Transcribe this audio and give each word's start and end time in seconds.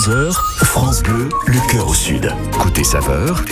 11h, 0.00 0.32
France 0.64 1.02
Bleu, 1.02 1.28
le 1.46 1.70
cœur 1.70 1.86
au 1.86 1.92
sud. 1.92 2.34
Côté 2.58 2.82
saveur, 2.84 3.44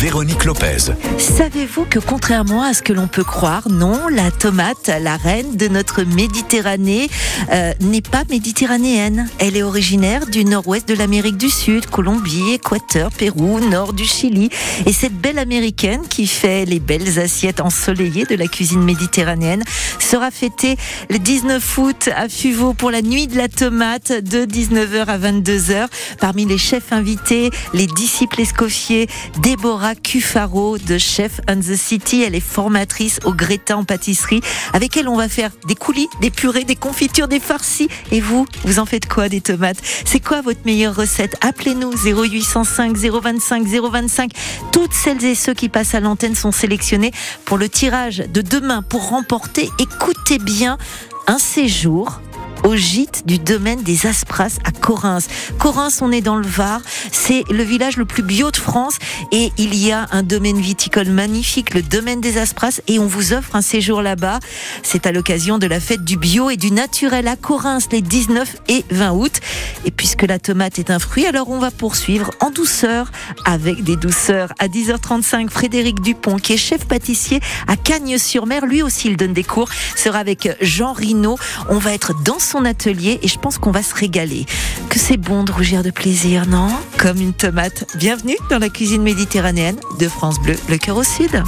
Véronique 0.00 0.44
Lopez. 0.44 0.92
Savez-vous 1.18 1.84
que 1.84 1.98
contrairement 1.98 2.62
à 2.62 2.72
ce 2.72 2.82
que 2.82 2.92
l'on 2.92 3.08
peut 3.08 3.24
croire, 3.24 3.68
non, 3.68 4.06
la 4.06 4.30
tomate, 4.30 4.88
la 5.00 5.16
reine 5.16 5.56
de 5.56 5.66
notre 5.66 6.04
Méditerranée, 6.04 7.10
euh, 7.50 7.72
n'est 7.80 8.00
pas 8.00 8.22
méditerranéenne. 8.30 9.28
Elle 9.40 9.56
est 9.56 9.64
originaire 9.64 10.26
du 10.26 10.44
nord-ouest 10.44 10.88
de 10.88 10.94
l'Amérique 10.94 11.36
du 11.36 11.50
Sud, 11.50 11.86
Colombie, 11.86 12.52
Équateur, 12.52 13.10
Pérou, 13.10 13.58
nord 13.58 13.92
du 13.92 14.04
Chili. 14.04 14.50
Et 14.86 14.92
cette 14.92 15.14
belle 15.14 15.40
américaine 15.40 16.02
qui 16.08 16.28
fait 16.28 16.64
les 16.64 16.78
belles 16.78 17.18
assiettes 17.18 17.60
ensoleillées 17.60 18.24
de 18.24 18.36
la 18.36 18.46
cuisine 18.46 18.84
méditerranéenne 18.84 19.64
sera 19.98 20.30
fêtée 20.30 20.76
le 21.10 21.18
19 21.18 21.78
août 21.78 22.08
à 22.14 22.28
Fuveau 22.28 22.72
pour 22.72 22.92
la 22.92 23.02
nuit 23.02 23.26
de 23.26 23.36
la 23.36 23.48
tomate 23.48 24.12
de 24.12 24.46
19h 24.46 25.06
à 25.06 25.18
22h. 25.18 25.88
Parmi 26.20 26.44
les 26.44 26.56
chefs 26.56 26.92
invités, 26.92 27.50
les 27.74 27.88
disciples 27.88 28.40
escoffiers, 28.40 29.08
Déborah 29.42 29.87
Cufaro 29.94 30.78
de 30.78 30.98
Chef 30.98 31.40
on 31.48 31.56
the 31.56 31.76
City. 31.76 32.22
Elle 32.22 32.34
est 32.34 32.40
formatrice 32.40 33.20
au 33.24 33.32
Greta 33.32 33.76
en 33.76 33.84
pâtisserie. 33.84 34.40
Avec 34.72 34.96
elle, 34.96 35.08
on 35.08 35.16
va 35.16 35.28
faire 35.28 35.50
des 35.66 35.74
coulis, 35.74 36.08
des 36.20 36.30
purées, 36.30 36.64
des 36.64 36.76
confitures, 36.76 37.28
des 37.28 37.40
farcis. 37.40 37.88
Et 38.10 38.20
vous, 38.20 38.46
vous 38.64 38.78
en 38.78 38.86
faites 38.86 39.08
quoi 39.08 39.28
des 39.28 39.40
tomates? 39.40 39.78
C'est 40.04 40.20
quoi 40.20 40.40
votre 40.40 40.60
meilleure 40.64 40.94
recette? 40.94 41.36
Appelez-nous 41.40 41.92
0805 41.92 42.96
025 42.96 43.66
025. 43.66 44.32
Toutes 44.72 44.92
celles 44.92 45.24
et 45.24 45.34
ceux 45.34 45.54
qui 45.54 45.68
passent 45.68 45.94
à 45.94 46.00
l'antenne 46.00 46.34
sont 46.34 46.52
sélectionnés 46.52 47.12
pour 47.44 47.58
le 47.58 47.68
tirage 47.68 48.18
de 48.18 48.42
demain 48.42 48.82
pour 48.82 49.08
remporter, 49.08 49.70
écoutez 49.78 50.38
bien, 50.38 50.78
un 51.26 51.38
séjour 51.38 52.20
au 52.68 52.76
gîte 52.76 53.22
du 53.24 53.38
domaine 53.38 53.82
des 53.82 54.06
Aspras 54.06 54.58
à 54.62 54.70
Corrins. 54.72 55.20
Corrins, 55.58 55.88
on 56.02 56.12
est 56.12 56.20
dans 56.20 56.36
le 56.36 56.46
Var. 56.46 56.82
C'est 57.10 57.42
le 57.50 57.62
village 57.62 57.96
le 57.96 58.04
plus 58.04 58.22
bio 58.22 58.50
de 58.50 58.58
France 58.58 58.98
et 59.32 59.50
il 59.56 59.74
y 59.74 59.90
a 59.90 60.06
un 60.12 60.22
domaine 60.22 60.60
viticole 60.60 61.08
magnifique, 61.08 61.72
le 61.72 61.80
domaine 61.80 62.20
des 62.20 62.36
Aspras, 62.36 62.80
et 62.86 62.98
on 62.98 63.06
vous 63.06 63.32
offre 63.32 63.56
un 63.56 63.62
séjour 63.62 64.02
là-bas. 64.02 64.40
C'est 64.82 65.06
à 65.06 65.12
l'occasion 65.12 65.56
de 65.56 65.66
la 65.66 65.80
fête 65.80 66.04
du 66.04 66.18
bio 66.18 66.50
et 66.50 66.58
du 66.58 66.70
naturel 66.70 67.26
à 67.26 67.36
Corrins 67.36 67.78
les 67.90 68.02
19 68.02 68.56
et 68.68 68.84
20 68.90 69.12
août. 69.12 69.40
Et 69.86 69.90
puisque 69.90 70.24
la 70.24 70.38
tomate 70.38 70.78
est 70.78 70.90
un 70.90 70.98
fruit, 70.98 71.24
alors 71.24 71.48
on 71.48 71.58
va 71.58 71.70
poursuivre 71.70 72.32
en 72.40 72.50
douceur 72.50 73.10
avec 73.46 73.82
des 73.82 73.96
douceurs. 73.96 74.52
À 74.58 74.68
10h35, 74.68 75.48
Frédéric 75.48 76.02
Dupont, 76.02 76.36
qui 76.36 76.52
est 76.52 76.58
chef 76.58 76.84
pâtissier 76.86 77.40
à 77.66 77.76
Cagnes-sur-Mer, 77.76 78.66
lui 78.66 78.82
aussi 78.82 79.08
il 79.08 79.16
donne 79.16 79.32
des 79.32 79.44
cours, 79.44 79.70
sera 79.96 80.18
avec 80.18 80.50
Jean 80.60 80.92
Rino. 80.92 81.38
On 81.70 81.78
va 81.78 81.94
être 81.94 82.12
dans 82.24 82.38
son 82.38 82.57
atelier 82.64 83.18
et 83.22 83.28
je 83.28 83.38
pense 83.38 83.58
qu'on 83.58 83.70
va 83.70 83.82
se 83.82 83.94
régaler. 83.94 84.46
Que 84.88 84.98
c'est 84.98 85.16
bon 85.16 85.44
de 85.44 85.52
rougir 85.52 85.82
de 85.82 85.90
plaisir, 85.90 86.46
non? 86.46 86.68
Comme 86.98 87.20
une 87.20 87.32
tomate. 87.32 87.84
Bienvenue 87.96 88.36
dans 88.50 88.58
la 88.58 88.68
cuisine 88.68 89.02
méditerranéenne 89.02 89.76
de 89.98 90.08
France 90.08 90.40
Bleu, 90.40 90.56
le 90.68 90.78
cœur 90.78 90.96
au 90.96 91.04
sud. 91.04 91.42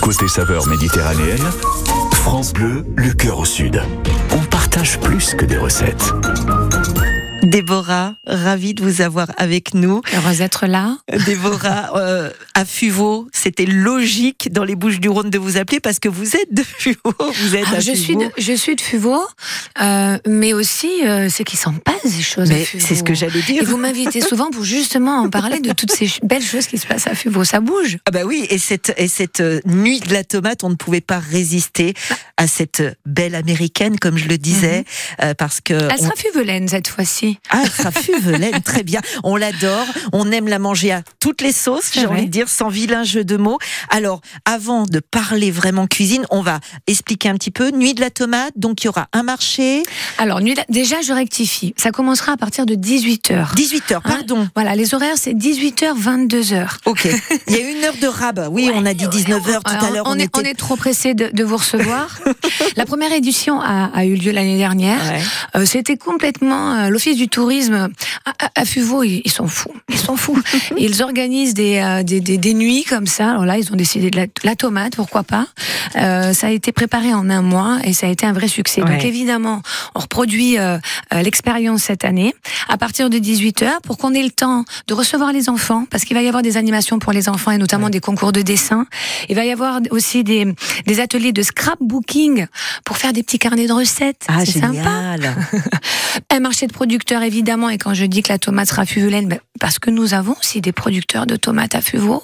Côté 0.00 0.28
saveur 0.28 0.66
méditerranéenne, 0.66 1.44
France 2.12 2.52
Bleu, 2.52 2.84
le 2.96 3.12
cœur 3.12 3.38
au 3.38 3.44
sud. 3.44 3.82
On 4.32 4.44
partage 4.44 4.98
plus 5.00 5.34
que 5.34 5.44
des 5.44 5.56
recettes. 5.56 6.12
Déborah, 7.52 8.14
ravie 8.26 8.74
de 8.74 8.82
vous 8.82 9.00
avoir 9.00 9.28
avec 9.38 9.72
nous. 9.72 10.02
Heureuse 10.14 10.38
d'être 10.38 10.66
là. 10.66 10.98
Déborah, 11.24 11.96
euh, 11.96 12.30
à 12.54 12.66
Fuveau, 12.66 13.26
c'était 13.32 13.64
logique 13.64 14.52
dans 14.52 14.64
les 14.64 14.74
Bouches 14.76 15.00
du 15.00 15.08
Rhône 15.08 15.30
de 15.30 15.38
vous 15.38 15.56
appeler 15.56 15.80
parce 15.80 15.98
que 15.98 16.10
vous 16.10 16.36
êtes 16.36 16.52
de 16.52 16.62
Fuveau. 16.62 17.14
Vous 17.18 17.56
êtes 17.56 17.64
Ah, 17.72 17.76
à 17.76 17.80
je, 17.80 17.92
suis 17.92 18.16
de, 18.16 18.28
je 18.36 18.52
suis 18.52 18.76
de 18.76 18.82
Fuveau, 18.82 19.18
euh, 19.80 20.18
mais 20.26 20.52
aussi 20.52 20.90
euh, 21.06 21.28
c'est 21.30 21.44
qu'il 21.44 21.58
s'en 21.58 21.72
passe 21.72 22.04
des 22.04 22.22
choses. 22.22 22.50
à 22.50 22.54
Mais 22.54 22.64
Fuveau. 22.66 22.84
c'est 22.86 22.94
ce 22.96 23.02
que 23.02 23.14
j'allais 23.14 23.40
dire. 23.40 23.62
Et 23.62 23.64
vous 23.64 23.78
m'invitez 23.78 24.20
souvent 24.20 24.50
pour 24.50 24.64
justement 24.64 25.16
en 25.22 25.30
parler 25.30 25.60
de 25.60 25.72
toutes 25.72 25.92
ces 25.92 26.10
belles 26.22 26.42
choses 26.44 26.66
qui 26.66 26.76
se 26.76 26.86
passent 26.86 27.06
à 27.06 27.14
Fuveau. 27.14 27.44
Ça 27.44 27.60
bouge. 27.60 27.96
Ah 28.06 28.10
bah 28.10 28.24
oui, 28.26 28.46
et 28.50 28.58
cette, 28.58 28.92
et 28.98 29.08
cette 29.08 29.40
euh, 29.40 29.60
nuit 29.64 30.00
de 30.00 30.12
la 30.12 30.22
tomate, 30.22 30.64
on 30.64 30.68
ne 30.70 30.74
pouvait 30.74 31.00
pas 31.00 31.18
résister 31.18 31.94
à 32.36 32.46
cette 32.46 32.82
belle 33.06 33.34
américaine, 33.34 33.98
comme 33.98 34.18
je 34.18 34.28
le 34.28 34.36
disais, 34.36 34.84
euh, 35.22 35.32
parce 35.32 35.62
que... 35.62 35.72
Elle 35.72 35.96
on- 35.98 36.02
sera 36.04 36.14
fuvelaine 36.14 36.68
cette 36.68 36.88
fois-ci. 36.88 37.37
Ah, 37.50 37.64
fuvelaine, 37.92 38.60
très 38.62 38.82
bien. 38.82 39.00
On 39.24 39.36
l'adore, 39.36 39.86
on 40.12 40.30
aime 40.32 40.48
la 40.48 40.58
manger 40.58 40.92
à 40.92 41.02
toutes 41.20 41.40
les 41.40 41.52
sauces, 41.52 41.90
j'ai 41.94 42.06
envie 42.06 42.26
de 42.26 42.30
dire, 42.30 42.48
sans 42.48 42.68
vilain 42.68 43.04
jeu 43.04 43.24
de 43.24 43.36
mots. 43.36 43.58
Alors, 43.90 44.20
avant 44.44 44.84
de 44.84 45.00
parler 45.00 45.50
vraiment 45.50 45.86
cuisine, 45.86 46.24
on 46.30 46.40
va 46.42 46.60
expliquer 46.86 47.28
un 47.28 47.34
petit 47.34 47.50
peu. 47.50 47.70
Nuit 47.70 47.94
de 47.94 48.00
la 48.00 48.10
tomate, 48.10 48.52
donc 48.56 48.82
il 48.82 48.86
y 48.86 48.88
aura 48.88 49.08
un 49.12 49.22
marché, 49.22 49.82
Alors 50.18 50.40
nuit- 50.40 50.54
déjà 50.68 51.00
je 51.02 51.12
rectifie. 51.12 51.74
Ça 51.76 51.90
commencera 51.90 52.32
à 52.32 52.36
partir 52.36 52.66
de 52.66 52.74
18h. 52.74 53.54
18h, 53.54 54.02
pardon. 54.02 54.48
Voilà, 54.54 54.74
les 54.74 54.94
horaires 54.94 55.16
c'est 55.16 55.32
18h 55.34 55.94
22h. 55.98 56.66
Ok. 56.86 57.08
Il 57.48 57.54
y 57.54 57.56
a 57.56 57.70
une 57.70 57.84
heure 57.84 57.94
de 58.00 58.06
rab. 58.06 58.48
Oui, 58.50 58.70
on 58.74 58.84
a 58.86 58.94
dit 58.94 59.06
19h 59.06 59.62
tout 59.62 59.84
à 59.86 59.90
l'heure. 59.90 60.04
On, 60.06 60.18
est, 60.18 60.24
était- 60.24 60.38
on 60.38 60.42
est 60.42 60.54
trop 60.54 60.76
pressé 60.76 61.14
de, 61.14 61.30
de 61.32 61.44
vous 61.44 61.56
recevoir. 61.56 62.18
la 62.76 62.84
première 62.86 63.12
édition 63.12 63.60
a, 63.60 63.86
a 63.94 64.04
eu 64.04 64.14
lieu 64.14 64.32
l'année 64.32 64.58
dernière. 64.58 65.00
Ouais. 65.02 65.20
Euh, 65.60 65.64
C'était 65.66 65.96
complètement 65.96 66.74
euh, 66.74 66.88
l'office 66.88 67.16
du 67.16 67.27
tourisme 67.28 67.90
à, 68.24 68.30
à, 68.30 68.50
à 68.54 68.64
Fuveau. 68.64 69.02
Ils, 69.02 69.22
ils 69.24 69.30
sont 69.30 69.46
fous. 69.46 69.74
Ils 69.88 69.98
sont 69.98 70.16
fous. 70.16 70.40
ils 70.78 71.02
organisent 71.02 71.54
des, 71.54 71.78
euh, 71.78 72.02
des, 72.02 72.20
des, 72.20 72.38
des 72.38 72.54
nuits 72.54 72.84
comme 72.84 73.06
ça. 73.06 73.30
Alors 73.30 73.44
là, 73.44 73.58
ils 73.58 73.72
ont 73.72 73.76
décidé 73.76 74.10
de 74.10 74.16
la, 74.16 74.26
la 74.44 74.56
tomate, 74.56 74.96
pourquoi 74.96 75.22
pas. 75.22 75.46
Euh, 75.96 76.32
ça 76.32 76.48
a 76.48 76.50
été 76.50 76.72
préparé 76.72 77.14
en 77.14 77.30
un 77.30 77.42
mois 77.42 77.78
et 77.84 77.92
ça 77.92 78.06
a 78.06 78.10
été 78.10 78.26
un 78.26 78.32
vrai 78.32 78.48
succès. 78.48 78.80
Donc 78.80 79.04
évidemment, 79.04 79.62
on 79.94 80.00
reproduit 80.00 80.58
euh, 80.58 80.78
l'expérience 81.12 81.82
cette 81.84 82.04
année 82.04 82.34
à 82.68 82.76
partir 82.76 83.10
de 83.10 83.18
18 83.18 83.62
h 83.62 83.70
pour 83.82 83.98
qu'on 83.98 84.14
ait 84.14 84.22
le 84.22 84.30
temps 84.30 84.64
de 84.86 84.94
recevoir 84.94 85.32
les 85.32 85.48
enfants 85.48 85.84
parce 85.90 86.04
qu'il 86.04 86.16
va 86.16 86.22
y 86.22 86.28
avoir 86.28 86.42
des 86.42 86.56
animations 86.56 86.98
pour 86.98 87.12
les 87.12 87.28
enfants 87.28 87.50
et 87.50 87.58
notamment 87.58 87.90
des 87.90 88.00
concours 88.00 88.32
de 88.32 88.42
dessin. 88.42 88.86
Il 89.28 89.36
va 89.36 89.44
y 89.44 89.50
avoir 89.50 89.80
aussi 89.90 90.24
des, 90.24 90.46
des 90.86 91.00
ateliers 91.00 91.32
de 91.32 91.42
scrapbooking 91.42 92.46
pour 92.84 92.96
faire 92.96 93.12
des 93.12 93.22
petits 93.22 93.38
carnets 93.38 93.66
de 93.66 93.72
recettes. 93.72 94.26
Ah, 94.28 94.44
C'est 94.44 94.60
sympa. 94.60 95.16
Un 96.30 96.40
marché 96.40 96.66
de 96.66 96.72
producteurs, 96.72 97.17
évidemment. 97.22 97.68
Et 97.68 97.78
quand 97.78 97.94
je 97.94 98.04
dis 98.04 98.22
que 98.22 98.32
la 98.32 98.38
tomate 98.38 98.68
sera 98.68 98.84
fuvelaine, 98.86 99.28
ben, 99.28 99.38
parce 99.60 99.78
que 99.78 99.90
nous 99.90 100.14
avons 100.14 100.34
aussi 100.40 100.60
des 100.60 100.72
producteurs 100.72 101.26
de 101.26 101.36
tomates 101.36 101.74
à 101.74 101.80
Fuveau. 101.80 102.22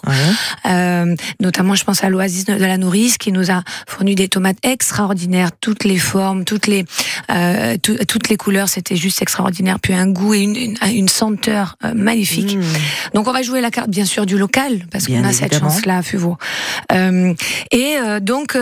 Euh, 0.66 1.14
notamment, 1.40 1.74
je 1.74 1.84
pense 1.84 2.04
à 2.04 2.08
l'Oasis 2.08 2.44
de 2.44 2.54
la 2.54 2.78
Nourrice 2.78 3.18
qui 3.18 3.32
nous 3.32 3.50
a 3.50 3.62
fourni 3.88 4.14
des 4.14 4.28
tomates 4.28 4.58
extraordinaires, 4.62 5.50
toutes 5.60 5.84
les 5.84 5.98
formes, 5.98 6.44
toutes 6.44 6.66
les, 6.66 6.84
euh, 7.30 7.76
tout- 7.82 7.96
toutes 8.06 8.28
les 8.28 8.36
couleurs. 8.36 8.68
C'était 8.68 8.96
juste 8.96 9.20
extraordinaire. 9.22 9.78
Puis 9.80 9.94
un 9.94 10.06
goût 10.06 10.34
et 10.34 10.40
une, 10.40 10.56
une, 10.56 10.76
une 10.94 11.08
senteur 11.08 11.76
euh, 11.84 11.92
magnifique. 11.94 12.56
Mmh. 12.56 12.62
Donc 13.14 13.26
on 13.28 13.32
va 13.32 13.42
jouer 13.42 13.60
la 13.60 13.70
carte 13.70 13.90
bien 13.90 14.04
sûr 14.04 14.26
du 14.26 14.38
local 14.38 14.86
parce 14.92 15.06
qu'on 15.06 15.24
a 15.24 15.32
cette 15.32 15.58
chance-là 15.58 15.98
à 15.98 16.02
Fuveau. 16.02 16.36
Euh, 16.92 17.34
et 17.72 17.96
donc 18.20 18.56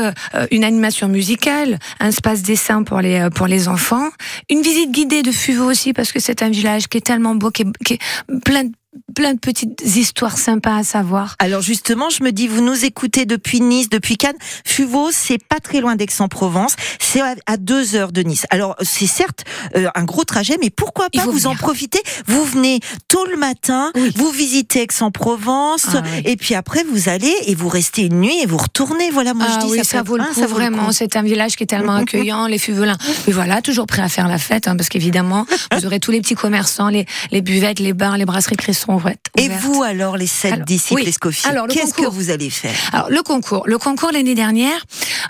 une 0.51 0.65
animation 0.65 1.09
musicale, 1.09 1.79
un 2.01 2.09
espace 2.09 2.43
dessin 2.43 2.83
pour 2.83 3.01
les 3.01 3.29
pour 3.35 3.47
les 3.47 3.69
enfants, 3.69 4.09
une 4.51 4.63
visite 4.63 4.91
guidée 4.93 5.23
de 5.23 5.31
Fuveau 5.33 5.65
aussi 5.71 5.93
parce 5.93 6.13
que 6.13 6.21
c'est 6.23 6.43
un 6.43 6.51
village 6.51 6.89
qui 6.89 6.99
est 6.99 7.03
tellement 7.03 7.35
beau, 7.35 7.51
qui 7.51 7.63
est, 7.63 8.03
plein 8.45 8.65
de 8.65 8.73
plein 9.15 9.35
de 9.35 9.39
petites 9.39 9.81
histoires 9.97 10.39
sympas 10.39 10.77
à 10.77 10.83
savoir. 10.85 11.37
Alors 11.39 11.63
justement, 11.63 12.11
je 12.11 12.23
me 12.25 12.31
dis, 12.33 12.49
vous 12.49 12.61
nous 12.63 12.85
écoutez 12.85 13.25
depuis 13.27 13.61
Nice, 13.61 13.89
depuis 13.91 14.17
Cannes. 14.17 14.37
Fuveau, 14.67 15.11
c'est 15.13 15.39
pas 15.47 15.61
très 15.61 15.81
loin 15.81 15.97
d'Aix-en-Provence. 15.97 16.77
C'est 16.99 17.21
à- 17.21 17.57
deux 17.59 17.95
heures 17.95 18.13
de 18.13 18.23
Nice. 18.23 18.47
Alors 18.51 18.75
c'est 18.83 19.07
certes 19.07 19.45
euh, 19.77 19.89
un 19.95 20.05
gros 20.05 20.25
trajet, 20.25 20.57
mais 20.61 20.71
pourquoi 20.71 21.09
pas 21.11 21.25
vous 21.27 21.47
en 21.47 21.55
profiter? 21.55 22.01
Vous 22.27 22.45
venez 22.45 22.81
tôt 23.09 23.25
le 23.27 23.37
matin, 23.37 23.93
Oui. 23.95 24.13
vous 24.17 24.31
visitez 24.31 24.83
Aix-en-Provence, 24.83 25.87
Ah 25.95 26.03
oui. 26.05 26.23
et 26.25 26.37
puis 26.37 26.55
après 26.55 26.83
vous 26.85 27.09
allez 27.09 27.33
et 27.47 27.55
vous 27.55 27.69
restez 27.69 28.03
une 28.07 28.21
nuit 28.21 28.41
et 28.43 28.47
vous 28.47 28.57
retournez. 28.57 29.11
Voilà, 29.11 29.35
moi 29.35 29.47
ah 29.49 29.53
je 29.61 29.67
dis 29.67 29.73
oui, 29.73 29.79
ça, 29.79 29.85
ça, 29.85 30.03
peut- 30.03 30.09
vaut 30.11 30.17
le 30.17 30.23
hein, 30.25 30.29
coup 30.35 30.41
ça 30.41 30.47
vaut 30.47 30.55
vraiment. 30.55 30.91
C'est 30.93 31.17
un 31.17 31.23
village 31.23 31.57
qui 31.57 31.63
est 31.65 31.67
tellement 31.67 31.95
accueillant, 31.97 32.47
les 32.47 32.59
Fuvelins. 32.59 32.99
Mais 33.27 33.33
voilà, 33.33 33.63
toujours 33.63 33.87
prêt 33.87 34.03
à 34.03 34.09
faire 34.09 34.29
la 34.29 34.39
fête, 34.39 34.69
hein, 34.69 34.77
parce 34.77 34.89
qu'évidemment, 34.89 35.47
vous 35.77 35.87
aurez 35.87 36.01
tous 36.01 36.11
les 36.11 36.21
petits 36.21 36.35
commerçants, 36.35 36.89
les, 36.89 37.07
les 37.31 37.43
buvettes, 37.43 37.79
les 37.79 37.93
bars, 37.93 38.17
les 38.19 38.25
brasseries 38.25 38.57
qui 38.57 38.65
ouvertes. 38.89 39.27
Et 39.37 39.49
vous 39.49 39.83
alors, 39.83 40.17
les 40.17 40.27
sept 40.27 40.53
Alors, 40.53 40.67
disciples 40.67 41.03
oui. 41.05 41.35
Alors, 41.45 41.67
qu'est-ce 41.69 41.95
que 41.95 42.07
vous 42.07 42.31
allez 42.31 42.51
faire? 42.51 42.75
Alors 42.93 43.11
le 43.11 43.23
concours, 43.23 43.65
le 43.67 43.79
concours 43.79 44.13
l'année 44.13 44.35
dernière, 44.35 44.85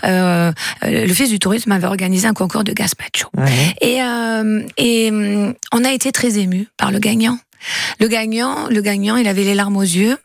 euh, 0.04 0.52
euh, 0.84 1.06
le 1.06 1.14
Fils 1.14 1.30
du 1.30 1.38
tourisme 1.38 1.72
avait 1.72 1.86
organisé 1.86 2.26
un 2.26 2.34
concours 2.34 2.64
de 2.64 2.72
gazpacho. 2.72 3.28
Et, 3.80 4.02
euh, 4.02 4.62
et 4.76 5.10
hum, 5.10 5.54
on 5.72 5.84
a 5.84 5.92
été 5.92 6.12
très 6.12 6.38
émus 6.38 6.68
par 6.76 6.90
le 6.90 6.98
gagnant. 6.98 7.38
Le 8.00 8.08
gagnant, 8.08 8.66
le 8.68 8.80
gagnant, 8.80 9.16
il 9.16 9.26
avait 9.28 9.44
les 9.44 9.54
larmes 9.54 9.76
aux 9.76 9.82
yeux 9.82 10.16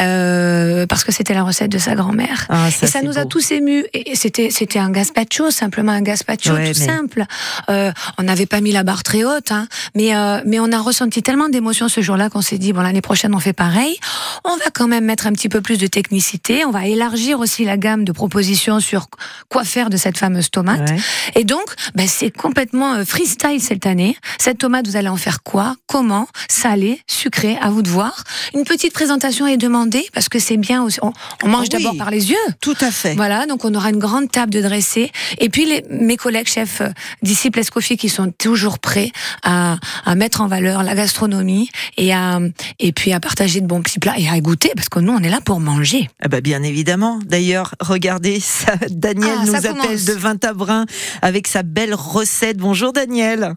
euh, 0.00 0.86
parce 0.86 1.04
que 1.04 1.12
c'était 1.12 1.34
la 1.34 1.42
recette 1.42 1.70
de 1.70 1.78
sa 1.78 1.94
grand-mère. 1.94 2.46
Ah, 2.48 2.70
ça, 2.70 2.86
et 2.86 2.88
ça 2.90 3.02
nous 3.02 3.18
a 3.18 3.24
tous 3.24 3.50
émus. 3.52 3.84
Et 3.94 4.14
c'était 4.16 4.50
c'était 4.50 4.78
un 4.78 4.90
gazpacho, 4.90 5.50
simplement 5.50 5.92
un 5.92 6.02
gazpacho 6.02 6.52
Ouais, 6.52 6.72
tout 6.72 6.78
mais- 6.80 6.86
simple. 6.86 7.24
Euh, 7.70 7.92
on 8.18 8.22
n'avait 8.24 8.46
pas 8.46 8.60
mis 8.60 8.72
la 8.72 8.82
barre 8.82 9.02
très 9.02 9.24
haute, 9.24 9.50
hein, 9.52 9.66
mais 9.94 10.14
euh, 10.14 10.40
mais 10.46 10.58
on 10.60 10.70
a 10.72 10.78
ressenti 10.78 11.22
tellement 11.22 11.48
d'émotions 11.48 11.88
ce 11.88 12.00
jour-là 12.00 12.30
qu'on 12.30 12.42
s'est 12.42 12.58
dit 12.58 12.72
bon 12.72 12.82
l'année 12.82 13.00
prochaine 13.00 13.34
on 13.34 13.38
fait 13.40 13.52
pareil. 13.52 13.96
On 14.44 14.56
va 14.56 14.66
quand 14.72 14.88
même 14.88 15.04
mettre 15.04 15.26
un 15.26 15.32
petit 15.32 15.48
peu 15.48 15.60
plus 15.60 15.78
de 15.78 15.86
technicité. 15.86 16.64
On 16.64 16.70
va 16.70 16.86
élargir 16.86 17.38
aussi 17.40 17.64
la 17.64 17.76
gamme 17.76 18.04
de 18.04 18.12
propositions 18.12 18.80
sur 18.80 19.06
quoi 19.48 19.64
faire 19.64 19.90
de 19.90 19.96
cette 19.96 20.18
fameuse 20.18 20.50
tomate. 20.50 20.90
Ouais. 20.90 20.96
Et 21.36 21.44
donc, 21.44 21.64
ben, 21.94 22.06
c'est 22.08 22.30
complètement 22.30 22.94
euh, 22.94 23.04
freestyle 23.04 23.60
cette 23.60 23.86
année. 23.86 24.16
Cette 24.38 24.58
tomate, 24.58 24.86
vous 24.86 24.96
allez 24.96 25.08
en 25.08 25.16
faire 25.16 25.42
quoi? 25.42 25.76
Comment? 25.86 26.26
Salé 26.48 26.83
Sucré 27.06 27.56
À 27.60 27.70
vous 27.70 27.82
de 27.82 27.88
voir. 27.88 28.24
Une 28.54 28.64
petite 28.64 28.92
présentation 28.92 29.46
est 29.46 29.56
demandée 29.56 30.06
parce 30.12 30.28
que 30.28 30.38
c'est 30.38 30.56
bien 30.56 30.82
aussi. 30.82 30.98
On, 31.02 31.12
on 31.42 31.48
mange 31.48 31.66
Ah 31.72 31.76
oui. 31.76 31.82
d'abord 31.82 31.96
par 31.96 32.10
les 32.10 32.30
yeux. 32.30 32.36
Tout 32.60 32.76
à 32.80 32.90
fait. 32.90 33.14
Voilà, 33.14 33.46
donc 33.46 33.64
on 33.64 33.74
aura 33.74 33.90
une 33.90 33.98
grande 33.98 34.30
table 34.30 34.52
de 34.52 34.60
dressés. 34.60 35.10
Et 35.38 35.48
puis 35.48 35.66
les, 35.66 35.84
mes 35.90 36.16
collègues 36.16 36.48
chefs 36.48 36.80
euh, 36.80 36.88
disciples 37.22 37.58
Escoffier 37.60 37.96
qui 37.96 38.08
sont 38.08 38.30
toujours 38.36 38.78
prêts 38.78 39.10
à, 39.42 39.76
à 40.04 40.14
mettre 40.14 40.40
en 40.40 40.46
valeur 40.48 40.82
la 40.82 40.94
gastronomie 40.94 41.68
et 41.96 42.12
à 42.12 42.38
et 42.78 42.92
puis 42.92 43.12
à 43.12 43.20
partager 43.20 43.60
de 43.60 43.66
bons 43.66 43.82
petits 43.82 43.98
plats 43.98 44.18
et 44.18 44.28
à 44.28 44.38
goûter 44.40 44.72
parce 44.76 44.88
que 44.88 44.98
nous 45.00 45.12
on 45.12 45.20
est 45.22 45.30
là 45.30 45.40
pour 45.44 45.60
manger. 45.60 46.08
Ah 46.22 46.28
bah 46.28 46.40
bien 46.40 46.62
évidemment. 46.62 47.18
D'ailleurs, 47.24 47.74
regardez, 47.80 48.40
ça, 48.40 48.74
Daniel 48.90 49.36
Ah, 49.40 49.44
nous 49.46 49.52
ça 49.52 49.58
appelle 49.58 49.76
commence. 49.76 50.04
de 50.04 50.12
Vintabrin 50.12 50.86
avec 51.22 51.46
sa 51.46 51.62
belle 51.62 51.94
recette. 51.94 52.58
Bonjour 52.58 52.92
Daniel. 52.92 53.54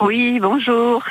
Oui, 0.00 0.38
bonjour. 0.40 1.02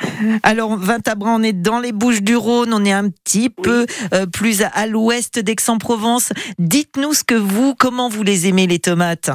Alors 0.42 0.76
Vintabrin, 0.78 1.34
on 1.38 1.42
est 1.42 1.52
dans 1.52 1.78
les 1.78 1.92
Bouches 1.92 2.22
du 2.22 2.36
Rhône, 2.36 2.72
on 2.72 2.84
est 2.86 2.92
un 2.92 3.10
petit 3.10 3.50
peu 3.50 3.84
euh, 4.14 4.24
plus 4.26 4.62
à, 4.62 4.68
à 4.68 4.86
l'ouest 4.86 5.38
d'Aix-en-Provence. 5.38 6.32
Dites-nous 6.58 7.12
ce 7.12 7.22
que 7.22 7.34
vous, 7.34 7.74
comment 7.74 8.08
vous 8.08 8.22
les 8.22 8.48
aimez 8.48 8.66
les 8.66 8.78
tomates? 8.78 9.30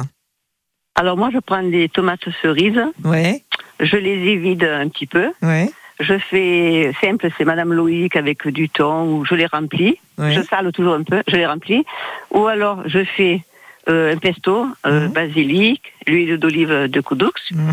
Alors 0.96 1.16
moi, 1.16 1.30
je 1.32 1.38
prends 1.38 1.62
des 1.62 1.88
tomates 1.88 2.28
cerises, 2.42 2.82
Ouais, 3.04 3.44
je 3.78 3.96
les 3.96 4.28
évide 4.32 4.64
un 4.64 4.88
petit 4.88 5.06
peu. 5.06 5.28
ouais, 5.42 5.70
Je 6.00 6.18
fais 6.18 6.92
simple, 7.00 7.28
c'est 7.38 7.44
Madame 7.44 7.72
Loïc 7.72 8.16
avec 8.16 8.48
du 8.48 8.68
thon, 8.68 9.04
ou 9.18 9.24
je 9.24 9.36
les 9.36 9.46
remplis. 9.46 9.98
ouais. 10.18 10.32
Je 10.32 10.42
sale 10.42 10.72
toujours 10.72 10.94
un 10.94 11.04
peu, 11.04 11.22
je 11.28 11.36
les 11.36 11.46
remplis. 11.46 11.84
Ou 12.32 12.46
alors, 12.46 12.82
je 12.88 13.04
fais 13.04 13.44
euh, 13.88 14.14
un 14.14 14.16
pesto, 14.18 14.66
euh, 14.86 15.06
Mhm. 15.08 15.12
basilic, 15.12 15.82
l'huile 16.06 16.38
d'olive 16.38 16.70
de 16.88 17.02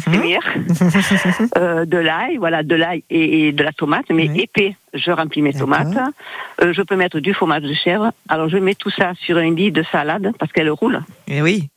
c'est 0.04 0.10
meilleur. 0.18 0.44
Euh, 1.58 1.86
de 1.86 1.98
l'ail, 1.98 2.38
voilà, 2.38 2.64
de 2.64 2.76
l'ail 2.76 3.04
et, 3.10 3.48
et 3.48 3.52
de 3.52 3.64
la 3.64 3.72
tomate, 3.72 4.06
mais 4.10 4.28
Oui. 4.30 4.42
épais. 4.42 4.76
Je 4.94 5.12
remplis 5.12 5.42
mes 5.42 5.54
tomates. 5.54 5.98
Euh, 6.62 6.74
je 6.74 6.82
peux 6.82 6.96
mettre 6.96 7.20
du 7.20 7.34
fromage 7.34 7.64
de 7.64 7.74
chèvre. 7.74 8.12
Alors, 8.30 8.50
je 8.50 8.58
mets 8.58 8.76
tout 8.76 8.90
ça 8.90 9.14
sur 9.24 9.38
un 9.38 9.52
lit 9.54 9.72
de 9.72 9.84
salade 9.92 10.32
parce 10.38 10.52
qu'elle 10.52 10.70
roule. 10.70 11.00
Et 11.28 11.38
Eh 11.38 11.42
oui, 11.42 11.70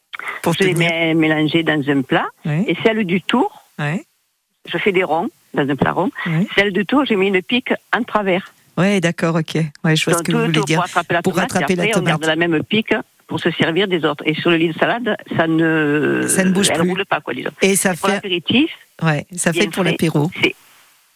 pour 0.43 0.53
Je 0.55 0.65
les 0.65 0.75
mets 0.75 1.15
mélangées 1.15 1.63
dans 1.63 1.83
un 1.89 2.03
plat. 2.03 2.27
Et 2.45 2.77
celle 2.85 3.05
du 3.05 3.21
tour, 3.23 3.65
je 3.79 4.79
fais 4.79 4.93
des 4.93 5.05
ronds 5.05 5.29
dans 5.55 5.69
un 5.69 5.77
plat 5.77 5.93
rond. 5.93 6.11
Celle 6.57 6.73
du 6.73 6.85
tour, 6.87 7.05
j'ai 7.05 7.17
mis 7.17 7.29
une 7.29 7.43
pique 7.43 7.73
en 7.97 8.03
travers. 8.03 8.53
Ouais, 8.77 9.01
d'accord, 9.01 9.37
ok. 9.37 9.55
Ouais, 9.85 9.95
je 9.95 10.05
vois 10.05 10.15
ce 10.15 10.19
Donc, 10.19 10.27
que 10.27 10.33
tout 10.33 10.39
vous 10.39 10.39
le 10.39 10.45
voulez 10.47 10.53
tour 10.59 10.65
dire. 10.65 10.77
pour 10.79 10.85
attraper 10.87 11.15
la 11.15 11.23
Pour 11.23 11.33
tomate. 11.35 11.53
rattraper 11.53 11.73
et 11.75 11.77
la 11.77 11.83
après, 11.85 11.95
on 11.95 11.99
tomate. 12.01 12.21
garde 12.21 12.25
la 12.25 12.35
même 12.37 12.63
pique 12.65 12.93
pour 13.27 13.41
se 13.41 13.51
servir 13.53 13.89
des 13.89 14.05
autres. 14.05 14.23
Et 14.27 14.35
sur 14.35 14.51
le 14.51 14.57
lit 14.57 14.69
de 14.69 14.79
salade, 14.79 15.17
ça 15.37 15.47
ne, 15.47 16.25
Ça 16.29 16.45
ne 16.45 16.51
bouge 16.53 16.69
elle 16.71 16.81
plus. 16.81 16.91
roule 16.91 17.05
pas, 17.07 17.21
quoi, 17.21 17.35
disons. 17.35 17.51
Et 17.63 17.77
ça 17.77 17.95
Pour 17.95 18.09
fait, 18.09 18.15
l'apéritif, 18.17 18.71
ouais, 19.03 19.27
ça 19.37 19.53
fait 19.53 19.69
pour 19.69 19.85
l'apéro. 19.85 20.31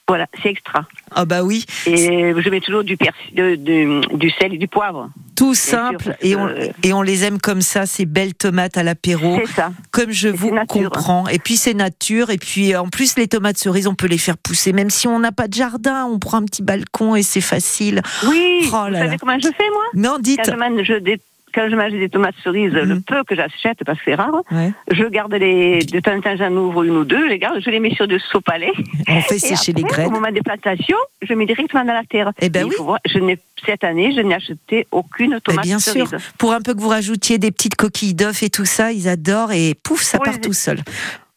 voilà, 0.08 0.26
c'est 0.42 0.48
extra. 0.48 0.86
Ah 1.10 1.24
bah 1.26 1.42
oui, 1.42 1.64
Et 1.86 2.32
je 2.36 2.48
mets 2.50 2.60
toujours 2.60 2.82
du 2.84 2.96
persil, 2.96 3.34
du 3.62 4.30
sel 4.30 4.54
et 4.54 4.58
du 4.58 4.66
poivre. 4.68 5.10
tout 5.36 5.54
simple. 5.54 6.16
Et 6.22 6.34
on, 6.36 6.48
et 6.82 6.92
on 6.94 7.02
les 7.02 7.24
aime 7.24 7.38
comme 7.38 7.60
ça, 7.60 7.84
ces 7.86 8.06
belles 8.06 8.34
tomates 8.34 8.76
à 8.78 8.82
l'apéro. 8.82 9.38
C'est 9.44 9.52
ça. 9.52 9.70
comme 9.90 10.10
je 10.10 10.28
Et 10.28 10.32
vous 10.32 10.54
comprends. 10.66 11.28
Et 11.28 11.38
puis 11.38 11.56
c'est 11.56 11.74
nature. 11.74 12.30
Et 12.30 12.38
puis 12.38 12.74
en 12.74 12.88
plus 12.88 13.16
les 13.18 13.28
tomates 13.28 13.58
cerises, 13.58 13.86
on 13.86 13.94
peut 13.94 14.06
les 14.06 14.18
faire 14.18 14.38
pousser. 14.38 14.72
Même 14.72 14.88
si 14.90 15.08
on 15.08 15.18
n'a 15.18 15.32
pas 15.32 15.46
de 15.48 15.54
jardin, 15.54 16.06
on 16.06 16.18
prend 16.18 16.38
un 16.38 16.44
petit 16.44 16.62
balcon 16.62 17.14
et 17.14 17.22
c'est 17.22 17.40
facile. 17.42 18.00
Oui, 18.28 18.60
Oh 18.72 18.84
vous 18.86 18.90
là 18.92 18.98
savez 19.00 19.10
là. 19.10 19.16
comment 19.20 19.38
je 19.38 19.48
fais, 19.48 19.70
moi? 19.72 19.84
Non, 19.94 20.18
dites. 20.18 20.40
quand 20.44 20.84
je, 20.84 20.94
des, 20.98 21.20
quand 21.58 21.68
je 21.70 21.74
mange 21.76 21.90
des 21.92 22.08
tomates 22.08 22.34
cerises, 22.44 22.72
le 22.72 22.86
Mhm. 22.86 23.02
peu 23.02 23.24
que 23.24 23.34
j'achète, 23.34 23.78
parce 23.84 23.98
que 23.98 24.04
c'est 24.06 24.14
rare, 24.14 24.42
Ouais. 24.52 24.72
je 24.92 25.04
garde 25.04 25.34
les. 25.34 25.80
De 25.80 26.00
temps 26.00 26.14
en 26.16 26.20
temps, 26.20 26.36
j'en 26.36 26.52
ouvre 26.52 26.84
une 26.84 26.96
ou 26.96 27.04
deux, 27.04 27.22
je 27.24 27.28
les 27.30 27.38
garde, 27.38 27.60
je 27.64 27.70
les 27.70 27.80
mets 27.80 27.94
sur 27.94 28.06
du 28.06 28.18
sopalais. 28.20 28.72
On 29.08 29.20
fait 29.22 29.36
Et 29.36 29.38
sécher 29.40 29.72
les 29.72 29.82
graines. 29.82 30.06
Au 30.08 30.10
moment 30.10 30.30
des 30.30 30.42
plantations, 30.42 30.96
je 31.22 31.34
mets 31.34 31.46
directement 31.46 31.84
dans 31.84 31.92
la 31.94 32.04
terre. 32.04 32.32
Eh 32.40 32.48
ben 32.48 32.66
Il 32.66 32.70
oui. 32.70 32.74
voir, 32.78 32.98
je 33.04 33.18
n'ai, 33.18 33.38
cette 33.66 33.82
année, 33.84 34.12
je 34.14 34.20
n'ai 34.20 34.34
acheté 34.34 34.86
aucune 34.92 35.34
Eh 35.38 35.40
tomate 35.40 35.64
bien 35.64 35.78
cerise. 35.80 36.08
sûr, 36.08 36.18
pour 36.38 36.52
un 36.52 36.60
peu 36.60 36.74
que 36.74 36.80
vous 36.80 36.88
rajoutiez 36.88 37.38
des 37.38 37.50
petites 37.50 37.74
coquilles 37.76 38.14
d'œufs 38.14 38.42
et 38.42 38.50
tout 38.50 38.64
ça, 38.64 38.92
ils 38.92 39.08
adorent 39.08 39.52
et 39.52 39.74
pouf, 39.82 40.00
ça 40.02 40.18
Oui, 40.20 40.24
part 40.26 40.40
tout 40.40 40.52
seul. 40.52 40.78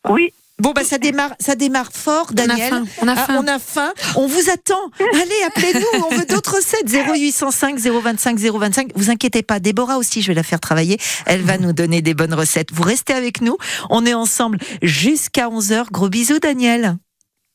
Oui, 0.10 0.32
Bon 0.62 0.74
bah 0.74 0.84
ça 0.84 1.00
démarre, 1.00 1.34
ça 1.40 1.56
démarre 1.56 1.90
fort, 1.92 2.34
Daniel. 2.34 2.72
On 2.74 2.78
a 2.78 2.86
faim. 2.86 2.94
On 3.02 3.08
a 3.08 3.14
Ah, 3.14 3.26
faim. 3.26 3.42
on 3.44 3.48
a 3.48 3.58
faim. 3.60 3.94
On 4.16 4.28
vous 4.28 4.50
attend. 4.52 4.80
Allez, 5.00 5.44
appelez-nous. 5.48 6.06
On 6.12 6.16
veut 6.16 6.26
d'autres 6.26 6.56
recettes. 6.58 6.88
0805 6.88 7.80
025 7.80 8.38
025. 8.38 8.92
Vous 8.96 9.10
inquiétez 9.10 9.42
pas. 9.42 9.60
Déborah 9.60 9.98
aussi, 9.98 10.22
je 10.22 10.28
vais 10.28 10.36
la 10.36 10.44
faire 10.44 10.60
travailler. 10.60 11.00
Elle 11.26 11.42
va 11.42 11.58
nous 11.58 11.74
donner 11.74 12.04
des 12.04 12.14
bonnes 12.14 12.36
recettes. 12.36 12.70
Vous 12.74 12.84
restez 12.84 13.14
avec 13.14 13.42
nous. 13.42 13.58
On 13.90 14.06
est 14.06 14.14
ensemble 14.14 14.60
jusqu'à 14.84 15.48
11h. 15.50 15.86
Gros 15.92 16.10
bisous, 16.10 16.38
Daniel. 16.40 16.96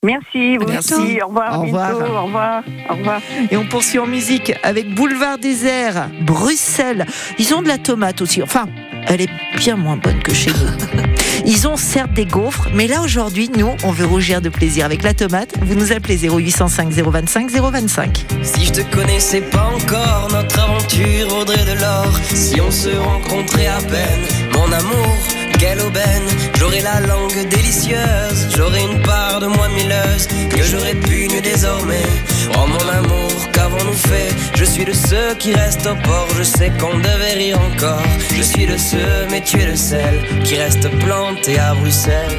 Merci, 0.04 0.56
vous 0.56 0.66
Merci. 0.66 0.94
aussi. 0.94 1.18
Au 1.22 1.28
revoir, 1.28 1.60
Au 1.60 1.64
bientôt. 1.64 1.78
revoir. 1.78 2.22
Au 2.22 2.26
revoir, 2.26 2.62
au 2.90 2.94
revoir. 2.94 3.20
Et 3.50 3.56
on 3.56 3.64
poursuit 3.66 3.98
en 3.98 4.06
musique 4.06 4.52
avec 4.62 4.94
Boulevard 4.94 5.38
Désert, 5.38 6.08
Bruxelles. 6.22 7.06
Ils 7.38 7.54
ont 7.54 7.62
de 7.62 7.68
la 7.68 7.78
tomate 7.78 8.20
aussi. 8.20 8.42
Enfin, 8.42 8.66
elle 9.08 9.20
est 9.22 9.30
bien 9.56 9.76
moins 9.76 9.96
bonne 9.96 10.20
que 10.22 10.34
chez 10.34 10.50
nous. 10.50 11.02
Ils 11.44 11.68
ont 11.68 11.76
certes 11.76 12.12
des 12.12 12.24
gaufres, 12.24 12.68
mais 12.74 12.86
là 12.88 13.02
aujourd'hui, 13.02 13.48
nous, 13.56 13.70
on 13.84 13.92
veut 13.92 14.06
rougir 14.06 14.40
de 14.40 14.48
plaisir 14.48 14.84
avec 14.84 15.02
la 15.02 15.12
tomate. 15.14 15.54
Vous 15.62 15.74
nous 15.74 15.92
appelez 15.92 16.16
0805 16.26 16.88
025 16.88 17.50
025. 17.50 18.24
Si 18.42 18.64
je 18.64 18.72
te 18.72 18.80
connaissais 18.96 19.42
pas 19.42 19.66
encore, 19.76 20.28
notre 20.32 20.58
aventure 20.58 21.28
vaudrait 21.28 21.64
de 21.64 21.78
l'or. 21.78 22.10
Si 22.24 22.60
on 22.60 22.70
se 22.70 22.88
rencontrait 22.96 23.66
à 23.68 23.78
peine, 23.82 24.22
mon 24.54 24.72
amour, 24.72 25.16
quelle 25.58 25.80
aubaine. 25.80 26.26
J'aurais 26.58 26.80
la 26.80 27.00
langue 27.00 27.48
délicieuse, 27.48 28.48
j'aurais 28.56 28.82
une 28.82 29.02
part 29.02 29.40
de 29.40 29.46
moi 29.46 29.68
milleuse 29.68 30.26
que 30.50 30.56
pu 30.94 31.28
nu 31.28 31.40
désormais. 31.40 32.08
Oh 32.54 32.66
mon 32.66 32.88
amour, 32.88 33.30
qu'avons-nous 33.52 33.92
fait? 33.92 34.34
Je 34.54 34.64
suis 34.64 34.84
de 34.84 34.92
ceux 34.92 35.34
qui 35.38 35.54
restent 35.54 35.86
au 35.86 35.94
port, 35.96 36.28
je 36.38 36.42
sais 36.42 36.70
qu'on 36.78 36.98
devait 36.98 37.34
rire 37.34 37.58
encore. 37.60 38.02
Je 38.34 38.42
suis 38.42 38.66
de 38.66 38.76
ceux, 38.76 39.26
mais 39.30 39.42
tu 39.42 39.60
es 39.60 39.66
le 39.66 39.76
seul 39.76 40.14
qui 40.44 40.56
reste 40.56 40.88
planté 41.00 41.58
à 41.58 41.74
Bruxelles. 41.74 42.38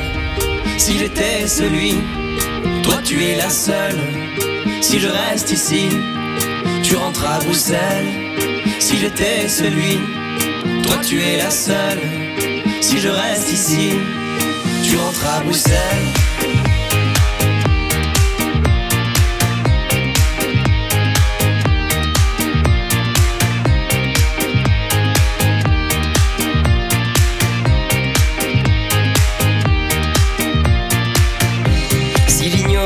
Si 0.78 0.98
j'étais 1.00 1.48
celui, 1.48 1.96
toi 2.84 3.00
tu 3.04 3.24
es 3.24 3.36
la 3.36 3.50
seule. 3.50 4.00
Si 4.82 5.00
je 5.00 5.08
reste 5.08 5.52
ici, 5.52 5.90
tu 6.84 6.96
rentres 6.96 7.26
à 7.26 7.40
Bruxelles. 7.40 8.08
Si 8.80 8.98
j'étais 8.98 9.48
celui, 9.48 10.00
toi 10.84 10.98
tu 11.08 11.22
es 11.22 11.38
la 11.38 11.50
seule. 11.50 12.57
Si 12.82 13.00
je 13.00 13.10
reste 13.10 13.52
ici, 13.52 13.92
tu 14.84 14.98
rentres 14.98 15.26
à 15.26 15.42
Bruxelles. 15.42 15.78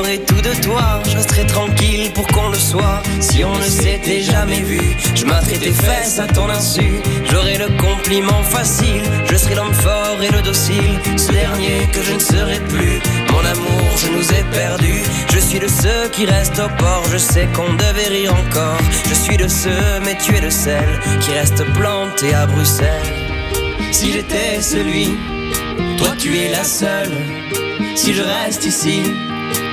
Ignorait 0.01 0.25
tout 0.25 0.41
de 0.41 0.63
toi, 0.63 0.99
je 1.07 1.15
resterais 1.15 1.45
tranquille 1.45 2.11
pour 2.13 2.25
qu'on 2.27 2.49
le 2.49 2.57
soit. 2.57 3.03
Si 3.19 3.43
on 3.43 3.55
ne 3.55 3.61
s'était 3.61 4.21
jamais 4.21 4.61
vu, 4.61 4.81
je 5.13 5.25
m'atterais 5.25 5.59
tes 5.59 5.71
fesses 5.71 6.17
à 6.17 6.25
ton 6.25 6.49
insu. 6.49 7.01
J'aurais 7.29 7.59
le 7.59 7.67
compliment 7.77 8.41
facile, 8.41 9.03
je 9.29 9.35
serais 9.35 9.53
l'homme 9.53 9.73
fort 9.73 10.17
et 10.23 10.31
le 10.31 10.41
docile. 10.41 10.99
Ce 11.17 11.31
dernier 11.31 11.87
que 11.93 12.01
je 12.01 12.13
ne 12.13 12.19
serai 12.19 12.59
plus. 12.61 12.99
Mon 13.31 13.45
amour, 13.45 13.97
je 13.97 14.07
nous 14.07 14.31
ai 14.31 14.43
perdus. 14.51 15.03
Je 15.31 15.39
suis 15.39 15.59
de 15.59 15.67
ceux 15.67 16.09
qui 16.11 16.25
restent 16.25 16.59
au 16.59 16.69
port, 16.79 17.03
je 17.11 17.17
sais 17.19 17.47
qu'on 17.55 17.71
devait 17.73 18.07
rire 18.07 18.33
encore. 18.33 18.81
Je 19.07 19.13
suis 19.13 19.37
de 19.37 19.47
ceux, 19.47 19.99
mais 20.03 20.17
tu 20.17 20.35
es 20.35 20.41
de 20.41 20.49
celle 20.49 20.99
qui 21.19 21.31
reste 21.31 21.63
planté 21.73 22.33
à 22.33 22.47
Bruxelles. 22.47 23.13
Si 23.91 24.11
j'étais 24.11 24.61
celui, 24.61 25.15
toi 25.99 26.15
tu 26.17 26.35
es 26.39 26.49
la 26.49 26.63
seule. 26.63 27.11
Si 27.95 28.13
je 28.13 28.23
reste 28.23 28.65
ici, 28.65 29.03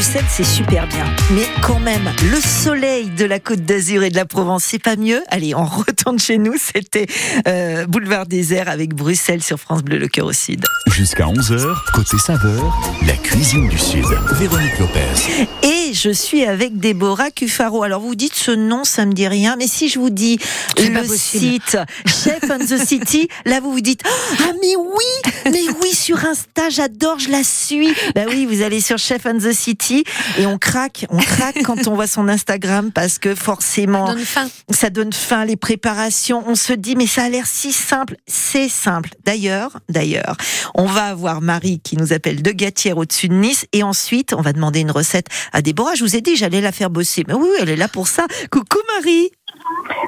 Bruxelles, 0.00 0.24
c'est 0.30 0.44
super 0.44 0.86
bien. 0.86 1.04
Mais 1.32 1.46
quand 1.60 1.78
même, 1.78 2.10
le 2.22 2.40
soleil 2.40 3.10
de 3.10 3.26
la 3.26 3.38
Côte 3.38 3.66
d'Azur 3.66 4.02
et 4.02 4.08
de 4.08 4.16
la 4.16 4.24
Provence, 4.24 4.64
c'est 4.64 4.82
pas 4.82 4.96
mieux? 4.96 5.20
Allez, 5.28 5.54
on 5.54 5.64
retourne 5.66 6.18
chez 6.18 6.38
nous. 6.38 6.54
C'était 6.58 7.06
euh, 7.46 7.84
Boulevard 7.86 8.24
Désert 8.24 8.70
avec 8.70 8.94
Bruxelles 8.94 9.42
sur 9.42 9.58
France 9.58 9.82
Bleu, 9.82 9.98
le 9.98 10.08
cœur 10.08 10.24
au 10.24 10.32
sud. 10.32 10.64
Jusqu'à 10.86 11.26
11h, 11.26 11.66
côté 11.92 12.16
saveur, 12.16 12.74
la 13.06 13.12
cuisine 13.12 13.68
du 13.68 13.76
Sud. 13.78 14.06
Véronique 14.32 14.78
Lopez. 14.78 15.46
Et 15.64 15.79
je 15.94 16.10
suis 16.10 16.44
avec 16.44 16.78
Déborah 16.78 17.30
Cufaro. 17.30 17.82
Alors 17.82 18.00
vous 18.00 18.14
dites 18.14 18.34
ce 18.34 18.50
nom, 18.50 18.84
ça 18.84 19.06
me 19.06 19.12
dit 19.12 19.26
rien, 19.28 19.56
mais 19.56 19.66
si 19.66 19.88
je 19.88 19.98
vous 19.98 20.10
dis 20.10 20.38
le 20.78 21.04
site 21.06 21.76
Chef 22.06 22.40
on 22.50 22.58
the 22.58 22.84
City, 22.84 23.28
là 23.44 23.60
vous 23.60 23.72
vous 23.72 23.80
dites 23.80 24.02
ah 24.04 24.52
mais 24.60 24.76
oui, 24.76 25.32
mais 25.46 25.64
oui 25.82 25.92
sur 25.92 26.24
Insta, 26.24 26.70
j'adore, 26.70 27.18
je 27.18 27.30
la 27.30 27.42
suis. 27.42 27.92
Bah 28.14 28.22
oui, 28.28 28.46
vous 28.46 28.62
allez 28.62 28.80
sur 28.80 28.98
Chef 28.98 29.26
on 29.26 29.38
the 29.38 29.52
City 29.52 30.04
et 30.38 30.46
on 30.46 30.58
craque, 30.58 31.06
on 31.10 31.18
craque 31.18 31.62
quand 31.64 31.86
on 31.86 31.94
voit 31.94 32.06
son 32.06 32.28
Instagram 32.28 32.92
parce 32.92 33.18
que 33.18 33.34
forcément 33.34 34.06
Donne 34.06 34.24
faim. 34.24 34.48
ça 34.70 34.90
donne 34.90 35.12
fin 35.12 35.44
les 35.44 35.56
préparations. 35.56 36.44
On 36.46 36.54
se 36.54 36.72
dit 36.72 36.96
mais 36.96 37.06
ça 37.06 37.24
a 37.24 37.28
l'air 37.28 37.46
si 37.46 37.72
simple, 37.72 38.16
c'est 38.26 38.68
simple. 38.68 39.10
D'ailleurs, 39.24 39.78
d'ailleurs, 39.88 40.36
on 40.74 40.86
va 40.86 41.04
avoir 41.04 41.40
Marie 41.40 41.80
qui 41.80 41.96
nous 41.96 42.12
appelle 42.12 42.42
de 42.42 42.50
Gatière 42.52 42.98
au-dessus 42.98 43.28
de 43.28 43.34
Nice 43.34 43.66
et 43.72 43.82
ensuite 43.82 44.32
on 44.32 44.40
va 44.40 44.52
demander 44.52 44.80
une 44.80 44.90
recette 44.90 45.26
à 45.52 45.62
Déborah. 45.62 45.79
Je 45.94 46.04
vous 46.04 46.16
ai 46.16 46.20
dit 46.20 46.36
j'allais 46.36 46.60
la 46.60 46.72
faire 46.72 46.90
bosser, 46.90 47.24
mais 47.26 47.34
oui, 47.34 47.48
elle 47.60 47.68
est 47.70 47.76
là 47.76 47.88
pour 47.88 48.06
ça. 48.06 48.26
Coucou 48.50 48.78
Marie. 48.96 49.30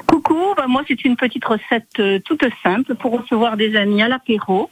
Coucou, 0.07 0.53
bah, 0.55 0.67
moi 0.67 0.83
c'est 0.87 1.03
une 1.05 1.15
petite 1.15 1.45
recette 1.45 1.87
euh, 1.99 2.19
toute 2.25 2.43
simple 2.63 2.95
pour 2.95 3.19
recevoir 3.19 3.57
des 3.57 3.75
amis 3.75 4.01
à 4.01 4.07
l'apéro. 4.07 4.69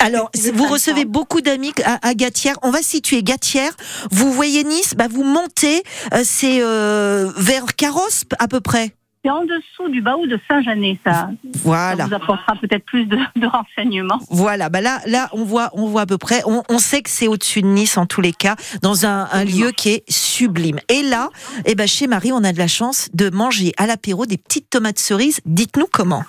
Alors, 0.00 0.30
vous 0.54 0.66
recevez 0.66 1.04
beaucoup 1.04 1.40
d'amis 1.40 1.72
à, 1.84 2.06
à 2.06 2.14
Gatière. 2.14 2.56
On 2.62 2.70
va 2.70 2.82
situer 2.82 3.22
Gatière. 3.22 3.72
Vous 4.10 4.32
voyez 4.32 4.64
Nice, 4.64 4.94
bah 4.96 5.08
vous 5.10 5.24
montez, 5.24 5.82
euh, 6.12 6.20
c'est 6.22 6.62
euh, 6.62 7.30
vers 7.36 7.66
Carrosse 7.76 8.24
à 8.38 8.48
peu 8.48 8.60
près. 8.60 8.94
C'est 9.22 9.30
en 9.30 9.44
dessous 9.44 9.90
du 9.90 10.00
baou 10.00 10.26
de 10.26 10.40
Saint-Janet, 10.50 10.98
ça. 11.04 11.28
Voilà. 11.62 12.04
Ça 12.04 12.06
vous 12.06 12.14
apportera 12.14 12.54
peut-être 12.58 12.86
plus 12.86 13.04
de, 13.04 13.18
de 13.36 13.46
renseignements. 13.46 14.18
Voilà, 14.30 14.70
bah 14.70 14.80
là, 14.80 15.00
là, 15.06 15.28
on 15.32 15.44
voit, 15.44 15.68
on 15.74 15.86
voit 15.88 16.02
à 16.02 16.06
peu 16.06 16.16
près. 16.16 16.42
On, 16.46 16.62
on 16.70 16.78
sait 16.78 17.02
que 17.02 17.10
c'est 17.10 17.28
au-dessus 17.28 17.60
de 17.60 17.66
Nice 17.66 17.98
en 17.98 18.06
tous 18.06 18.22
les 18.22 18.32
cas, 18.32 18.56
dans 18.80 19.04
un, 19.04 19.28
un 19.30 19.44
lieu 19.44 19.72
qui 19.72 19.90
est 19.90 20.10
sublime. 20.10 20.78
Et 20.88 21.02
là, 21.02 21.28
eh 21.66 21.74
ben 21.74 21.86
chez 21.86 22.06
Marie, 22.06 22.32
on 22.32 22.42
a 22.44 22.52
de 22.52 22.58
la 22.58 22.66
chance 22.68 23.10
de 23.12 23.28
manger 23.28 23.74
à 23.76 23.86
l'apéro 23.86 24.24
des 24.24 24.38
petites 24.38 24.70
tomates 24.70 24.98
cerises. 24.98 25.40
Dites-nous 25.44 25.88
comment. 25.92 26.24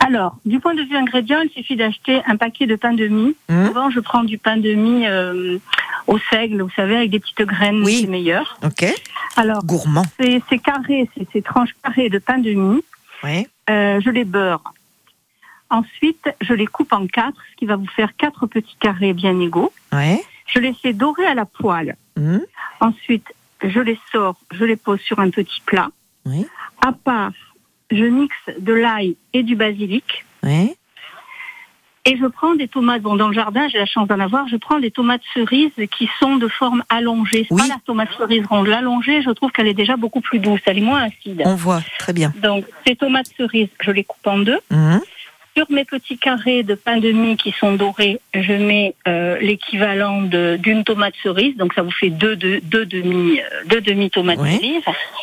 Alors, 0.00 0.36
du 0.44 0.60
point 0.60 0.74
de 0.74 0.82
vue 0.82 0.96
ingrédients, 0.96 1.40
il 1.42 1.50
suffit 1.50 1.76
d'acheter 1.76 2.20
un 2.26 2.36
paquet 2.36 2.66
de 2.66 2.76
pain 2.76 2.92
de 2.92 3.06
mie. 3.06 3.34
Mmh. 3.48 3.66
Souvent, 3.66 3.90
je 3.90 4.00
prends 4.00 4.24
du 4.24 4.36
pain 4.38 4.56
de 4.56 4.72
mie 4.74 5.06
euh, 5.06 5.58
au 6.06 6.18
seigle, 6.30 6.60
vous 6.62 6.70
savez, 6.76 6.96
avec 6.96 7.10
des 7.10 7.20
petites 7.20 7.42
graines, 7.42 7.82
Oui. 7.82 8.00
c'est 8.02 8.06
meilleur. 8.08 8.58
Ok. 8.64 8.84
Alors, 9.36 9.64
Gourmand. 9.64 10.04
ces, 10.20 10.42
ces 10.50 10.58
carrés, 10.58 11.08
ces, 11.32 11.42
tranches 11.42 11.74
carrées 11.82 12.10
de 12.10 12.18
pain 12.18 12.38
de 12.38 12.50
mie, 12.52 12.82
Ouais. 13.22 13.46
euh, 13.70 14.00
je 14.04 14.10
les 14.10 14.24
beurre. 14.24 14.62
Ensuite, 15.70 16.28
je 16.42 16.52
les 16.52 16.66
coupe 16.66 16.92
en 16.92 17.06
quatre, 17.06 17.38
ce 17.50 17.56
qui 17.56 17.64
va 17.66 17.76
vous 17.76 17.86
faire 17.86 18.14
quatre 18.16 18.46
petits 18.46 18.76
carrés 18.78 19.14
bien 19.14 19.38
égaux. 19.40 19.72
Ouais. 19.92 20.20
Je 20.46 20.58
les 20.60 20.74
fais 20.74 20.92
dorer 20.92 21.26
à 21.26 21.34
la 21.34 21.46
poêle. 21.46 21.96
Hum, 22.18 22.42
Ensuite, 22.80 23.26
je 23.62 23.80
les 23.80 23.98
sors, 24.12 24.36
je 24.52 24.64
les 24.64 24.76
pose 24.76 25.00
sur 25.00 25.18
un 25.20 25.30
petit 25.30 25.62
plat. 25.64 25.88
Oui. 26.26 26.46
À 26.84 26.92
part, 26.92 27.32
je 27.90 28.04
mixe 28.04 28.34
de 28.60 28.72
l'ail 28.72 29.16
et 29.32 29.42
du 29.42 29.56
basilic. 29.56 30.24
Ouais. 30.42 30.76
Et 32.06 32.18
je 32.18 32.26
prends 32.26 32.54
des 32.54 32.68
tomates. 32.68 33.00
Bon, 33.00 33.16
dans 33.16 33.28
le 33.28 33.34
jardin, 33.34 33.66
j'ai 33.68 33.78
la 33.78 33.86
chance 33.86 34.06
d'en 34.08 34.20
avoir. 34.20 34.46
Je 34.48 34.56
prends 34.56 34.78
des 34.78 34.90
tomates 34.90 35.22
cerises 35.32 35.70
qui 35.96 36.06
sont 36.20 36.36
de 36.36 36.48
forme 36.48 36.82
allongée. 36.90 37.46
C'est 37.48 37.54
Oui. 37.54 37.62
pas 37.62 37.66
la 37.68 37.80
tomate 37.86 38.10
cerise 38.18 38.44
ronde. 38.46 38.66
L'allongée, 38.66 39.22
je 39.22 39.30
trouve 39.30 39.50
qu'elle 39.52 39.68
est 39.68 39.72
déjà 39.74 39.96
beaucoup 39.96 40.20
plus 40.20 40.38
douce. 40.38 40.60
Elle 40.66 40.78
est 40.78 40.82
moins 40.82 41.02
acide. 41.04 41.40
On 41.46 41.54
voit 41.54 41.80
très 41.98 42.12
bien. 42.12 42.30
Donc, 42.42 42.66
ces 42.86 42.94
tomates 42.94 43.28
cerises, 43.38 43.68
je 43.80 43.90
les 43.90 44.04
coupe 44.04 44.26
en 44.26 44.38
deux. 44.38 44.58
Hum, 44.70 45.00
Sur 45.56 45.66
mes 45.70 45.84
petits 45.84 46.18
carrés 46.18 46.64
de 46.64 46.74
pain 46.74 46.96
de 46.98 47.12
mie 47.12 47.36
qui 47.36 47.52
sont 47.52 47.74
dorés, 47.74 48.20
je 48.34 48.52
mets 48.52 48.94
euh, 49.06 49.38
l'équivalent 49.38 50.22
d'une 50.22 50.82
tomate 50.82 51.14
cerise, 51.22 51.56
donc 51.56 51.74
ça 51.74 51.82
vous 51.82 51.92
fait 51.92 52.10
deux, 52.10 52.34
deux, 52.34 52.60
deux 52.60 52.84
demi, 52.86 53.38
euh, 53.40 53.44
deux 53.66 53.80
demi 53.80 54.10
tomates 54.10 54.40
Ouais. 54.40 54.50
cerises, 54.56 54.82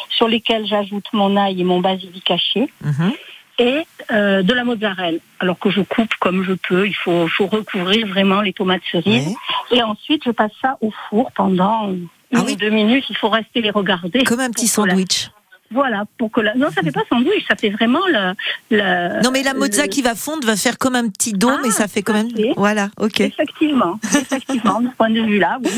sur 0.09 0.29
lesquelles 0.29 0.65
j'ajoute 0.65 1.05
mon 1.11 1.35
ail 1.35 1.59
et 1.59 1.63
mon 1.65 1.81
basilic 1.81 2.31
haché 2.31 2.69
mhm. 2.81 3.11
et 3.59 3.79
euh, 4.11 4.41
de 4.41 4.53
la 4.53 4.63
mozzarella. 4.63 5.17
Alors 5.39 5.59
que 5.59 5.69
je 5.69 5.81
coupe 5.81 6.13
comme 6.21 6.43
je 6.45 6.53
peux, 6.53 6.87
il 6.87 6.93
faut, 6.95 7.27
faut 7.27 7.47
recouvrir 7.47 8.07
vraiment 8.07 8.39
les 8.39 8.53
tomates 8.53 8.83
cerises. 8.89 9.35
Et 9.71 9.83
ensuite, 9.83 10.23
je 10.25 10.31
passe 10.31 10.51
ça 10.61 10.77
au 10.79 10.91
four 11.09 11.31
pendant 11.33 11.89
une 11.89 12.07
Ah 12.33 12.43
oui. 12.45 12.53
ou 12.53 12.55
deux 12.55 12.69
minutes. 12.69 13.03
Il 13.09 13.17
faut 13.17 13.29
rester 13.29 13.61
les 13.61 13.71
regarder. 13.71 14.23
Comme 14.23 14.39
un 14.39 14.49
petit 14.49 14.65
la- 14.67 14.71
sandwich. 14.71 15.29
Voilà, 15.71 16.03
pour 16.17 16.31
que 16.31 16.41
la... 16.41 16.53
Non, 16.55 16.67
ça 16.73 16.81
fait 16.81 16.91
pas 16.91 17.03
sandwich, 17.09 17.45
ça 17.47 17.55
fait 17.55 17.69
vraiment 17.69 18.05
la... 18.11 18.33
la... 18.69 19.21
Non 19.21 19.31
mais 19.31 19.41
la 19.43 19.53
mozza 19.53 19.83
le- 19.83 19.87
qui 19.89 20.01
va 20.01 20.15
fondre 20.15 20.45
va 20.45 20.55
faire 20.55 20.77
comme 20.77 20.95
un 20.95 21.07
petit 21.09 21.33
dos, 21.33 21.49
Ah, 21.51 21.59
mais 21.63 21.71
ça 21.71 21.87
fait 21.87 22.01
quand 22.01 22.13
même. 22.13 22.29
Voilà. 22.57 22.89
Ok. 22.99 23.21
Effectivement, 23.21 23.99
effectivement, 24.03 24.81
de 24.81 24.87
ce 24.89 24.95
point 24.95 25.09
de 25.09 25.21
vue-là, 25.21 25.57
oui. 25.63 25.71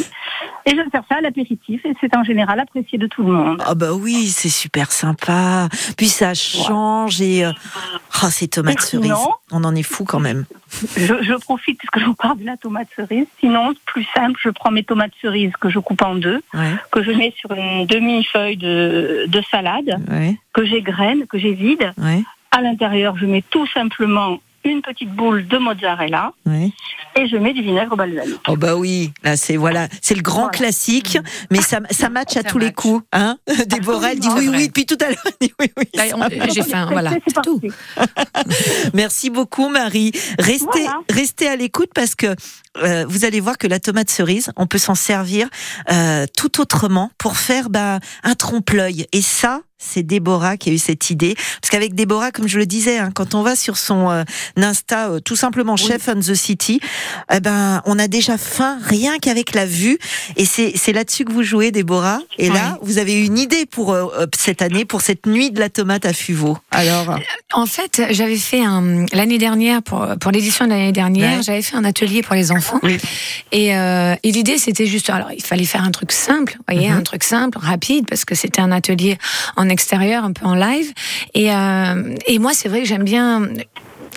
Et 0.66 0.72
je 0.72 0.76
vais 0.78 0.90
faire 0.90 1.04
ça 1.10 1.18
à 1.18 1.22
l'apéritif 1.22 1.82
et 1.86 1.94
c'est 2.00 2.16
en 2.18 2.24
général 2.24 2.60
apprécié 2.60 2.98
de 2.98 3.08
tout 3.08 3.24
le 3.24 3.32
monde. 3.34 3.62
Ah 3.66 3.76
bah 3.76 3.94
oui, 3.94 4.28
c'est 4.28 4.50
super 4.50 4.92
sympa. 4.92 5.68
Puis 5.98 6.08
ça 6.08 6.34
change 6.34 7.22
et 7.22 7.46
euh, 7.46 7.52
ah, 8.22 8.30
ces 8.32 8.48
tomates 8.48 8.78
Et 8.80 8.82
cerises, 8.86 9.14
on 9.52 9.64
en 9.64 9.76
est 9.76 9.84
fou 9.84 10.06
quand 10.06 10.20
même. 10.20 10.46
Je, 10.98 11.14
je 11.22 11.34
profite 11.34 11.78
puisque 11.78 12.00
je 12.00 12.06
vous 12.06 12.16
parle 12.16 12.40
de 12.40 12.46
la 12.46 12.58
tomate 12.58 12.88
cerise. 12.96 13.28
Sinon, 13.40 13.74
plus 13.86 14.08
simple, 14.16 14.40
je 14.44 14.50
prends 14.50 14.72
mes 14.72 14.84
tomates 14.84 15.12
cerises 15.22 15.52
que 15.60 15.70
je 15.70 15.80
coupe 15.80 16.02
en 16.02 16.16
deux, 16.16 16.42
Ouais, 16.54 16.72
que 16.92 17.04
je 17.04 17.12
mets 17.12 17.34
sur 17.38 17.52
une 17.52 17.86
demi-feuille 17.86 18.58
de, 18.58 19.26
de 19.28 19.42
salade, 19.52 19.83
ouais, 20.10 20.38
que 20.54 20.66
j'égrène, 20.66 21.25
que 21.28 21.38
j'évide. 21.38 21.94
ouais, 21.98 22.24
À 22.52 22.62
l'intérieur, 22.62 23.18
je 23.18 23.25
mets 23.25 23.44
tout 23.50 23.68
simplement 23.68 24.40
une 24.66 24.82
petite 24.82 25.10
boule 25.13 25.46
de 25.46 25.58
mozzarella 25.58 26.32
ouais. 26.46 26.72
et 27.18 27.28
je 27.28 27.36
mets 27.36 27.52
du 27.52 27.62
vinaigre 27.62 27.98
balsamique. 27.98 28.40
Oh 28.48 28.56
bah 28.56 28.78
oui, 28.78 29.12
là 29.22 29.36
c'est 29.36 29.58
voilà, 29.58 29.90
c'est 30.02 30.16
le 30.16 30.22
grand 30.22 30.44
Voilà. 30.44 30.58
classique, 30.58 31.18
mais 31.52 31.60
ça 31.60 31.80
ça 31.92 32.08
match 32.08 32.38
à 32.38 32.44
Ça 32.44 32.50
tous 32.50 32.60
les 32.60 32.72
coups, 32.72 33.04
hein 33.12 33.36
Déborah 33.68 34.13
elle 34.13 34.20
dit 34.20 34.30
oui 34.38 34.48
vrai. 34.48 34.58
oui 34.60 34.68
depuis 34.68 34.86
tout 34.86 34.96
à 35.02 35.10
l'heure. 35.10 35.24
oui 35.42 35.50
oui. 35.78 35.86
J'ai 36.54 36.63
faim, 36.63 36.88
voilà. 36.90 37.12
C'est 37.28 37.42
tout. 37.42 37.60
Merci 38.94 39.30
beaucoup 39.30 39.68
Marie. 39.70 40.12
Restez 40.40 40.66
Voilà. 40.66 41.00
restez 41.10 41.48
à 41.48 41.56
l'écoute 41.58 41.90
parce 41.94 42.16
que 42.16 42.34
euh, 42.82 43.06
vous 43.08 43.25
allez 43.25 43.39
voir 43.39 43.58
que 43.58 43.68
la 43.68 43.80
tomate 43.80 44.10
cerise, 44.10 44.51
on 44.56 44.68
peut 44.68 44.77
s'en 44.77 44.96
servir 44.96 45.48
euh, 45.92 46.25
tout 46.36 46.62
autrement 46.62 47.12
pour 47.18 47.38
faire 47.38 47.70
bah, 47.70 48.00
un 48.24 48.36
trompe-l'œil. 48.36 49.06
Et 49.12 49.22
ça, 49.22 49.62
c'est 49.77 50.03
Déborah 50.03 50.56
qui 50.56 50.70
a 50.70 50.74
eu 50.74 50.77
cette 50.77 51.10
idée. 51.10 51.36
Parce 51.62 51.70
qu'avec 51.70 51.94
Déborah, 51.94 52.32
comme 52.32 52.48
je 52.48 52.58
le 52.58 52.65
disais, 52.65 52.98
hein, 53.00 53.10
quand 53.13 53.36
on 53.36 53.44
va 53.44 53.56
sur 53.58 53.77
son 53.77 54.10
euh, 54.10 54.24
Insta, 54.56 55.10
euh, 55.10 55.20
tout 55.20 55.36
simplement 55.36 55.75
Chef 55.75 56.08
on 56.08 56.20
the 56.22 56.36
City, 56.36 56.80
eh 57.32 57.42
ben, 57.42 57.82
on 57.86 58.00
a 58.00 58.08
déjà 58.08 58.38
faim 58.38 58.80
rien 58.82 59.20
qu'avec 59.20 59.53
la 59.53 59.65
vue. 59.65 59.98
Et 60.38 60.46
c'est 60.46 60.94
là-dessus 60.94 61.25
que 61.25 61.34
vous 61.34 61.44
jouez, 61.44 61.72
Déborah. 61.72 62.20
Et 62.38 62.50
là, 62.50 62.80
vous 62.82 62.98
avez 62.98 63.13
eu 63.20 63.25
une 63.25 63.38
idée 63.38 63.65
pour 63.65 63.92
euh, 63.92 64.06
euh, 64.18 64.25
cette 64.38 64.62
année, 64.62 64.86
pour 64.86 65.01
cette 65.01 65.25
nuit 65.25 65.51
de 65.51 65.60
la 65.60 65.70
tomate 65.70 66.06
à 66.06 66.13
Fuveau. 66.13 66.58
Alors, 66.72 67.18
En 67.51 67.65
fait, 67.65 68.01
j'avais 68.12 68.38
fait 68.38 68.62
l'année 69.12 69.38
dernière 69.38 69.84
pour 69.84 70.08
pour 70.20 70.32
l'édition 70.32 70.65
de 70.65 70.70
l'année 70.70 70.92
dernière, 70.92 71.38
Ouais. 71.38 71.44
j'avais 71.44 71.62
fait 71.62 71.75
un 71.75 71.84
atelier 71.84 72.22
pour 72.24 72.36
les 72.36 72.51
enfants 72.51 72.62
enfants. 72.72 72.79
Et, 73.51 73.75
euh, 73.75 74.15
et 74.24 74.32
l'idée, 74.32 74.58
c'était 74.58 74.86
juste, 74.86 75.10
alors 75.10 75.32
il 75.32 75.43
fallait 75.43 75.65
faire 75.65 75.84
un 75.84 75.91
truc 75.91 76.12
simple, 76.12 76.55
vous 76.58 76.74
voyez, 76.74 76.89
Mhm. 76.89 76.98
un 76.98 77.01
truc 77.03 77.24
simple, 77.24 77.58
rapide, 77.62 78.05
parce 78.08 78.25
que 78.25 78.36
c'était 78.36 78.62
un 78.62 78.72
atelier 78.72 79.17
en 79.55 79.70
extérieur, 79.70 80.24
un 80.24 80.32
peu 80.34 80.46
en 80.46 80.55
live. 80.55 80.91
Et, 81.34 81.51
euh, 81.51 82.15
et 82.27 82.39
moi, 82.39 82.51
c'est 82.53 82.70
vrai 82.70 82.79
que 82.82 82.88
j'aime 82.88 83.03
bien 83.03 83.48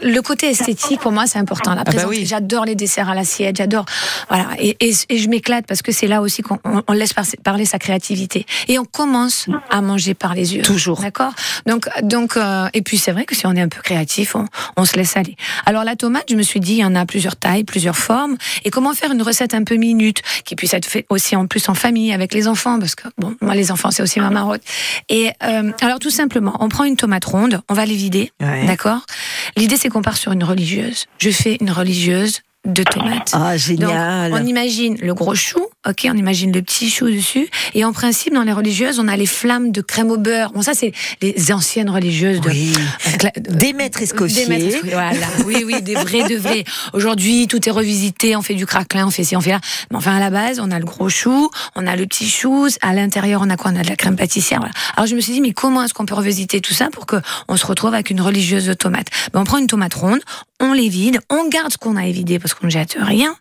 le 0.02 0.20
côté 0.20 0.46
esthétique, 0.50 1.00
pour 1.00 1.12
moi, 1.12 1.26
c'est 1.26 1.38
important. 1.38 1.70
La 1.74 1.84
bah 1.84 1.92
présent- 1.92 2.08
oui. 2.08 2.24
J'adore 2.26 2.64
les 2.64 2.74
desserts 2.74 3.08
à 3.08 3.14
l'assiette, 3.14 3.56
j'adore. 3.56 3.84
Voilà. 4.28 4.48
Et, 4.58 4.76
et- 4.80 4.94
et 5.08 5.18
je 5.18 5.28
m'éclate 5.28 5.66
parce 5.66 5.82
que 5.82 5.92
c'est 5.92 6.06
là 6.06 6.20
aussi 6.22 6.42
qu'on 6.42 6.58
on- 6.64 6.92
laisse 6.92 7.12
par- 7.12 7.24
parler 7.44 7.64
sa 7.64 7.78
créativité. 7.78 8.46
Et 8.68 8.78
on 8.78 8.84
commence 8.84 9.46
à 9.70 9.80
manger 9.80 10.14
par 10.14 10.34
les 10.34 10.54
yeux. 10.54 10.62
Toujours. 10.62 11.00
D'accord? 11.00 11.32
Donc, 11.66 11.88
donc 12.02 12.36
euh, 12.36 12.68
et 12.74 12.82
puis 12.82 12.98
c'est 12.98 13.12
vrai 13.12 13.24
que 13.24 13.34
si 13.34 13.46
on 13.46 13.52
est 13.54 13.60
un 13.60 13.68
peu 13.68 13.80
créatif, 13.82 14.34
on, 14.34 14.46
on 14.76 14.84
se 14.84 14.96
laisse 14.96 15.16
aller. 15.16 15.36
Alors 15.66 15.84
la 15.84 15.96
tomate, 15.96 16.24
je 16.30 16.34
me 16.36 16.42
suis 16.42 16.60
dit, 16.60 16.72
il 16.74 16.78
y 16.78 16.84
en 16.84 16.94
a 16.94 17.06
plusieurs 17.06 17.36
tailles, 17.36 17.64
plusieurs 17.64 17.96
formes. 17.96 18.36
Et 18.64 18.70
comment 18.70 18.92
faire 18.94 19.12
une 19.12 19.22
recette 19.22 19.54
un 19.54 19.64
peu 19.64 19.76
minute, 19.76 20.22
qui 20.44 20.56
puisse 20.56 20.74
être 20.74 20.86
faite 20.86 21.06
aussi 21.08 21.36
en 21.36 21.46
plus 21.46 21.68
en 21.68 21.74
famille, 21.74 22.12
avec 22.12 22.32
les 22.34 22.48
enfants, 22.48 22.78
parce 22.78 22.94
que, 22.94 23.08
bon, 23.18 23.34
moi, 23.40 23.54
les 23.54 23.70
enfants, 23.70 23.90
c'est 23.90 24.02
aussi 24.02 24.20
ma 24.20 24.30
marotte. 24.30 24.62
Et 25.08 25.30
euh, 25.42 25.72
alors, 25.80 25.98
tout 25.98 26.10
simplement, 26.10 26.56
on 26.60 26.68
prend 26.68 26.84
une 26.84 26.96
tomate 26.96 27.24
ronde, 27.24 27.60
on 27.68 27.74
va 27.74 27.86
les 27.86 27.94
vider, 27.96 28.32
Ouais. 28.40 28.66
d'accord? 28.66 29.00
L'idée, 29.56 29.76
c'est 29.76 29.85
qu'on 29.88 30.02
part 30.02 30.16
sur 30.16 30.32
une 30.32 30.44
religieuse. 30.44 31.06
Je 31.18 31.30
fais 31.30 31.56
une 31.60 31.70
religieuse 31.70 32.40
de 32.66 32.82
tomates. 32.82 33.30
Ah, 33.32 33.52
Donc, 33.52 33.58
génial. 33.58 34.32
on 34.32 34.44
imagine 34.46 34.96
le 35.00 35.14
gros 35.14 35.34
chou, 35.34 35.60
ok, 35.88 36.06
on 36.10 36.16
imagine 36.16 36.52
le 36.52 36.62
petit 36.62 36.90
chou 36.90 37.06
dessus, 37.06 37.48
et 37.74 37.84
en 37.84 37.92
principe, 37.92 38.34
dans 38.34 38.42
les 38.42 38.52
religieuses, 38.52 38.98
on 38.98 39.08
a 39.08 39.16
les 39.16 39.26
flammes 39.26 39.72
de 39.72 39.80
crème 39.80 40.10
au 40.10 40.16
beurre. 40.16 40.52
Bon, 40.52 40.62
ça, 40.62 40.72
c'est 40.74 40.92
les 41.22 41.52
anciennes 41.52 41.90
religieuses 41.90 42.40
de. 42.40 42.48
Oui. 42.48 42.72
euh, 42.76 43.10
cla- 43.18 43.40
de- 43.40 43.52
Démaître 43.56 44.02
Escoffier. 44.02 44.44
Démaître 44.44 44.66
Escoffier, 44.66 44.92
Voilà, 44.92 45.26
oui, 45.46 45.62
oui, 45.64 45.80
des 45.82 45.94
vrais, 45.94 46.28
de 46.28 46.36
vrais. 46.36 46.64
Aujourd'hui, 46.92 47.46
tout 47.46 47.66
est 47.68 47.72
revisité, 47.72 48.36
on 48.36 48.42
fait 48.42 48.54
du 48.54 48.66
craquelin, 48.66 49.06
on 49.06 49.10
fait 49.10 49.24
ci, 49.24 49.36
on 49.36 49.40
fait 49.40 49.50
là. 49.50 49.60
Mais 49.90 49.96
enfin, 49.96 50.16
à 50.16 50.20
la 50.20 50.30
base, 50.30 50.60
on 50.60 50.70
a 50.70 50.78
le 50.78 50.84
gros 50.84 51.08
chou, 51.08 51.50
on 51.76 51.86
a 51.86 51.96
le 51.96 52.06
petit 52.06 52.28
chou, 52.28 52.68
à 52.82 52.92
l'intérieur, 52.94 53.40
on 53.44 53.50
a 53.50 53.56
quoi? 53.56 53.70
On 53.72 53.76
a 53.76 53.82
de 53.82 53.88
la 53.88 53.96
crème 53.96 54.16
pâtissière, 54.16 54.60
voilà. 54.60 54.74
Alors, 54.96 55.06
je 55.06 55.14
me 55.14 55.20
suis 55.20 55.32
dit, 55.32 55.40
mais 55.40 55.52
comment 55.52 55.82
est-ce 55.82 55.94
qu'on 55.94 56.06
peut 56.06 56.14
revisiter 56.14 56.60
tout 56.60 56.74
ça 56.74 56.88
pour 56.90 57.06
que 57.06 57.16
on 57.48 57.56
se 57.56 57.66
retrouve 57.66 57.94
avec 57.94 58.10
une 58.10 58.20
religieuse 58.20 58.66
de 58.66 58.74
tomates? 58.74 59.08
Ben, 59.32 59.40
On 59.40 59.44
prend 59.44 59.58
une 59.58 59.66
tomate 59.66 59.94
ronde, 59.94 60.20
on 60.60 60.72
les 60.72 60.88
vide, 60.88 61.18
on 61.30 61.48
garde 61.48 61.70
ce 61.72 61.78
qu'on 61.78 61.96
a 61.96 62.06
évidé 62.06 62.38
parce 62.38 62.54
qu'on 62.58 62.68
jette 62.68 62.96
rien. 63.00 63.34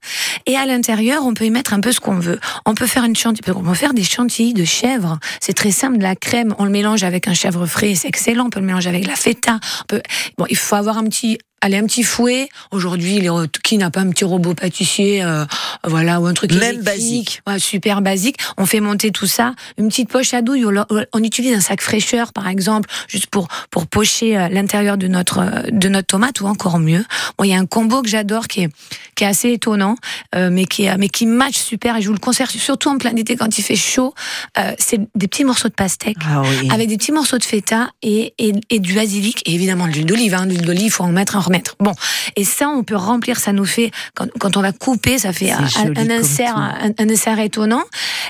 Et 0.45 0.55
à 0.57 0.65
l'intérieur, 0.65 1.25
on 1.25 1.33
peut 1.33 1.45
y 1.45 1.49
mettre 1.49 1.73
un 1.73 1.79
peu 1.79 1.91
ce 1.91 1.99
qu'on 1.99 2.19
veut. 2.19 2.39
On 2.65 2.75
peut 2.75 2.87
faire 2.87 3.03
une 3.03 3.15
chantilly, 3.15 3.51
on 3.55 3.63
peut 3.63 3.73
faire 3.73 3.93
des 3.93 4.03
chantilly 4.03 4.53
de 4.53 4.65
chèvre. 4.65 5.19
C'est 5.41 5.53
très 5.53 5.71
simple, 5.71 5.97
de 5.97 6.03
la 6.03 6.15
crème, 6.15 6.53
on 6.59 6.65
le 6.65 6.71
mélange 6.71 7.03
avec 7.03 7.27
un 7.27 7.33
chèvre 7.33 7.65
frais, 7.65 7.95
c'est 7.95 8.07
excellent. 8.07 8.45
On 8.45 8.49
peut 8.49 8.59
le 8.59 8.65
mélanger 8.65 8.89
avec 8.89 9.07
la 9.07 9.15
feta. 9.15 9.59
On 9.81 9.85
peut- 9.87 10.01
Bon, 10.37 10.45
il 10.49 10.57
faut 10.57 10.75
avoir 10.75 10.97
un 10.97 11.03
petit, 11.05 11.37
allez, 11.65 11.77
un 11.77 11.85
petit 11.85 12.03
fouet. 12.03 12.49
Aujourd'hui, 12.71 13.27
qui 13.63 13.77
n'a 13.77 13.89
pas 13.89 14.01
un 14.01 14.09
petit 14.09 14.23
robot 14.23 14.53
pâtissier, 14.53 15.23
euh, 15.23 15.45
voilà, 15.83 16.21
ou 16.21 16.27
un 16.27 16.33
truc 16.33 16.53
Même 16.53 16.81
basique. 16.81 17.41
Ouais, 17.47 17.59
super 17.59 18.01
basique. 18.01 18.37
On 18.57 18.65
fait 18.65 18.79
monter 18.79 19.11
tout 19.11 19.27
ça. 19.27 19.53
Une 19.77 19.89
petite 19.89 20.09
poche 20.09 20.33
à 20.33 20.41
douille. 20.41 20.65
On, 20.65 21.23
utilise 21.23 21.55
un 21.55 21.61
sac 21.61 21.81
fraîcheur, 21.81 22.33
par 22.33 22.47
exemple, 22.47 22.89
juste 23.07 23.27
pour 23.27 23.47
pour 23.71 23.87
pocher 23.87 24.37
euh, 24.37 24.47
l'intérieur 24.49 24.97
de 24.97 25.07
notre 25.07 25.39
euh, 25.39 25.63
de 25.71 25.89
notre 25.89 26.07
tomate, 26.07 26.39
ou 26.41 26.47
encore 26.47 26.79
mieux. 26.79 27.03
Bon, 27.37 27.43
il 27.43 27.49
y 27.49 27.55
a 27.55 27.59
un 27.59 27.65
combo 27.65 28.01
que 28.01 28.09
j'adore 28.09 28.47
qui 28.47 28.61
est 28.61 28.69
qui 29.15 29.23
est 29.23 29.27
assez 29.27 29.51
étonnant, 29.51 29.95
euh, 30.35 30.49
mais 30.51 30.65
qui 30.65 30.87
mais 30.97 31.09
qui 31.09 31.25
match 31.25 31.57
super. 31.57 31.97
Et 31.97 32.01
je 32.01 32.07
vous 32.07 32.13
le 32.13 32.19
conseille 32.19 32.45
surtout 32.47 32.89
en 32.89 32.97
plein 32.97 33.15
été 33.15 33.35
quand 33.35 33.57
il 33.57 33.63
fait 33.63 33.75
chaud. 33.75 34.13
Euh, 34.57 34.73
c'est 34.77 34.99
des 35.15 35.27
petits 35.27 35.43
morceaux 35.43 35.69
de 35.69 35.73
pastèque 35.73 36.17
Ah 36.29 36.41
oui. 36.41 36.69
avec 36.71 36.89
des 36.89 36.97
petits 36.97 37.11
morceaux 37.11 37.37
de 37.37 37.43
feta 37.43 37.89
et, 38.01 38.33
et, 38.37 38.53
et 38.69 38.79
du 38.79 38.93
basilic 38.93 39.41
et 39.45 39.53
évidemment 39.53 39.87
de 39.87 39.93
l'huile 39.93 40.05
d'olive. 40.05 40.33
Hein. 40.33 40.45
L'huile 40.45 40.61
d'olive, 40.61 40.85
il 40.85 40.91
faut 40.91 41.03
en 41.03 41.11
mettre, 41.11 41.35
en 41.35 41.39
remettre. 41.39 41.54
Bon, 41.79 41.93
et 42.35 42.43
ça, 42.43 42.69
on 42.69 42.83
peut 42.83 42.95
remplir. 42.95 43.39
Ça 43.39 43.51
nous 43.53 43.65
fait 43.65 43.91
quand, 44.15 44.27
quand 44.39 44.57
on 44.57 44.61
va 44.61 44.71
couper, 44.71 45.17
ça 45.17 45.33
fait 45.33 45.51
un, 45.51 45.63
un 45.95 46.09
insert, 46.09 46.57
un, 46.57 46.91
un 46.97 47.09
insert 47.09 47.39
étonnant. 47.39 47.83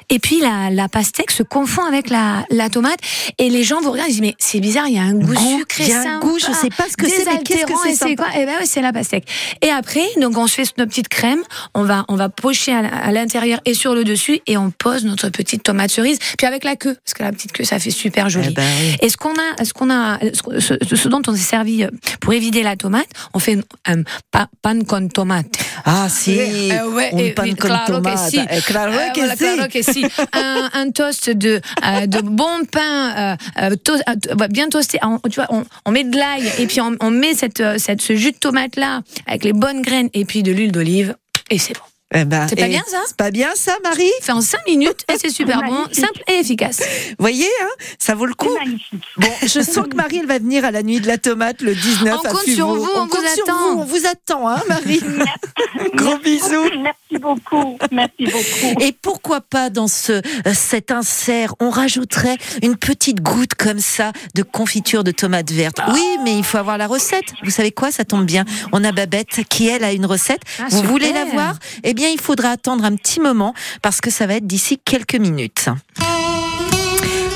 Et 0.10 0.20
puis 0.20 0.40
la, 0.40 0.70
la 0.70 0.88
pastèque 0.90 1.32
se 1.32 1.44
confond 1.44 1.84
avec 1.86 2.10
la, 2.10 2.46
la 2.50 2.70
tomate 2.70 3.00
et 3.38 3.50
les 3.50 3.64
gens 3.64 3.82
vous 3.82 3.92
regardent, 3.92 4.10
ils 4.10 4.14
disent 4.14 4.22
mais 4.22 4.36
c'est 4.38 4.60
bizarre, 4.60 4.88
il 4.88 4.96
y 4.96 5.00
a 5.00 5.04
un 5.04 5.14
goût, 5.14 5.36
sucré, 5.36 5.84
il 5.84 5.90
y 5.90 5.94
a 5.94 6.00
un 6.00 6.04
sympa, 6.04 6.26
goût, 6.26 6.38
je 6.40 6.46
sais 6.46 6.70
pas 6.70 6.86
ce 6.90 6.98
que 6.98 7.08
c'est, 7.08 7.26
mais 7.26 7.44
qu'est-ce 7.44 7.66
que 7.66 7.74
c'est 7.98 8.12
et 8.12 8.16
quoi? 8.16 8.28
Eh 8.36 8.46
ben 8.46 8.58
ouais, 8.60 8.66
c'est 8.66 8.82
la 8.82 8.94
pastèque. 8.94 9.28
Et 9.62 9.70
après, 9.70 10.06
donc 10.20 10.38
on 10.38 10.48
se 10.48 10.56
fait 10.56 10.68
notre 10.78 10.90
petite 10.90 11.08
crème, 11.08 11.42
on 11.74 11.84
va 11.84 12.06
on 12.08 12.16
va 12.16 12.30
pocher 12.30 12.74
à, 12.74 13.12
l'intérieur 13.12 13.60
et 13.66 13.74
sur 13.74 13.96
le 13.96 14.04
dessus 14.04 14.40
et 14.48 14.58
on 14.58 14.72
pose 14.72 15.06
notre 15.06 15.30
petite 15.30 15.64
tomate 15.64 15.92
cerise. 15.92 16.20
Puis 16.38 16.46
avec 16.46 16.64
la 16.64 16.76
queue, 16.76 16.96
parce 17.04 17.14
que 17.14 17.24
la 17.24 17.32
petite 17.32 17.52
queue, 17.54 17.64
ça 17.64 17.80
fait 17.80 17.92
super 17.92 18.30
joli. 18.30 18.48
Eh 18.50 18.54
ben 18.54 18.64
oui. 18.82 18.96
Et 19.02 19.10
ce 19.10 19.18
qu'on 19.18 19.34
a, 19.34 19.64
ce 19.66 19.74
qu'on 19.74 19.90
a, 19.90 20.20
ce, 20.60 20.78
ce- 20.88 20.96
ce 20.96 21.08
dont 21.08 21.22
on 21.28 21.34
s'est 21.34 21.42
servi 21.42 21.86
pour 22.22 22.34
évider 22.34 22.64
la 22.64 22.76
tomate, 22.76 23.08
on 23.34 23.40
fait 23.40 23.60
un 23.86 24.04
pa- 24.32 24.50
pan 24.62 24.82
con 24.84 25.08
tomate. 25.08 25.48
Ah 25.86 26.08
si, 26.10 26.38
Euh, 26.40 26.90
ouais, 26.92 27.10
un 27.14 27.34
pan 27.34 27.44
oui, 27.44 27.56
con 27.56 27.68
claro 27.68 27.86
que 27.86 27.92
tomate. 28.04 28.30
si. 28.30 28.40
Eh, 28.50 28.62
claro 28.62 28.92
Euh, 28.94 29.10
que 29.14 29.20
voilà, 29.20 29.36
si. 29.36 29.44
claro 29.44 29.70
que 29.70 29.82
si. 29.84 30.06
Un, 30.34 30.70
un 30.74 30.92
toast 30.92 31.30
de, 31.30 31.62
euh, 31.86 32.06
de 32.08 32.22
bon 32.22 32.66
pain 32.72 33.14
euh, 33.18 33.36
euh, 33.62 33.76
to- 33.76 33.98
to- 34.22 34.36
ouais, 34.36 34.48
bien 34.50 34.70
toasté. 34.70 35.00
On, 35.04 35.20
tu 35.30 35.36
vois, 35.36 35.48
on, 35.50 35.64
on 35.86 35.92
met 35.92 36.04
de 36.04 36.18
l'ail 36.18 36.50
et 36.60 36.68
puis 36.68 36.82
on, 36.82 36.96
on 37.00 37.12
met 37.12 37.34
cette, 37.36 37.62
cette, 37.78 38.02
ce 38.02 38.16
jus 38.16 38.32
de 38.32 38.38
tomate 38.38 38.76
là 38.76 39.02
avec 39.28 39.44
les 39.44 39.54
bonnes 39.54 39.82
graines 39.82 40.10
et 40.14 40.26
puis 40.26 40.44
de 40.44 40.52
l'huile 40.52 40.72
d'olive 40.72 41.16
et 41.50 41.58
c'est 41.60 41.74
bon. 41.74 41.82
Eh 42.16 42.26
ben, 42.26 42.48
C'est 42.48 42.56
pas 42.56 42.68
bien, 42.68 42.84
ça? 42.88 43.02
C'est 43.08 43.18
pas 43.18 43.32
bien 43.32 43.50
ça, 43.56 43.74
Marie? 43.84 44.10
Fait 44.22 44.32
en 44.32 44.42
5 44.42 44.60
minutes 44.68 45.04
et 45.14 45.18
c'est 45.18 45.30
super 45.30 45.62
bon, 45.64 45.84
simple 45.92 46.22
et 46.30 46.40
efficace. 46.40 46.80
Vous 47.10 47.16
voyez, 47.20 47.50
hein, 47.64 47.70
ça 48.00 48.16
vaut 48.16 48.26
le 48.26 48.34
coup. 48.34 48.50
C'est 48.54 48.66
magnifique. 48.66 49.04
Bon, 49.18 49.30
je 49.44 49.60
sens 49.62 49.86
que 49.90 49.96
Marie, 49.96 50.18
elle 50.20 50.26
va 50.28 50.40
venir 50.40 50.64
à 50.66 50.72
la 50.72 50.82
nuit 50.82 51.02
de 51.02 51.08
la 51.08 51.18
tomate 51.18 51.62
le 51.62 51.76
19 51.76 52.16
On 52.24 52.28
à 52.28 52.30
compte 52.32 52.42
Fumeau. 52.42 52.56
sur 52.56 52.76
vous, 52.76 52.90
on 52.96 53.08
compte 53.08 53.20
vous 53.22 53.36
sur 53.36 53.44
attend. 53.50 53.74
vous, 53.76 53.82
on 53.82 53.86
vous 53.86 54.06
attend, 54.08 54.48
hein, 54.50 54.62
Marie. 54.70 55.02
Gros 55.96 56.18
bisous. 56.18 56.70
Merci 56.82 57.22
beaucoup. 57.22 57.78
Merci 57.92 58.26
beaucoup. 58.26 58.82
Et 58.82 58.92
pourquoi 58.94 59.42
pas 59.42 59.70
dans 59.70 59.88
ce 59.88 60.14
euh, 60.14 60.22
cet 60.54 60.92
insert, 60.92 61.54
on 61.60 61.70
rajouterait 61.70 62.38
une 62.64 62.76
petite 62.78 63.22
goutte 63.22 63.56
comme 63.56 63.80
ça 63.80 64.12
de 64.36 64.44
confiture 64.44 65.04
de 65.04 65.12
tomates 65.12 65.52
vertes. 65.52 65.80
Oui, 65.94 66.06
mais 66.24 66.38
il 66.38 66.44
faut 66.44 66.58
avoir 66.58 66.78
la 66.78 66.88
recette. 66.88 67.26
Vous 67.44 67.50
savez 67.52 67.72
quoi, 67.72 67.92
ça 67.92 68.06
tombe 68.06 68.26
bien. 68.26 68.46
On 68.72 68.84
a 68.84 68.92
Babette 68.92 69.42
qui 69.50 69.68
elle 69.68 69.84
a 69.84 69.92
une 69.92 70.06
recette. 70.06 70.42
Ah, 70.60 70.64
Vous 70.70 70.78
super. 70.78 70.90
voulez 70.92 71.12
la 71.14 71.26
voir? 71.26 71.56
Eh 71.84 71.94
bien, 71.94 72.05
il 72.12 72.20
faudra 72.20 72.50
attendre 72.50 72.86
un 72.86 72.96
petit 72.96 73.20
moment 73.20 73.54
parce 73.82 74.02
que 74.02 74.10
ça 74.10 74.28
va 74.28 74.36
être 74.36 74.48
d'ici 74.48 74.80
quelques 74.84 75.16
minutes. 75.16 75.70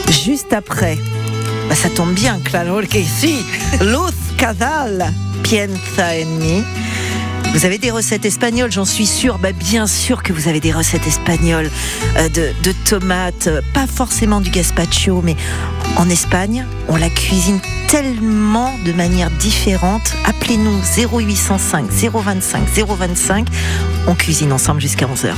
Juste 0.10 0.54
après. 0.54 0.98
Bah, 1.68 1.76
ça 1.76 1.90
tombe 1.90 2.14
bien, 2.14 2.40
claro 2.44 2.82
que 2.82 3.02
si. 3.04 3.46
Luz 3.82 4.14
Casal, 4.38 5.14
piensa 5.44 6.08
en 6.24 6.40
mí. 6.40 6.64
Vous 7.54 7.66
avez 7.66 7.78
des 7.78 7.92
recettes 7.92 8.26
espagnoles, 8.26 8.72
j'en 8.72 8.86
suis 8.86 9.06
sûre. 9.06 9.40
Bah, 9.40 9.52
bien 9.52 9.88
sûr 9.88 10.24
que 10.24 10.32
vous 10.34 10.48
avez 10.48 10.60
des 10.60 10.72
recettes 10.72 11.08
espagnoles 11.08 11.70
euh, 12.18 12.30
de, 12.30 12.54
de 12.64 12.72
tomates, 12.86 13.48
euh, 13.48 13.62
pas 13.74 13.88
forcément 13.88 14.40
du 14.40 14.50
gazpacho, 14.50 15.22
mais 15.22 15.36
en 15.98 16.10
Espagne, 16.10 16.66
on 16.88 16.96
la 16.96 17.10
cuisine 17.10 17.60
tellement 17.90 18.72
de 18.86 18.94
manière 18.94 19.32
différente. 19.32 20.14
Appelez-nous 20.26 20.80
0805 20.98 21.90
025 21.90 22.68
025. 22.68 23.48
On 24.08 24.16
cuisine 24.16 24.54
ensemble 24.54 24.80
jusqu'à 24.80 25.08
11h. 25.08 25.34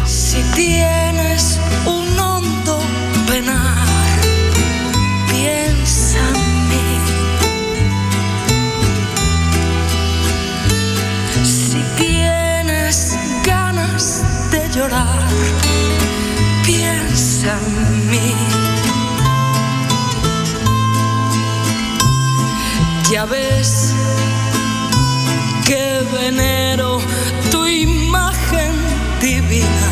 Piensa 16.65 17.55
en 17.67 18.09
mí. 18.09 18.33
Ya 23.11 23.25
ves 23.25 23.93
que 25.65 26.03
venero 26.11 26.99
tu 27.51 27.67
imagen 27.67 28.73
divina. 29.21 29.89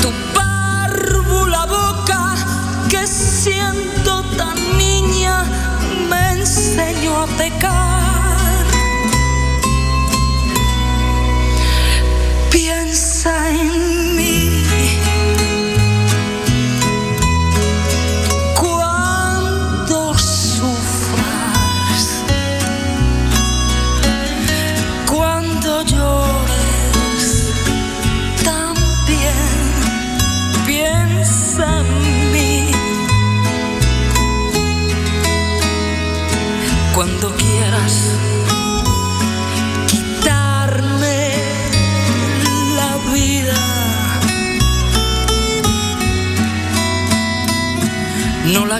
Tu 0.00 0.10
párvula 0.34 1.66
boca 1.66 2.34
que 2.88 3.06
siendo 3.06 4.24
tan 4.36 4.56
niña 4.78 5.44
me 6.10 6.32
enseñó 6.32 7.22
a 7.22 7.26
pecar. 7.26 8.11
Piensa 12.52 12.81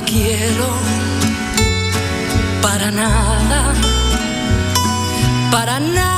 quiero 0.00 0.68
para 2.62 2.90
nada, 2.90 3.74
para 5.50 5.80
nada 5.80 6.11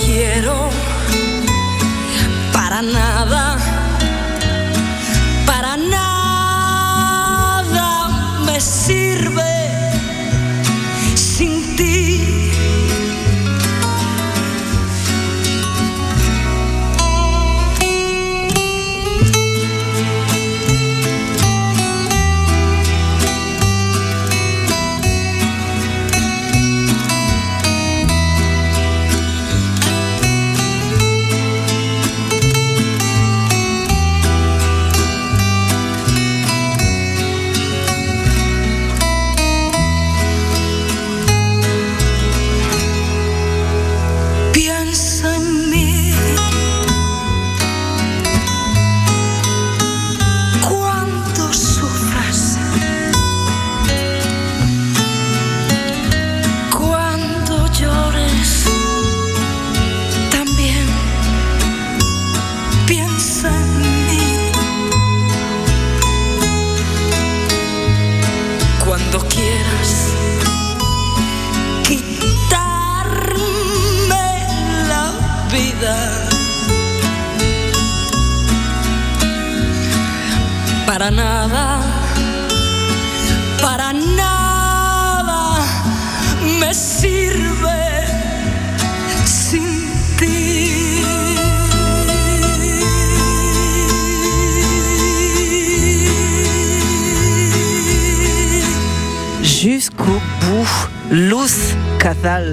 quiero 0.00 0.69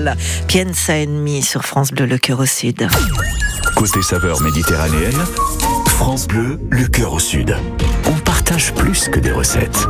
Caval, 0.08 0.17
Piensa 0.48 0.93
Enmi 0.93 1.41
sur 1.41 1.63
France 1.63 1.91
Bleu, 1.91 2.06
le 2.06 2.17
cœur 2.17 2.39
au 2.39 2.46
sud. 2.46 2.88
Côté 3.76 4.02
saveur 4.02 4.41
méditerranéenne, 4.41 5.20
France 5.88 6.28
Bleu, 6.28 6.60
le 6.70 6.88
cœur 6.88 7.13
au 7.13 7.20
sud. 7.20 7.56
On 8.06 8.13
partage 8.20 8.74
plus 8.74 9.10
que 9.10 9.20
des 9.20 9.32
recettes. 9.32 9.88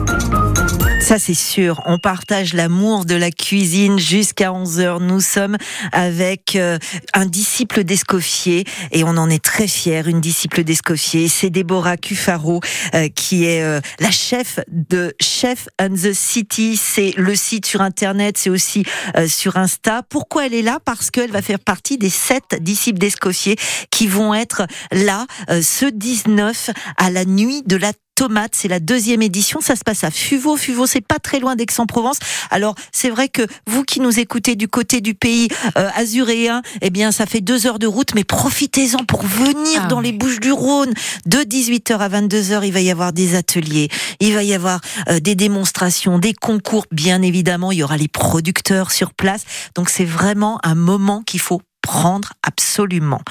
Ça, 1.00 1.20
c'est 1.20 1.34
sûr. 1.34 1.82
On 1.86 2.00
partage 2.00 2.54
l'amour 2.54 3.06
de 3.06 3.16
la 3.16 3.32
cuisine 3.32 3.98
jusqu'à 3.98 4.52
11h. 4.52 5.02
Nous 5.02 5.22
sommes 5.22 5.56
avec 5.94 6.58
euh, 6.58 6.78
un 7.14 7.26
disciple 7.26 7.86
d'Escoffier 7.86 8.66
et 8.92 9.06
on 9.06 9.16
en 9.16 9.30
est 9.30 9.42
très 9.42 9.68
fiers. 9.68 10.04
Une 10.08 10.20
disciple 10.20 10.64
d'Escoffier, 10.64 11.30
c'est 11.30 11.50
Déborah 11.50 11.96
Cufaro 11.96 12.60
euh, 12.94 13.08
qui 13.08 13.46
est 13.46 13.64
euh, 13.64 13.80
la 14.00 14.12
chef 14.12 14.60
de 14.68 15.14
Chef 15.22 15.70
and 15.80 15.94
the 15.94 16.12
City. 16.12 16.76
C'est 16.76 17.14
le 17.16 17.36
site 17.36 17.66
sur 17.68 17.82
Internet, 17.82 18.38
c'est 18.38 18.50
aussi 18.50 18.84
sur 19.28 19.56
Insta. 19.56 20.04
Pourquoi 20.10 20.48
elle 20.48 20.54
est 20.54 20.62
là? 20.62 20.80
Parce 20.84 21.10
qu'elle 21.10 21.32
va 21.32 21.42
faire 21.42 21.60
partie 21.60 21.98
des 21.98 22.10
sept 22.10 22.62
disciples 22.62 23.00
d'Escoffier 23.00 23.56
qui 23.92 24.08
vont 24.08 24.34
être 24.34 24.64
là 24.92 25.26
ce 25.50 25.86
19 25.86 26.72
à 26.98 27.12
la 27.12 27.24
nuit 27.24 27.64
de 27.66 27.78
la 27.78 27.94
tomate. 28.18 28.56
C'est 28.56 28.68
la 28.68 28.80
deuxième 28.80 29.22
édition. 29.22 29.62
Ça 29.62 29.76
se 29.76 29.84
passe 29.84 30.04
à 30.04 30.12
Fuveau. 30.12 30.58
Fuveau, 30.58 30.88
c'est 30.88 31.06
pas 31.06 31.20
très 31.20 31.40
loin 31.40 31.56
d'Aix-en-Provence. 31.56 32.18
Alors, 32.50 32.74
c'est 32.92 33.10
vrai 33.10 33.30
que 33.30 33.44
vous 33.68 33.84
qui 33.84 34.00
nous 34.00 34.20
écoutez 34.20 34.56
du 34.56 34.68
côté 34.68 35.02
du 35.02 35.14
pays 35.14 35.48
euh, 35.78 35.90
azuréen, 35.96 36.64
eh 36.82 36.90
bien, 36.90 37.12
ça 37.12 37.28
fait 37.28 37.42
deux 37.42 37.68
heures 37.68 37.78
de 37.78 37.86
route, 37.86 38.16
mais 38.16 38.24
profitez-en 38.24 39.06
pour 39.06 39.22
venir 39.24 39.82
Ah 39.84 39.88
dans 39.88 40.00
oui. 40.00 40.06
les 40.06 40.12
Bouches 40.14 40.40
du 40.40 40.52
Rhône. 40.52 40.94
De 41.28 41.38
18h 41.38 41.98
à 41.98 42.10
22h, 42.10 42.66
il 42.66 42.74
va 42.74 42.82
y 42.82 42.90
avoir 42.90 43.14
des 43.14 43.36
ateliers, 43.36 43.90
il 44.20 44.34
va 44.34 44.44
y 44.44 44.56
avoir 44.56 44.82
euh, 45.10 45.20
des 45.20 45.36
démonstrations, 45.36 46.18
des 46.18 46.34
concours. 46.34 46.88
Bien 46.92 47.22
évidemment, 47.22 47.72
il 47.72 47.78
y 47.78 47.84
aura 47.84 47.98
les 47.98 48.08
producteurs 48.08 48.92
sur 48.92 49.14
place. 49.14 49.44
Donc, 49.76 49.90
c'est 49.90 50.06
vraiment 50.06 50.60
un 50.64 50.76
moment 50.76 51.22
qu'il 51.22 51.40
faut 51.40 51.62
prendre 51.84 52.34
absolument. 52.42 53.22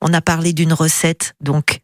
On 0.00 0.14
a 0.14 0.20
parlé 0.20 0.52
d'une 0.52 0.72
recette, 0.72 1.34
donc 1.40 1.80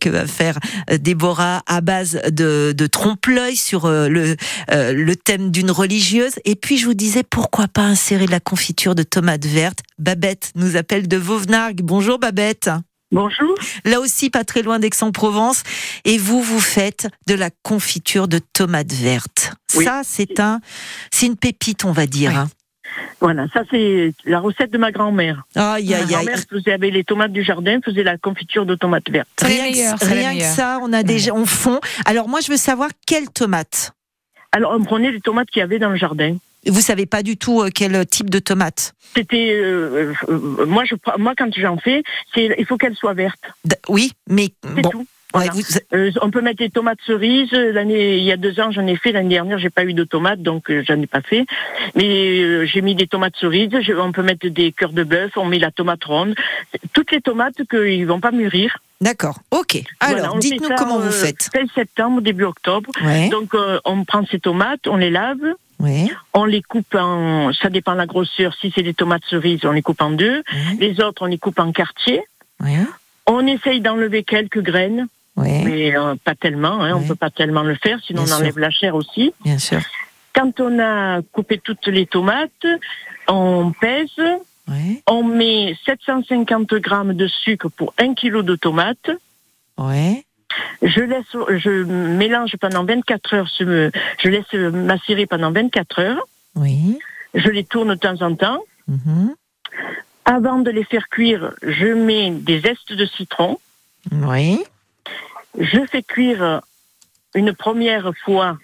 que 0.00 0.08
va 0.08 0.26
faire 0.26 0.58
euh, 0.90 0.98
Déborah 0.98 1.62
à 1.66 1.80
base 1.80 2.20
de, 2.30 2.72
de 2.76 2.86
trompe-l'œil 2.86 3.56
sur 3.56 3.84
euh, 3.84 4.08
le, 4.08 4.36
euh, 4.72 4.92
le 4.92 5.16
thème 5.16 5.50
d'une 5.50 5.70
religieuse. 5.70 6.34
Et 6.44 6.56
puis 6.56 6.78
je 6.78 6.86
vous 6.86 6.94
disais 6.94 7.22
pourquoi 7.22 7.68
pas 7.68 7.82
insérer 7.82 8.26
de 8.26 8.30
la 8.30 8.40
confiture 8.40 8.94
de 8.94 9.02
tomates 9.02 9.46
vertes? 9.46 9.80
Babette 9.98 10.52
nous 10.54 10.76
appelle 10.76 11.08
de 11.08 11.16
Vauvenargues. 11.16 11.82
Bonjour 11.82 12.18
Babette. 12.18 12.70
Bonjour. 13.10 13.54
Là 13.84 14.00
aussi 14.00 14.28
pas 14.28 14.44
très 14.44 14.62
loin 14.62 14.78
d'Aix-en-Provence. 14.78 15.62
Et 16.04 16.18
vous, 16.18 16.42
vous 16.42 16.60
faites 16.60 17.08
de 17.26 17.34
la 17.34 17.50
confiture 17.62 18.28
de 18.28 18.38
tomates 18.38 18.92
vertes. 18.92 19.52
Oui. 19.74 19.84
Ça, 19.84 20.02
c'est 20.04 20.40
un, 20.40 20.60
c'est 21.10 21.26
une 21.26 21.36
pépite, 21.36 21.84
on 21.84 21.92
va 21.92 22.06
dire. 22.06 22.32
Oui. 22.32 22.50
Voilà, 23.20 23.46
ça 23.52 23.62
c'est 23.70 24.12
la 24.24 24.38
recette 24.40 24.70
de 24.70 24.78
ma 24.78 24.92
grand-mère. 24.92 25.42
Aïe, 25.56 25.62
Ma 25.90 25.96
aïe, 25.96 26.02
aïe. 26.02 26.06
grand-mère 26.06 26.38
faisait 26.48 26.72
avec 26.72 26.92
les 26.92 27.04
tomates 27.04 27.32
du 27.32 27.42
jardin, 27.42 27.80
faisait 27.84 28.02
la 28.04 28.16
confiture 28.18 28.64
de 28.66 28.74
tomates 28.74 29.10
vertes. 29.10 29.28
Rien, 29.42 29.70
que, 29.72 30.04
rien 30.06 30.36
que 30.36 30.44
ça, 30.44 30.78
on 30.82 30.92
a 30.92 31.02
déjà, 31.02 31.32
on 31.34 31.46
fond. 31.46 31.80
Alors 32.04 32.28
moi, 32.28 32.40
je 32.40 32.50
veux 32.50 32.56
savoir 32.56 32.90
quelle 33.06 33.28
tomate. 33.28 33.92
Alors 34.52 34.72
on 34.78 34.82
prenait 34.82 35.10
les 35.10 35.20
tomates 35.20 35.48
qu'il 35.50 35.60
y 35.60 35.62
avait 35.62 35.78
dans 35.78 35.90
le 35.90 35.96
jardin. 35.96 36.36
Vous 36.66 36.80
savez 36.80 37.06
pas 37.06 37.22
du 37.22 37.36
tout 37.36 37.62
euh, 37.62 37.70
quel 37.74 38.04
type 38.06 38.30
de 38.30 38.38
tomate. 38.40 38.92
C'était 39.14 39.52
euh, 39.54 40.12
euh, 40.28 40.66
moi 40.66 40.84
je 40.84 40.94
moi 41.18 41.34
quand 41.36 41.48
j'en 41.56 41.76
fais, 41.78 42.02
c'est 42.34 42.54
il 42.58 42.66
faut 42.66 42.76
qu'elle 42.76 42.96
soit 42.96 43.14
verte. 43.14 43.40
D- 43.64 43.76
Oui, 43.88 44.12
mais 44.28 44.48
C'est 44.74 44.82
bon. 44.82 44.90
tout. 44.90 45.06
Ouais, 45.34 45.46
Voilà. 45.46 45.52
vous- 45.52 45.62
Euh, 45.94 46.10
on 46.22 46.30
peut 46.30 46.40
mettre 46.40 46.58
des 46.58 46.70
tomates 46.70 46.98
cerises. 47.06 47.52
L'année, 47.52 48.16
il 48.18 48.24
y 48.24 48.32
a 48.32 48.36
deux 48.36 48.58
ans, 48.60 48.70
j'en 48.70 48.86
ai 48.86 48.96
fait. 48.96 49.12
L'année 49.12 49.30
dernière, 49.30 49.58
j'ai 49.58 49.70
pas 49.70 49.84
eu 49.84 49.94
de 49.94 50.04
tomates, 50.04 50.42
donc 50.42 50.70
euh, 50.70 50.82
j'en 50.86 51.00
ai 51.00 51.06
pas 51.06 51.20
fait. 51.22 51.46
Mais 51.94 52.40
euh, 52.40 52.64
j'ai 52.66 52.80
mis 52.82 52.94
des 52.94 53.06
tomates 53.06 53.36
cerises. 53.36 53.70
Je- 53.80 53.92
on 53.92 54.12
peut 54.12 54.22
mettre 54.22 54.46
des 54.48 54.72
cœurs 54.72 54.92
de 54.92 55.04
bœuf. 55.04 55.32
On 55.36 55.44
met 55.46 55.58
la 55.58 55.70
tomate 55.70 56.04
ronde. 56.04 56.34
Toutes 56.92 57.10
les 57.12 57.20
tomates 57.20 57.62
qu'ils 57.70 58.06
vont 58.06 58.20
pas 58.20 58.30
mûrir. 58.32 58.78
D'accord. 59.00 59.38
Ok. 59.52 59.80
Alors, 60.00 60.38
dites-nous 60.38 60.70
comment 60.76 60.98
vous 60.98 61.06
euh, 61.08 61.10
faites. 61.10 61.48
Fin 61.52 61.64
septembre, 61.74 62.20
début 62.20 62.44
octobre. 62.44 62.90
Ouais. 63.04 63.28
Donc, 63.28 63.54
euh, 63.54 63.78
on 63.84 64.04
prend 64.04 64.26
ces 64.26 64.40
tomates, 64.40 64.88
on 64.88 64.96
les 64.96 65.10
lave, 65.10 65.38
Ouais. 65.78 66.08
on 66.34 66.44
les 66.44 66.62
coupe 66.62 66.96
en. 66.96 67.52
Ça 67.52 67.70
dépend 67.70 67.92
de 67.92 67.98
la 67.98 68.06
grosseur. 68.06 68.52
Si 68.60 68.72
c'est 68.74 68.82
des 68.82 68.94
tomates 68.94 69.22
cerises, 69.30 69.64
on 69.64 69.70
les 69.70 69.82
coupe 69.82 70.02
en 70.02 70.10
deux. 70.10 70.42
Les 70.80 71.00
autres, 71.00 71.22
on 71.22 71.26
les 71.26 71.38
coupe 71.38 71.60
en 71.60 71.70
quartiers. 71.70 72.22
Ouais. 72.60 72.78
On 73.26 73.46
essaye 73.46 73.80
d'enlever 73.80 74.24
quelques 74.24 74.60
graines. 74.62 75.06
Oui, 75.38 75.64
mais 75.64 75.96
euh, 75.96 76.14
pas 76.22 76.34
tellement. 76.34 76.80
Hein, 76.82 76.94
On 76.96 77.00
Ouais. 77.00 77.06
peut 77.08 77.14
pas 77.14 77.30
tellement 77.30 77.62
le 77.62 77.74
faire, 77.76 77.98
sinon 78.06 78.24
Bien 78.24 78.32
on 78.32 78.36
sûr. 78.36 78.42
enlève 78.44 78.58
la 78.58 78.70
chair 78.70 78.94
aussi. 78.94 79.32
bien 79.44 79.58
sûr. 79.58 79.80
Quand 80.34 80.60
on 80.60 80.78
a 80.78 81.22
coupé 81.32 81.58
toutes 81.58 81.86
les 81.86 82.06
tomates, 82.06 82.66
on 83.26 83.72
pèse, 83.80 84.08
Oui, 84.68 85.02
on 85.06 85.22
met 85.24 85.76
750 85.86 86.74
grammes 86.74 87.14
de 87.14 87.26
sucre 87.26 87.68
pour 87.70 87.94
un 87.98 88.14
kilo 88.14 88.42
de 88.42 88.54
tomates. 88.56 89.10
oui, 89.78 90.24
Je 90.82 91.00
laisse, 91.00 91.26
je 91.58 91.70
mélange 91.82 92.52
pendant 92.60 92.84
24 92.84 93.34
heures, 93.34 93.48
je 93.58 94.28
laisse 94.28 94.52
macérer 94.52 95.26
pendant 95.26 95.50
24 95.52 96.00
heures. 96.00 96.26
oui. 96.56 96.98
Je 97.34 97.48
les 97.50 97.62
tourne 97.64 97.90
de 97.90 97.94
temps 97.94 98.20
en 98.22 98.34
temps. 98.34 98.60
mhm, 98.88 99.34
Avant 100.24 100.58
de 100.58 100.70
les 100.70 100.84
faire 100.84 101.08
cuire, 101.10 101.52
je 101.62 101.86
mets 101.88 102.30
des 102.30 102.60
zestes 102.60 102.92
de 102.92 103.04
citron. 103.06 103.58
Oui. 104.12 104.64
Je 105.58 105.84
fais 105.86 106.02
cuire 106.02 106.60
une 107.34 107.52
première 107.52 108.12
fois 108.24 108.58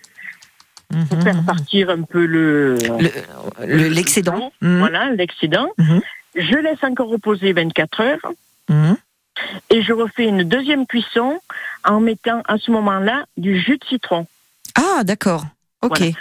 pour 1.09 1.18
mhm, 1.18 1.22
faire 1.24 1.42
partir 1.44 1.90
un 1.90 2.02
peu 2.02 2.24
le 2.24 2.76
Le- 2.76 3.66
le- 3.66 3.88
L'excédent. 3.88 4.52
Mhm, 4.61 4.78
Voilà, 4.78 5.11
l'excédent. 5.11 5.68
Mhm. 5.78 6.00
Je 6.37 6.57
laisse 6.57 6.83
encore 6.83 7.09
reposer 7.09 7.52
24 7.52 8.00
heures 8.00 8.33
et 9.70 9.83
je 9.83 9.92
refais 9.92 10.24
une 10.26 10.44
deuxième 10.44 10.87
cuisson 10.87 11.40
en 11.85 12.00
mettant 12.00 12.42
à 12.46 12.59
ce 12.59 12.70
moment-là 12.70 13.26
du 13.37 13.59
jus 13.61 13.78
de 13.78 13.85
citron. 13.87 14.26
Ah, 14.76 15.02
d'accord. 15.04 15.44
Ok. 15.83 15.98
Voilà. 15.98 16.12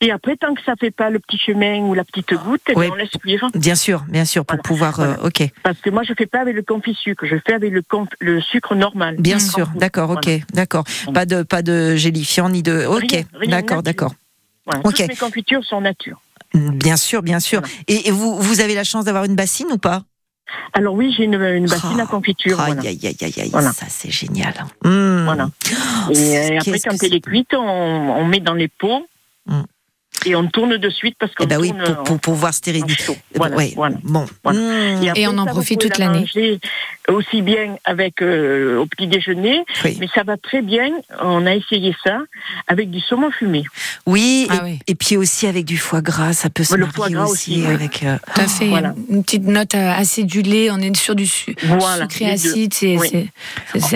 Et 0.00 0.12
après, 0.12 0.36
tant 0.36 0.54
que 0.54 0.62
ça 0.62 0.74
fait 0.78 0.92
pas 0.92 1.10
le 1.10 1.18
petit 1.18 1.38
chemin 1.38 1.80
ou 1.80 1.92
la 1.92 2.04
petite 2.04 2.32
goutte, 2.34 2.60
eh 2.68 2.74
Ouais. 2.76 2.88
on 2.90 2.94
laisse 2.94 3.10
cuire. 3.20 3.44
Bien 3.54 3.74
sûr, 3.74 4.04
bien 4.08 4.24
sûr, 4.24 4.44
pour 4.46 4.58
Voilà, 4.62 4.92
pouvoir. 4.92 5.00
euh, 5.00 5.26
ok. 5.26 5.42
Parce 5.64 5.78
que 5.80 5.90
moi, 5.90 6.04
je 6.04 6.12
fais 6.16 6.26
pas 6.26 6.40
avec 6.40 6.54
le 6.54 6.62
confit 6.62 6.94
sucre, 6.94 7.26
je 7.26 7.34
fais 7.44 7.54
avec 7.54 7.72
le, 7.72 7.80
conf- 7.82 8.06
le 8.20 8.40
sucre 8.40 8.76
normal. 8.76 9.16
Bien 9.18 9.40
sûr, 9.40 9.68
d'accord, 9.74 10.10
ok, 10.10 10.28
d'accord. 10.54 10.84
Pas 11.12 11.26
de 11.26 11.42
pas 11.42 11.62
de 11.62 11.96
gélifiant 11.96 12.48
ni 12.48 12.62
de. 12.62 12.86
Ok, 12.86 13.24
d'accord, 13.48 13.82
d'accord. 13.82 14.14
Voilà. 14.66 14.82
Ok. 14.84 14.94
Toutes 14.98 15.08
mes 15.08 15.16
confitures 15.16 15.64
sont 15.64 15.80
nature. 15.80 16.20
Bien 16.54 16.96
sûr, 16.96 17.22
bien 17.22 17.40
sûr. 17.40 17.60
Et, 17.88 18.08
et 18.08 18.10
vous 18.12 18.38
vous 18.40 18.60
avez 18.60 18.74
la 18.76 18.84
chance 18.84 19.04
d'avoir 19.04 19.24
une 19.24 19.34
bassine 19.34 19.66
ou 19.72 19.78
pas? 19.78 20.04
Alors 20.74 20.94
oui, 20.94 21.12
j'ai 21.16 21.24
une, 21.24 21.34
une 21.34 21.66
bassine 21.66 22.00
à 22.00 22.06
confiture. 22.06 22.60
Aïe, 22.60 22.72
voilà. 22.74 22.88
aïe, 22.88 23.00
aïe, 23.04 23.16
aïe, 23.20 23.34
aïe, 23.40 23.50
Voilà. 23.50 23.72
ça 23.72 23.86
c'est 23.88 24.10
génial. 24.10 24.54
Mmh. 24.84 25.24
Voilà. 25.24 25.50
Et 26.10 26.38
euh, 26.38 26.58
après, 26.58 26.78
quand 26.78 27.02
elle 27.02 27.14
est 27.14 27.20
cuite, 27.20 27.52
on, 27.52 27.58
on 27.58 28.24
met 28.26 28.38
dans 28.40 28.54
les 28.54 28.68
pots 28.68 29.04
Mm. 29.46 29.62
Et 30.28 30.36
on 30.36 30.46
tourne 30.48 30.76
de 30.76 30.90
suite 30.90 31.16
parce 31.18 31.34
qu'on 31.34 31.44
Eh 31.44 31.46
ben 31.46 31.58
oui, 31.60 31.70
tourne 31.70 31.94
pour, 31.94 32.04
pour 32.04 32.18
pouvoir 32.20 32.54
stériliser. 32.54 33.14
Voilà, 33.34 33.56
Ouais, 33.56 33.72
voilà. 33.74 33.96
Bon. 34.02 34.26
Voilà. 34.44 34.58
Mmh. 34.60 35.08
après, 35.08 35.20
Et 35.22 35.26
on 35.28 35.38
en 35.38 35.46
profite 35.46 35.80
toute 35.80 35.98
la 35.98 36.06
l'année. 36.06 36.20
manger 36.20 36.60
Aussi 37.08 37.40
bien 37.42 37.76
avec 37.84 38.20
euh, 38.20 38.78
au 38.78 38.86
petit 38.86 39.06
déjeuner, 39.06 39.64
Oui, 39.84 39.96
mais 39.98 40.08
ça 40.14 40.22
va 40.24 40.36
très 40.36 40.60
bien. 40.60 40.90
On 41.22 41.46
a 41.46 41.54
essayé 41.54 41.94
ça 42.04 42.18
avec 42.66 42.90
du 42.90 43.00
saumon 43.00 43.30
fumé. 43.30 43.64
oui, 44.06 44.46
Ah 44.50 44.56
et, 44.56 44.64
oui. 44.64 44.78
et 44.86 44.94
puis 44.94 45.16
aussi 45.16 45.46
avec 45.46 45.64
du 45.64 45.78
foie 45.78 46.02
gras, 46.02 46.34
ça 46.34 46.50
peut 46.50 46.64
se 46.64 46.74
Le 46.74 46.80
marier 46.80 46.94
foie 46.94 47.08
gras 47.10 47.24
aussi, 47.24 47.52
aussi, 47.52 47.66
oui. 47.66 47.72
avec. 47.74 48.02
euh, 48.02 48.16
Tout 48.34 48.40
à 48.42 48.46
fait. 48.46 48.68
Voilà. 48.68 48.94
Une 49.08 49.22
petite 49.24 49.44
note 49.44 49.74
euh, 49.74 49.90
acidulée, 49.92 50.70
on 50.70 50.78
est 50.78 50.94
sur 50.96 51.14
du 51.14 51.26
su 51.26 51.54
Voilà, 51.64 52.02
sucré 52.08 52.30
acide. 52.30 52.74
c'est- 52.74 52.98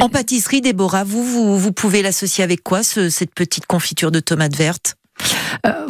En 0.00 0.08
pâtisserie, 0.08 0.60
Déborah, 0.62 1.04
vous, 1.04 1.22
vous, 1.24 1.58
vous 1.58 1.72
pouvez 1.72 2.00
l'associer 2.02 2.42
avec 2.44 2.62
quoi, 2.62 2.82
ce- 2.82 3.10
cette 3.10 3.34
petite 3.34 3.66
confiture 3.66 4.10
de 4.10 4.20
tomates 4.20 4.56
vertes? 4.56 4.96
Euh, 5.66 5.86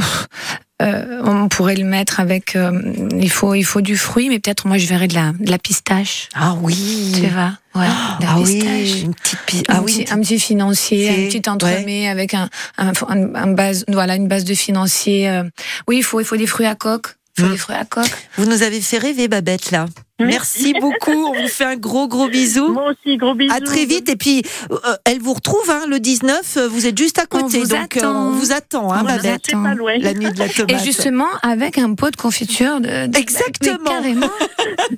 euh, 0.82 1.22
on 1.24 1.48
pourrait 1.48 1.76
le 1.76 1.84
mettre 1.84 2.18
avec. 2.18 2.56
euh, 2.56 2.72
il, 3.20 3.30
faut, 3.30 3.54
il 3.54 3.62
faut 3.64 3.80
du 3.80 3.96
fruit, 3.96 4.28
mais 4.28 4.40
peut-être 4.40 4.66
moi 4.66 4.78
je 4.78 4.86
verrais 4.86 5.06
de 5.06 5.14
la, 5.14 5.32
de 5.38 5.50
la 5.50 5.58
pistache. 5.58 6.28
Ah 6.34 6.54
oui 6.60 7.12
Tu 7.14 7.26
vois 7.28 7.52
Ouais, 7.74 7.86
de 7.86 8.24
la 8.24 8.32
Ah 8.32 8.36
pistache. 8.42 8.66
oui, 8.66 9.00
une 9.04 9.14
petite 9.14 9.38
pi- 9.46 9.62
Un, 9.68 9.74
Ah 9.76 9.80
oui, 9.82 10.02
petit, 10.02 10.12
un 10.12 10.20
petit 10.20 10.38
financier, 10.40 11.08
un 11.08 11.28
petit 11.28 11.48
entremets 11.48 12.08
avec 12.08 12.34
un, 12.34 12.48
un, 12.78 12.92
un- 13.08 13.34
un 13.34 13.46
base, 13.52 13.84
voilà, 13.88 14.16
une 14.16 14.26
base 14.28 14.44
de 14.44 14.54
financier. 14.54 15.28
euh. 15.30 15.44
Oui, 15.88 15.98
il 15.98 16.02
faut, 16.02 16.20
il 16.20 16.26
faut 16.26 16.36
des 16.36 16.46
fruits 16.48 16.66
à 16.66 16.74
coque. 16.74 17.14
Faut 17.38 17.46
Mm. 17.46 17.56
fruits 17.56 17.76
à 17.76 17.84
coque. 17.86 18.10
vous 18.36 18.44
nous 18.44 18.62
avez 18.62 18.80
fait 18.82 18.98
rêver, 18.98 19.26
Babette, 19.26 19.70
là. 19.70 19.86
Merci 20.20 20.74
beaucoup. 20.80 21.10
On 21.10 21.32
vous 21.42 21.48
fait 21.48 21.64
un 21.64 21.76
gros, 21.76 22.06
gros 22.06 22.28
bisou. 22.28 22.68
Moi 22.74 22.92
aussi, 22.92 23.16
gros 23.16 23.34
bisous. 23.34 23.52
À 23.54 23.60
très 23.60 23.86
vite. 23.86 24.08
Et 24.10 24.16
puis, 24.16 24.42
euh, 24.70 24.76
elle 25.04 25.18
vous 25.18 25.32
retrouve 25.32 25.68
hein, 25.68 25.80
le 25.88 25.98
19. 25.98 26.56
euh, 26.58 26.68
Vous 26.68 26.86
êtes 26.86 26.96
juste 26.96 27.18
à 27.18 27.22
On 27.32 27.40
côté. 27.42 27.58
vous 27.58 27.68
donc, 27.68 27.96
euh, 27.96 28.00
attend. 28.00 28.26
on 28.28 28.30
vous 28.32 28.52
attend, 28.52 28.92
hein, 28.92 28.98
On 29.02 29.16
vous 29.16 29.62
pas 29.62 29.74
loin. 29.74 29.92
La 29.98 30.12
nuit 30.14 30.30
de 30.30 30.38
la 30.38 30.48
tomate. 30.48 30.70
Et 30.72 30.84
justement, 30.84 31.26
avec 31.42 31.78
un 31.78 31.94
pot 31.94 32.10
de 32.10 32.16
confiture 32.16 32.80
de. 32.80 33.06
de- 33.06 33.18
Exactement. 33.18 33.78
Mais 33.82 33.90
carrément. 33.90 34.30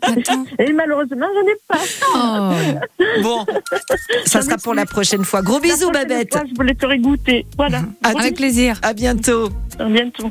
Attends. 0.02 0.44
Et 0.58 0.72
malheureusement, 0.72 1.26
j'en 1.34 1.48
ai 1.48 1.56
pas. 1.68 1.84
Oh. 2.16 3.22
Bon, 3.22 3.46
ça 4.26 4.42
sera 4.42 4.56
pour 4.58 4.74
la 4.74 4.84
prochaine 4.86 5.24
fois. 5.24 5.40
Gros 5.40 5.60
bisous, 5.60 5.90
La 5.92 6.04
Babette. 6.04 6.32
fois, 6.34 6.42
Je 6.50 6.54
vous 6.54 6.62
les 6.62 6.74
ferai 6.74 6.98
goûter. 6.98 7.46
Voilà. 7.56 7.82
À 8.02 8.10
Avec 8.10 8.34
plaisir. 8.34 8.78
À 8.82 8.92
bientôt. 8.92 9.48
À 9.78 9.84
bientôt. 9.84 10.30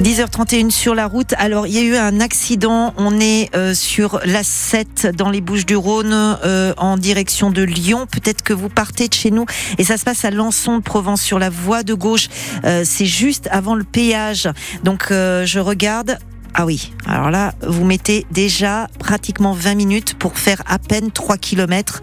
10h31 0.00 0.70
sur 0.70 0.94
la 0.94 1.06
route. 1.06 1.34
Alors, 1.38 1.66
il 1.66 1.74
y 1.74 1.78
a 1.78 1.82
eu 1.82 1.96
un 1.96 2.20
accident. 2.20 2.94
On 2.96 3.18
est 3.18 3.54
euh, 3.56 3.74
sur 3.74 4.20
la 4.24 4.44
7 4.44 5.08
dans 5.16 5.28
les 5.28 5.40
Bouches 5.40 5.66
du 5.66 5.76
Rhône 5.76 6.12
euh, 6.12 6.72
en 6.76 6.96
direction 6.96 7.50
de 7.50 7.62
Lyon. 7.62 8.06
Peut-être 8.10 8.42
que 8.42 8.52
vous 8.52 8.68
partez 8.68 9.08
de 9.08 9.14
chez 9.14 9.30
nous 9.30 9.46
et 9.76 9.84
ça 9.84 9.96
se 9.96 10.04
passe 10.04 10.24
à 10.24 10.30
Lançon 10.30 10.78
de 10.78 10.82
Provence 10.82 11.20
sur 11.20 11.38
la 11.38 11.50
voie 11.50 11.82
de 11.82 11.94
gauche. 11.94 12.28
Euh, 12.64 12.82
C'est 12.84 13.06
juste 13.06 13.48
avant 13.50 13.74
le 13.74 13.84
péage. 13.84 14.48
Donc, 14.84 15.06
je 15.10 15.58
regarde. 15.58 16.18
Ah 16.60 16.66
oui, 16.66 16.90
alors 17.06 17.30
là, 17.30 17.54
vous 17.64 17.84
mettez 17.84 18.26
déjà 18.32 18.88
pratiquement 18.98 19.52
20 19.52 19.76
minutes 19.76 20.14
pour 20.14 20.36
faire 20.36 20.60
à 20.66 20.80
peine 20.80 21.12
3 21.12 21.36
km. 21.36 22.02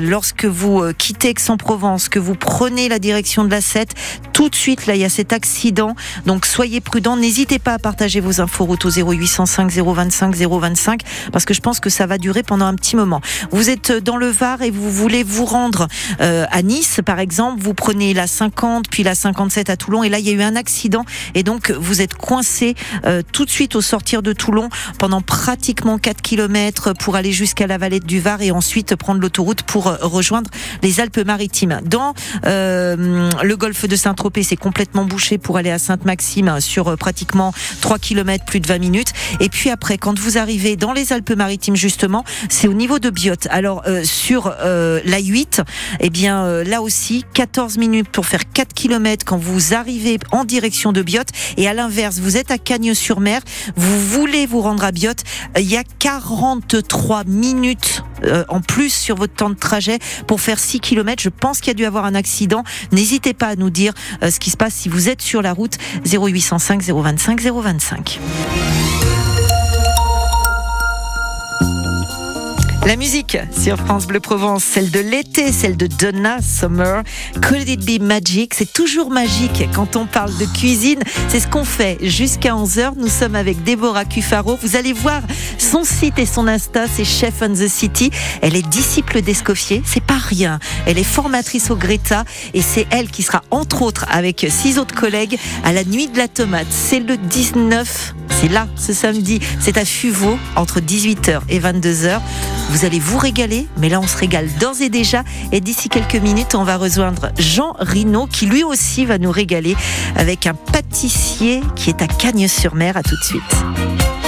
lorsque 0.00 0.44
vous 0.44 0.80
euh, 0.80 0.92
quittez 0.92 1.30
Aix-en-Provence, 1.30 2.08
que 2.08 2.20
vous 2.20 2.36
prenez 2.36 2.88
la 2.88 3.00
direction 3.00 3.42
de 3.44 3.50
la 3.50 3.60
7, 3.60 3.92
tout 4.32 4.48
de 4.48 4.54
suite, 4.54 4.86
là, 4.86 4.94
il 4.94 5.00
y 5.00 5.04
a 5.04 5.08
cet 5.08 5.32
accident. 5.32 5.96
Donc, 6.24 6.46
soyez 6.46 6.80
prudents. 6.80 7.16
N'hésitez 7.16 7.58
pas 7.58 7.74
à 7.74 7.78
partager 7.78 8.20
vos 8.20 8.40
infos 8.40 8.64
route 8.64 8.84
au 8.84 8.90
0805 8.90 9.70
025 9.70 10.36
025 10.36 11.02
parce 11.32 11.44
que 11.44 11.52
je 11.52 11.60
pense 11.60 11.80
que 11.80 11.90
ça 11.90 12.06
va 12.06 12.16
durer 12.16 12.42
pendant 12.42 12.66
un 12.66 12.74
petit 12.74 12.94
moment. 12.94 13.20
Vous 13.50 13.70
êtes 13.70 13.90
dans 13.92 14.16
le 14.16 14.28
Var 14.28 14.62
et 14.62 14.70
vous 14.70 14.90
voulez 14.90 15.24
vous 15.24 15.44
rendre 15.44 15.88
euh, 16.20 16.46
à 16.50 16.62
Nice, 16.62 17.00
par 17.04 17.18
exemple. 17.18 17.60
Vous 17.60 17.74
prenez 17.74 18.14
la 18.14 18.26
50 18.26 18.88
puis 18.88 19.02
la 19.02 19.14
57 19.14 19.68
à 19.68 19.76
Toulon 19.76 20.04
et 20.04 20.08
là, 20.08 20.20
il 20.20 20.26
y 20.26 20.30
a 20.30 20.32
eu 20.32 20.42
un 20.42 20.56
accident 20.56 21.04
et 21.34 21.42
donc 21.42 21.70
vous 21.72 22.00
êtes 22.00 22.14
coincé 22.14 22.76
euh, 23.04 23.22
tout 23.32 23.44
de 23.44 23.50
suite 23.50 23.76
sortir 23.80 24.22
de 24.22 24.32
Toulon 24.32 24.68
pendant 24.98 25.20
pratiquement 25.20 25.98
4 25.98 26.22
km 26.22 26.92
pour 26.92 27.16
aller 27.16 27.32
jusqu'à 27.32 27.66
la 27.66 27.78
vallée 27.78 28.00
du 28.00 28.20
Var 28.20 28.42
et 28.42 28.50
ensuite 28.50 28.96
prendre 28.96 29.20
l'autoroute 29.20 29.62
pour 29.62 29.88
euh, 29.88 29.96
rejoindre 30.00 30.50
les 30.82 31.00
Alpes-Maritimes. 31.00 31.80
Dans 31.84 32.14
euh, 32.46 33.30
le 33.42 33.56
golfe 33.56 33.86
de 33.86 33.96
Saint-Tropez, 33.96 34.42
c'est 34.42 34.56
complètement 34.56 35.04
bouché 35.04 35.38
pour 35.38 35.56
aller 35.56 35.70
à 35.70 35.78
Sainte-Maxime 35.78 36.60
sur 36.60 36.88
euh, 36.88 36.96
pratiquement 36.96 37.52
3 37.80 37.98
km, 37.98 38.44
plus 38.44 38.60
de 38.60 38.66
20 38.66 38.78
minutes. 38.78 39.12
Et 39.40 39.48
puis 39.48 39.70
après, 39.70 39.98
quand 39.98 40.18
vous 40.18 40.38
arrivez 40.38 40.76
dans 40.76 40.92
les 40.92 41.12
Alpes-Maritimes, 41.12 41.76
justement, 41.76 42.24
c'est 42.48 42.68
au 42.68 42.74
niveau 42.74 42.98
de 42.98 43.10
Biote. 43.10 43.46
Alors, 43.50 43.84
sur 44.04 44.54
la 44.60 45.18
8, 45.18 45.62
eh 46.00 46.10
bien, 46.10 46.62
là 46.62 46.82
aussi, 46.82 47.24
14 47.34 47.78
minutes 47.78 48.08
pour 48.08 48.26
faire 48.26 48.50
4 48.52 48.74
km 48.74 49.24
quand 49.24 49.38
vous 49.38 49.74
arrivez 49.74 50.18
en 50.32 50.44
direction 50.44 50.92
de 50.92 51.02
Biote. 51.02 51.28
Et 51.56 51.68
à 51.68 51.74
l'inverse, 51.74 52.18
vous 52.18 52.36
êtes 52.36 52.50
à 52.50 52.58
Cagnes-sur-Mer, 52.58 53.40
vous 53.76 54.00
voulez 54.00 54.46
vous 54.46 54.60
rendre 54.60 54.84
à 54.84 54.92
Biote, 54.92 55.22
il 55.56 55.68
y 55.68 55.76
a 55.76 55.84
43 55.98 57.24
minutes 57.24 58.02
euh, 58.24 58.44
en 58.48 58.60
plus 58.60 58.92
sur 58.92 59.16
votre 59.16 59.34
temps 59.34 59.50
de 59.50 59.54
trajet 59.54 59.98
pour 60.26 60.40
faire 60.40 60.58
6 60.58 60.80
km. 60.80 61.22
Je 61.22 61.28
pense 61.28 61.60
qu'il 61.60 61.68
y 61.68 61.70
a 61.70 61.74
dû 61.74 61.84
avoir 61.84 62.04
un 62.04 62.14
accident. 62.14 62.64
N'hésitez 62.92 63.34
pas 63.34 63.48
à 63.48 63.56
nous 63.56 63.70
dire 63.70 63.92
euh, 64.22 64.30
ce 64.30 64.40
qui 64.40 64.50
se 64.50 64.56
passe 64.56 64.74
si 64.74 64.88
vous 64.88 65.08
êtes 65.08 65.22
sur 65.22 65.42
la 65.42 65.52
route 65.52 65.78
0805 66.04 66.82
025 66.82 67.40
025. 67.40 68.20
La 72.90 72.96
musique 72.96 73.38
sur 73.56 73.76
France 73.76 74.08
Bleu 74.08 74.18
Provence, 74.18 74.64
celle 74.64 74.90
de 74.90 74.98
l'été, 74.98 75.52
celle 75.52 75.76
de 75.76 75.86
Donna 75.86 76.38
Summer. 76.42 77.04
Could 77.40 77.68
it 77.68 77.86
be 77.86 78.02
magic? 78.02 78.52
C'est 78.52 78.72
toujours 78.72 79.10
magique 79.10 79.68
quand 79.72 79.94
on 79.94 80.06
parle 80.06 80.36
de 80.38 80.44
cuisine. 80.44 80.98
C'est 81.28 81.38
ce 81.38 81.46
qu'on 81.46 81.64
fait 81.64 81.98
jusqu'à 82.02 82.52
11h. 82.52 82.94
Nous 82.96 83.06
sommes 83.06 83.36
avec 83.36 83.62
Déborah 83.62 84.04
Cufaro. 84.04 84.58
Vous 84.60 84.74
allez 84.74 84.92
voir 84.92 85.22
son 85.56 85.84
site 85.84 86.18
et 86.18 86.26
son 86.26 86.48
Insta, 86.48 86.86
c'est 86.92 87.04
Chef 87.04 87.34
on 87.42 87.52
the 87.52 87.68
City. 87.68 88.10
Elle 88.42 88.56
est 88.56 88.68
disciple 88.68 89.22
d'Escoffier, 89.22 89.82
c'est 89.86 90.02
pas 90.02 90.18
rien. 90.18 90.58
Elle 90.84 90.98
est 90.98 91.04
formatrice 91.04 91.70
au 91.70 91.76
Greta 91.76 92.24
et 92.54 92.60
c'est 92.60 92.88
elle 92.90 93.08
qui 93.08 93.22
sera 93.22 93.42
entre 93.52 93.82
autres 93.82 94.04
avec 94.10 94.44
six 94.50 94.80
autres 94.80 94.96
collègues 94.96 95.38
à 95.62 95.72
la 95.72 95.84
nuit 95.84 96.08
de 96.08 96.18
la 96.18 96.26
tomate. 96.26 96.66
C'est 96.70 96.98
le 96.98 97.16
19 97.16 98.14
c'est 98.40 98.48
là, 98.48 98.68
ce 98.74 98.94
samedi. 98.94 99.38
C'est 99.60 99.76
à 99.76 99.84
Fuveau, 99.84 100.38
entre 100.56 100.80
18h 100.80 101.40
et 101.50 101.60
22h. 101.60 102.20
Vous 102.70 102.79
allez 102.84 102.98
vous 102.98 103.18
régaler, 103.18 103.66
mais 103.78 103.88
là, 103.88 104.00
on 104.00 104.06
se 104.06 104.16
régale 104.16 104.48
d'ores 104.58 104.80
et 104.80 104.88
déjà. 104.88 105.22
Et 105.52 105.60
d'ici 105.60 105.88
quelques 105.88 106.16
minutes, 106.16 106.54
on 106.54 106.64
va 106.64 106.76
rejoindre 106.76 107.30
Jean 107.38 107.74
Rino, 107.78 108.26
qui 108.26 108.46
lui 108.46 108.64
aussi 108.64 109.04
va 109.04 109.18
nous 109.18 109.30
régaler 109.30 109.76
avec 110.16 110.46
un 110.46 110.54
pâtissier 110.54 111.62
qui 111.76 111.90
est 111.90 112.02
à 112.02 112.06
Cagnes-sur-Mer. 112.06 112.96
À 112.96 113.02
tout 113.02 113.16
de 113.16 113.24
suite. 113.24 114.19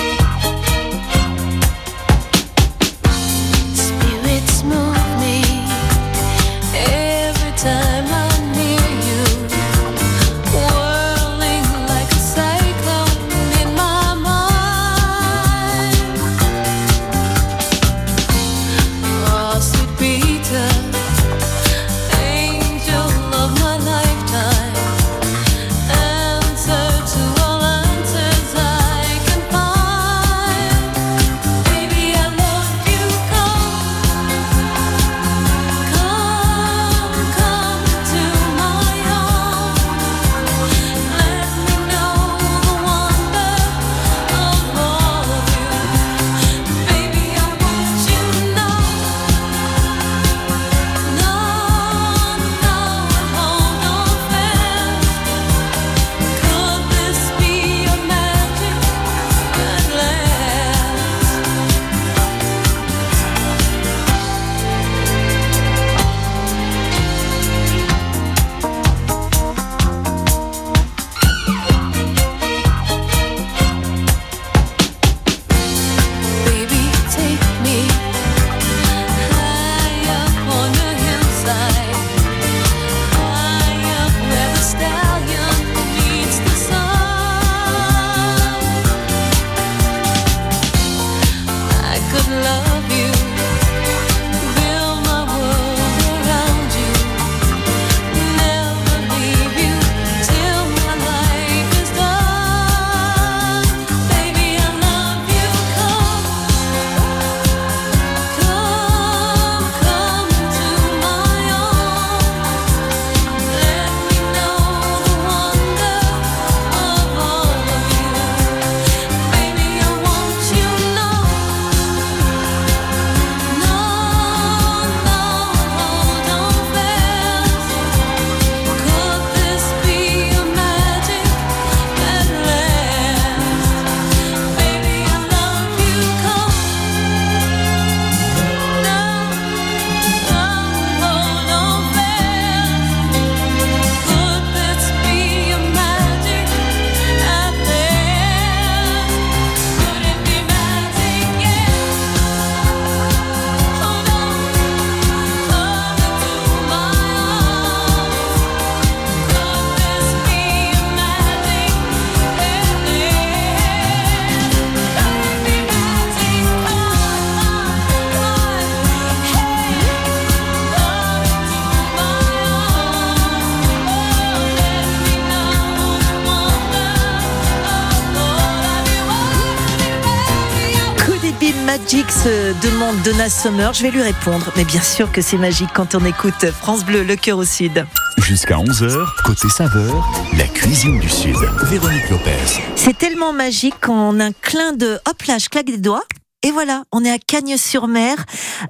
Demande 182.62 182.96
Donna 183.02 183.28
Summer. 183.28 183.72
Je 183.72 183.82
vais 183.82 183.90
lui 183.90 184.02
répondre. 184.02 184.52
Mais 184.56 184.64
bien 184.64 184.80
sûr 184.80 185.10
que 185.10 185.20
c'est 185.20 185.36
magique 185.36 185.70
quand 185.74 185.94
on 185.94 186.04
écoute 186.04 186.50
France 186.50 186.84
Bleu, 186.84 187.02
le 187.02 187.16
cœur 187.16 187.38
au 187.38 187.44
sud. 187.44 187.84
Jusqu'à 188.18 188.56
11h, 188.56 189.04
côté 189.24 189.48
saveur, 189.48 190.08
la 190.38 190.44
cuisine 190.44 191.00
du 191.00 191.08
Sud. 191.08 191.36
Véronique 191.64 192.08
Lopez. 192.08 192.62
C'est 192.76 192.96
tellement 192.96 193.32
magique 193.32 193.74
qu'en 193.80 194.20
un 194.20 194.32
clin 194.32 194.72
de 194.72 195.00
hop 195.08 195.22
là, 195.26 195.38
je 195.38 195.48
claque 195.48 195.66
des 195.66 195.78
doigts. 195.78 196.04
Et 196.44 196.50
voilà, 196.50 196.82
on 196.90 197.04
est 197.04 197.10
à 197.10 197.18
Cagnes-sur-Mer. 197.18 198.16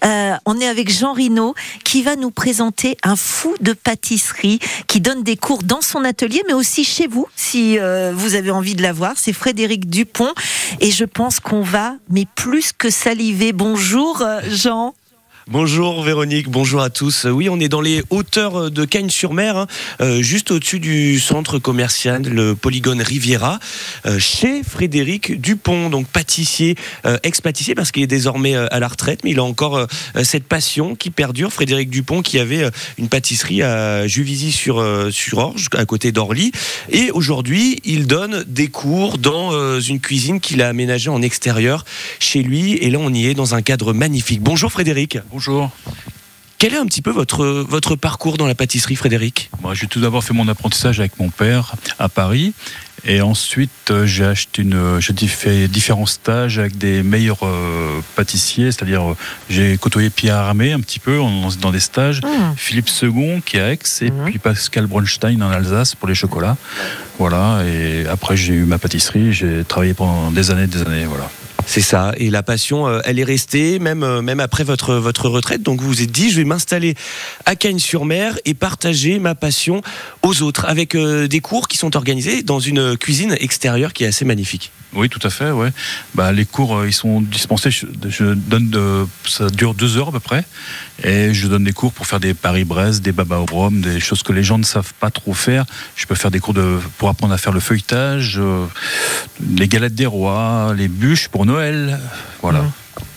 Euh, 0.05 0.35
on 0.45 0.61
est 0.61 0.69
avec 0.69 0.91
Jean 0.91 1.15
Rino 1.15 1.55
qui 1.85 2.03
va 2.03 2.17
nous 2.17 2.31
présenter 2.31 2.99
un 3.03 3.17
fou 3.17 3.55
de 3.61 3.73
pâtisserie 3.73 4.59
qui 4.89 5.01
donne 5.01 5.23
des 5.23 5.37
cours 5.37 5.63
dans 5.63 5.81
son 5.81 6.05
atelier, 6.05 6.43
mais 6.47 6.53
aussi 6.53 6.85
chez 6.85 7.07
vous, 7.07 7.27
si 7.35 7.79
euh, 7.79 8.13
vous 8.15 8.35
avez 8.35 8.51
envie 8.51 8.75
de 8.75 8.83
la 8.83 8.93
voir. 8.93 9.15
C'est 9.17 9.33
Frédéric 9.33 9.89
Dupont. 9.89 10.35
Et 10.81 10.91
je 10.91 11.07
pense 11.07 11.41
qu'on 11.41 11.63
va, 11.63 11.97
mais 12.11 12.27
plus 12.35 12.73
que 12.73 12.91
saliver. 12.91 13.53
Bonjour 13.53 14.21
euh, 14.21 14.41
Jean. 14.51 14.95
Bonjour 15.49 16.05
Véronique, 16.05 16.49
bonjour 16.49 16.83
à 16.83 16.89
tous. 16.89 17.25
Oui, 17.25 17.49
on 17.49 17.59
est 17.59 17.69
dans 17.69 17.81
les 17.81 18.05
hauteurs 18.11 18.71
de 18.71 18.85
Cagnes-sur-Mer, 18.85 19.57
hein, 19.57 19.67
euh, 20.01 20.23
juste 20.23 20.53
au-dessus 20.53 20.79
du 20.79 21.19
centre 21.19 21.59
commercial, 21.59 22.23
le 22.23 22.55
polygone 22.55 23.03
Riviera, 23.03 23.59
euh, 24.07 24.21
chez 24.21 24.63
Frédéric 24.63 25.41
Dupont, 25.41 25.91
donc 25.91 26.07
pâtissier, 26.07 26.77
euh, 27.07 27.19
ex-pâtissier, 27.25 27.75
parce 27.75 27.91
qu'il 27.91 28.05
est 28.05 28.07
désormais 28.07 28.55
euh, 28.55 28.69
à 28.71 28.79
la 28.79 28.87
retraite, 28.87 29.25
mais 29.25 29.33
il 29.33 29.41
a 29.41 29.43
encore 29.43 29.77
euh, 29.77 29.87
cette 30.23 30.45
passion 30.45 30.95
qui 30.95 31.11
perdure. 31.11 31.53
Frédéric 31.53 31.91
Dupont 31.91 32.23
qui 32.23 32.39
avait 32.39 32.63
euh, 32.63 32.71
une 32.97 33.09
pâtisserie 33.09 33.63
à 33.63 34.07
Juvisy-sur-Orge, 34.07 35.69
à 35.73 35.85
côté 35.87 36.13
d'Orly, 36.13 36.53
et 36.89 37.11
aujourd'hui, 37.11 37.81
il 37.85 38.07
donne 38.07 38.45
des 38.47 38.69
cours 38.69 39.19
dans 39.19 39.53
euh, 39.53 39.81
une 39.81 39.99
cuisine 39.99 40.39
qu'il 40.39 40.63
a 40.63 40.69
aménagée 40.69 41.11
en 41.11 41.21
extérieur 41.21 41.85
chez 42.21 42.45
lui, 42.45 42.75
et 42.75 42.91
là, 42.91 42.99
on 43.01 43.13
y 43.13 43.27
est 43.27 43.35
dans 43.35 43.57
un 43.57 43.63
cadre 43.63 43.93
magnifique. 43.93 44.41
Bonjour 44.41 44.71
Frédéric. 44.71 45.19
Bonjour. 45.33 45.71
Quel 46.59 46.75
est 46.75 46.79
un 46.79 46.87
petit 46.87 47.03
peu 47.03 47.11
votre, 47.11 47.45
votre 47.47 47.97
parcours 47.97 48.37
dans 48.37 48.47
la 48.47 48.55
pâtisserie, 48.55 48.95
Frédéric 48.97 49.51
Moi, 49.63 49.75
j'ai 49.75 49.87
tout 49.89 49.99
d'abord 50.01 50.23
fait 50.23 50.35
mon 50.35 50.47
apprentissage 50.47 51.01
avec 51.01 51.19
mon 51.19 51.31
père 51.31 51.73
à 51.99 52.09
Paris. 52.09 52.53
Et 53.05 53.21
ensuite, 53.21 53.71
euh, 53.91 54.07
j'ai 54.07 54.25
acheté 54.25 54.63
une, 54.63 54.75
euh, 54.75 55.01
j'ai 55.01 55.13
fait 55.27 55.67
différents 55.67 56.07
stages 56.07 56.61
avec 56.61 56.79
des 56.79 57.03
meilleurs 57.03 57.41
euh, 57.45 57.99
pâtissiers, 58.15 58.71
c'est-à-dire 58.71 59.03
j'ai 59.51 59.77
côtoyé 59.77 60.09
Pierre 60.09 60.37
Armé 60.37 60.71
un 60.73 60.79
petit 60.79 61.01
peu 61.01 61.19
en- 61.19 61.49
dans 61.61 61.73
des 61.73 61.81
stages, 61.81 62.21
Ah. 62.23 62.53
Philippe 62.57 62.89
Second 62.89 63.41
qui 63.45 63.57
est 63.57 63.61
à 63.61 63.73
Aix, 63.73 63.79
et 64.03 64.11
Mhm. 64.13 64.25
puis 64.27 64.39
Pascal 64.39 64.87
Bronstein 64.87 65.43
en 65.43 65.51
Alsace 65.51 65.97
pour 65.97 66.07
les 66.09 66.15
chocolats. 66.15 66.57
Voilà. 67.19 67.65
Et 67.67 68.07
après, 68.07 68.37
j'ai 68.37 68.53
eu 68.55 68.65
ma 68.67 68.79
pâtisserie, 68.79 69.33
j'ai 69.33 69.65
travaillé 69.65 69.95
pendant 69.95 70.31
des 70.31 70.53
années, 70.53 70.69
des 70.69 70.83
années. 70.83 71.07
Voilà. 71.07 71.29
C'est 71.67 71.81
ça. 71.81 72.13
Et 72.17 72.31
la 72.31 72.43
passion, 72.43 72.87
euh, 72.87 73.01
elle 73.05 73.19
est 73.19 73.25
restée 73.25 73.79
même, 73.79 74.03
euh, 74.03 74.23
même 74.23 74.41
après 74.41 74.65
votre, 74.65 74.95
votre 74.95 75.29
retraite. 75.29 75.63
Donc 75.63 75.81
vous 75.81 75.89
vous 75.89 76.03
êtes 76.03 76.11
dit, 76.11 76.31
je 76.31 76.37
vais 76.37 76.45
m'installer 76.45 76.95
à 77.47 77.57
Cagnes-sur-Mer 77.57 78.39
et 78.45 78.55
partager 78.55 79.19
ma 79.19 79.35
passion 79.35 79.83
aux 80.23 80.43
autres 80.43 80.67
avec 80.67 80.95
euh, 80.95 81.29
des 81.29 81.41
cours 81.41 81.69
qui 81.69 81.79
sont 81.79 81.97
organisés 81.97 82.43
dans 82.43 82.61
une 82.61 82.97
cuisine 82.97 83.37
extérieure 83.41 83.93
qui 83.93 84.05
est 84.05 84.09
assez 84.09 84.25
magnifique. 84.25 84.71
Oui, 84.95 85.09
tout 85.09 85.21
à 85.23 85.31
fait. 85.31 85.51
Ouais. 85.51 85.71
Bah, 86.15 86.33
les 86.33 86.45
cours, 86.45 86.85
ils 86.85 86.93
sont 86.93 87.23
dispensés. 87.23 87.71
Je, 87.71 88.35
donne 88.35 89.09
ça 89.27 89.49
dure 89.49 89.75
deux 89.75 89.97
heures 89.97 90.09
à 90.09 90.13
peu 90.13 90.21
près, 90.21 90.45
et 91.05 91.35
je 91.35 91.49
donne 91.49 91.65
des 91.65 91.73
cours 91.73 91.93
pour 91.93 92.07
faire 92.07 92.21
des 92.21 92.35
Paris-Brest, 92.35 93.03
des 93.03 93.13
baba 93.13 93.39
au 93.39 93.47
rhum, 93.47 93.81
des 93.81 94.01
choses 94.01 94.23
que 94.23 94.33
les 94.33 94.43
gens 94.43 94.59
ne 94.59 94.65
savent 94.65 94.93
pas 95.01 95.11
trop 95.11 95.35
faire. 95.35 95.65
Je 95.97 96.07
peux 96.07 96.15
faire 96.15 96.31
des 96.31 96.41
cours 96.41 96.55
pour 96.99 97.09
apprendre 97.09 97.33
à 97.33 97.39
faire 97.39 97.53
le 97.53 97.61
feuilletage, 97.61 98.39
euh, 98.39 98.67
les 99.57 99.69
galettes 99.69 99.95
des 99.95 100.07
rois, 100.07 100.75
les 100.77 100.89
bûches 100.89 101.29
pour 101.29 101.45
Noël. 101.47 101.99
Voilà. 102.41 102.65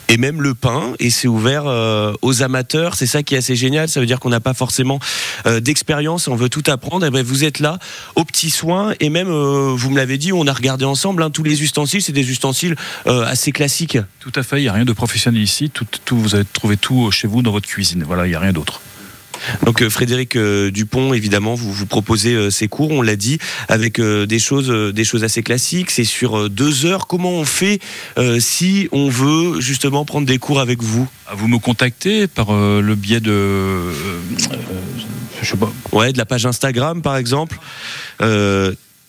Et 0.08 0.18
même 0.18 0.42
le 0.42 0.54
pain, 0.54 0.94
et 1.00 1.10
c'est 1.10 1.28
ouvert 1.28 1.64
euh, 1.66 2.14
aux 2.22 2.44
amateurs. 2.44 2.96
C'est 2.96 3.08
ça 3.08 3.24
qui 3.24 3.36
est 3.36 3.40
assez 3.40 3.56
génial. 3.56 3.90
Ça 3.90 4.00
veut 4.00 4.06
dire 4.06 4.20
qu'on 4.20 4.30
n'a 4.30 4.40
pas 4.40 4.54
forcément 4.54 5.00
euh, 5.48 5.60
d'expérience, 5.60 6.28
on 6.28 6.36
veut 6.36 6.50
tout 6.50 6.64
apprendre. 6.68 7.06
Et 7.06 7.10
ben 7.10 7.24
vous 7.24 7.44
êtes 7.44 7.60
là, 7.60 7.80
aux 8.16 8.24
petits 8.24 8.52
soins, 8.52 8.94
et 9.00 9.10
même, 9.10 9.30
euh, 9.30 9.74
vous 9.76 9.90
me 9.90 9.98
l'avez 9.98 10.18
dit, 10.18 10.32
on 10.32 10.48
a 10.48 10.54
regardé 10.54 10.86
ensemble, 10.86 11.24
hein, 11.24 11.32
tous 11.32 11.44
les 11.44 11.64
ustensiles, 11.64 12.02
c'est 12.02 12.14
des 12.14 12.30
ustensiles 12.30 12.76
assez 13.06 13.52
classiques. 13.52 13.98
Tout 14.20 14.32
à 14.36 14.44
fait. 14.44 14.60
Il 14.60 14.64
n'y 14.64 14.70
a 14.70 14.74
rien 14.74 14.86
de 14.86 14.94
professionnel 14.94 15.42
ici. 15.42 15.70
Tout, 15.70 15.86
tout, 16.06 16.18
vous 16.18 16.36
allez 16.36 16.46
trouver 16.46 16.78
tout 16.78 17.12
chez 17.12 17.28
vous 17.28 17.42
dans 17.42 17.52
votre 17.52 17.68
cuisine. 17.68 18.04
Voilà, 18.06 18.26
il 18.26 18.30
n'y 18.30 18.36
a 18.36 18.40
rien 18.40 18.54
d'autre. 18.54 18.82
Donc 19.66 19.82
euh, 19.82 19.90
Frédéric 19.90 20.36
euh, 20.36 20.72
Dupont, 20.72 21.14
évidemment, 21.14 21.56
vous 21.56 21.72
vous 21.72 21.86
proposez 21.86 22.34
euh, 22.34 22.50
ces 22.50 22.68
cours, 22.68 22.92
on 22.92 23.02
l'a 23.02 23.16
dit, 23.16 23.38
avec 23.68 24.00
des 24.00 24.40
choses, 24.40 24.70
des 24.94 25.04
choses 25.04 25.24
assez 25.24 25.44
classiques. 25.44 25.92
C'est 25.92 26.04
sur 26.04 26.50
deux 26.50 26.86
heures. 26.86 27.08
Comment 27.08 27.32
on 27.32 27.46
fait 27.46 27.80
euh, 28.18 28.40
si 28.40 28.88
on 28.92 29.10
veut 29.10 29.62
justement 29.62 30.06
prendre 30.06 30.28
des 30.28 30.38
cours 30.38 30.60
avec 30.60 30.82
vous? 30.82 31.08
À 31.28 31.36
vous 31.36 31.48
me 31.48 31.58
contacter 31.58 32.28
par 32.28 32.52
euh, 32.52 32.82
le 32.82 32.96
biais 32.96 33.20
de. 33.20 33.32
euh, 33.32 33.92
je 35.42 35.50
sais 35.50 35.58
pas. 35.58 35.72
Ouais, 35.92 36.14
de 36.14 36.18
la 36.18 36.26
page 36.26 36.46
Instagram, 36.46 37.02
par 37.02 37.18
exemple. 37.18 37.58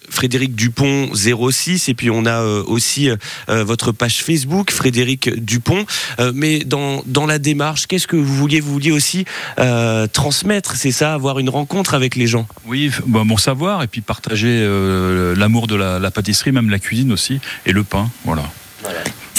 Euh, 0.07 0.11
Frédéric 0.11 0.55
Dupont 0.55 1.11
06 1.15 1.89
et 1.89 1.95
puis 1.95 2.11
on 2.11 2.25
a 2.27 2.43
euh, 2.43 2.63
aussi 2.67 3.11
euh, 3.11 3.17
votre 3.65 3.93
page 3.93 4.23
Facebook 4.23 4.71
Frédéric 4.71 5.29
Dupont 5.45 5.85
Euh, 6.19 6.33
mais 6.35 6.61
dans, 6.61 7.03
dans 7.07 7.27
la 7.27 7.39
démarche 7.39 7.87
qu'est-ce 7.87 8.07
que 8.07 8.17
vous 8.17 8.35
vouliez 8.35 8.61
vous 8.61 8.73
vouliez 8.73 8.93
aussi 8.93 9.25
euh, 9.59 10.07
transmettre 10.07 10.77
c'est 10.77 10.93
ça 10.93 11.15
avoir 11.15 11.39
une 11.39 11.51
rencontre 11.51 11.95
avec 11.95 12.17
les 12.17 12.27
gens? 12.27 12.47
Oui, 12.65 12.91
bah, 13.07 13.25
mon 13.25 13.37
savoir 13.37 13.83
et 13.83 13.87
puis 13.87 14.01
partager 14.01 14.49
euh, 14.49 15.35
l'amour 15.37 15.67
de 15.67 15.77
la, 15.77 15.99
la 15.99 16.11
pâtisserie, 16.11 16.53
même 16.53 16.71
la 16.71 16.79
cuisine 16.79 17.13
aussi, 17.13 17.41
et 17.65 17.73
le 17.73 17.85
pain. 17.85 18.11
Voilà. 18.25 18.45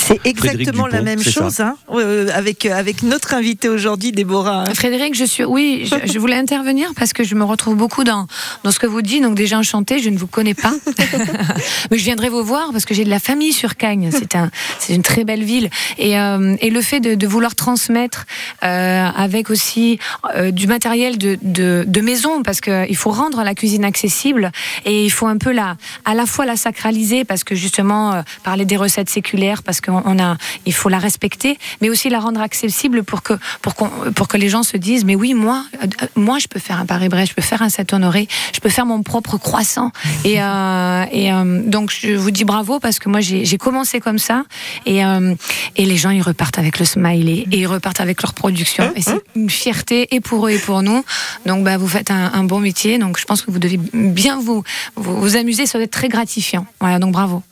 C'est 0.08 0.26
exactement 0.26 0.84
Dupont, 0.84 0.86
la 0.88 1.02
même 1.02 1.22
chose 1.22 1.60
hein, 1.60 1.76
euh, 1.92 2.30
avec, 2.34 2.66
euh, 2.66 2.74
avec 2.74 3.04
notre 3.04 3.34
invité 3.34 3.68
aujourd'hui, 3.70 4.12
Déborah. 4.12 4.64
hein. 4.68 4.74
Frédéric, 4.74 5.16
je 5.16 5.26
suis, 5.26 5.44
oui, 5.44 5.86
je, 5.90 5.96
je 6.12 6.20
voulais 6.20 6.36
intervenir 6.36 6.92
parce 6.98 7.14
que 7.14 7.24
je 7.24 7.36
me 7.36 7.44
retrouve 7.44 7.76
beaucoup 7.76 8.04
dans, 8.04 8.28
dans 8.64 8.72
ce 8.72 8.80
que 8.80 8.88
vous 8.88 9.02
dites. 9.02 9.22
Donc 9.24 9.36
déjà 9.36 9.58
enchanté, 9.58 10.00
je 10.00 10.10
ne 10.10 10.18
vous 10.18 10.28
connais 10.28 10.54
pas, 10.54 10.74
mais 11.92 11.98
je 11.98 12.04
viendrai 12.04 12.30
vous 12.30 12.44
voir 12.44 12.72
parce 12.72 12.86
que 12.86 12.94
j'ai 12.94 13.04
de 13.04 13.10
la 13.10 13.20
famille 13.20 13.54
sur 13.54 13.76
Cagnes. 13.76 14.10
C'est 14.12 14.36
un, 14.36 14.50
c'est 14.80 14.96
une 14.96 15.02
très 15.04 15.24
belle 15.24 15.44
ville 15.44 15.70
et, 15.98 16.18
euh, 16.20 16.56
et 16.62 16.70
le 16.70 16.82
fait 16.82 17.00
de, 17.00 17.16
de 17.16 17.28
vouloir 17.28 17.56
transmettre 17.56 18.26
euh, 18.64 19.06
avec 19.16 19.50
aussi 19.50 20.00
euh, 20.36 20.52
du 20.52 20.68
matériel 20.68 21.18
de, 21.18 21.38
de, 21.42 21.84
de 21.88 22.02
maison 22.02 22.44
parce 22.44 22.62
que 22.62 22.88
il 22.90 22.96
faut 22.96 23.12
rendre 23.12 23.44
la 23.44 23.56
cuisine 23.56 23.84
accessible 23.86 24.52
et 24.86 25.04
il 25.06 25.10
faut 25.12 25.28
un 25.28 25.38
peu 25.38 25.52
la, 25.52 25.76
à 26.06 26.14
la 26.14 26.26
fois 26.26 26.46
la 26.46 26.56
sacraliser 26.56 27.26
parce 27.26 27.44
que 27.44 27.56
justement 27.56 28.14
euh, 28.14 28.22
parler 28.44 28.66
des 28.66 28.78
recettes 28.78 29.10
séculaires 29.10 29.64
parce 29.64 29.82
qu'on 29.82 29.97
on 30.06 30.20
a, 30.20 30.38
il 30.66 30.74
faut 30.74 30.90
la 30.90 31.00
respecter, 31.00 31.58
mais 31.82 31.90
aussi 31.90 32.10
la 32.10 32.20
rendre 32.20 32.42
accessible 32.42 33.04
pour 33.04 33.22
que 33.22 33.34
pour 33.62 33.74
pour 34.16 34.28
que 34.28 34.38
les 34.38 34.50
gens 34.50 34.64
se 34.64 34.78
disent 34.78 35.06
mais 35.06 35.16
oui 35.16 35.34
moi 35.34 35.66
euh, 35.84 35.88
moi 36.16 36.40
je 36.40 36.48
peux 36.48 36.60
faire 36.60 36.80
un 36.80 36.86
Paris-Brest, 36.86 37.30
je 37.30 37.36
peux 37.36 37.42
faire 37.42 37.62
un 37.62 37.70
Saint-Honoré, 37.70 38.28
je 38.54 38.60
peux 38.60 38.70
faire 38.70 38.86
mon 38.86 39.04
propre 39.04 39.38
croissant. 39.38 39.92
Et 40.24 40.42
euh, 40.42 41.06
et 41.12 41.32
euh, 41.32 41.62
donc 41.64 41.92
je 41.92 42.14
vous 42.14 42.32
dis 42.32 42.46
bravo 42.46 42.80
parce 42.80 43.00
que 43.00 43.10
moi 43.10 43.22
j'ai 43.22 43.46
j'ai 43.46 43.58
commencé 43.58 44.00
comme 44.00 44.20
ça 44.20 44.44
et 44.86 45.04
euh, 45.04 45.36
et 45.76 45.86
les 45.86 45.98
gens 45.98 46.10
ils 46.10 46.22
repartent 46.22 46.60
avec 46.60 46.80
le 46.80 46.86
smiley 46.86 47.46
et 47.52 47.60
ils 47.60 47.68
repartent 47.68 48.02
avec 48.02 48.22
leur 48.22 48.34
production. 48.34 48.92
Et 48.96 49.02
c'est 49.02 49.22
une 49.36 49.50
fierté 49.50 50.14
et 50.16 50.20
pour 50.20 50.48
eux 50.48 50.52
et 50.52 50.60
pour 50.60 50.82
nous. 50.82 51.04
Donc 51.46 51.64
bah 51.64 51.78
vous 51.78 51.88
faites 51.88 52.12
un, 52.12 52.32
un 52.34 52.44
bon 52.44 52.60
métier. 52.60 52.98
Donc 52.98 53.20
je 53.20 53.26
pense 53.26 53.42
que 53.42 53.52
vous 53.52 53.60
devez 53.60 53.80
bien 53.94 54.40
vous 54.40 54.64
vous, 54.96 55.22
vous 55.22 55.36
amuser 55.36 55.66
ça 55.66 55.78
doit 55.78 55.86
être 55.86 55.92
très 55.92 56.10
gratifiant. 56.10 56.66
Voilà 56.80 57.00
donc 57.00 57.12
bravo 57.12 57.44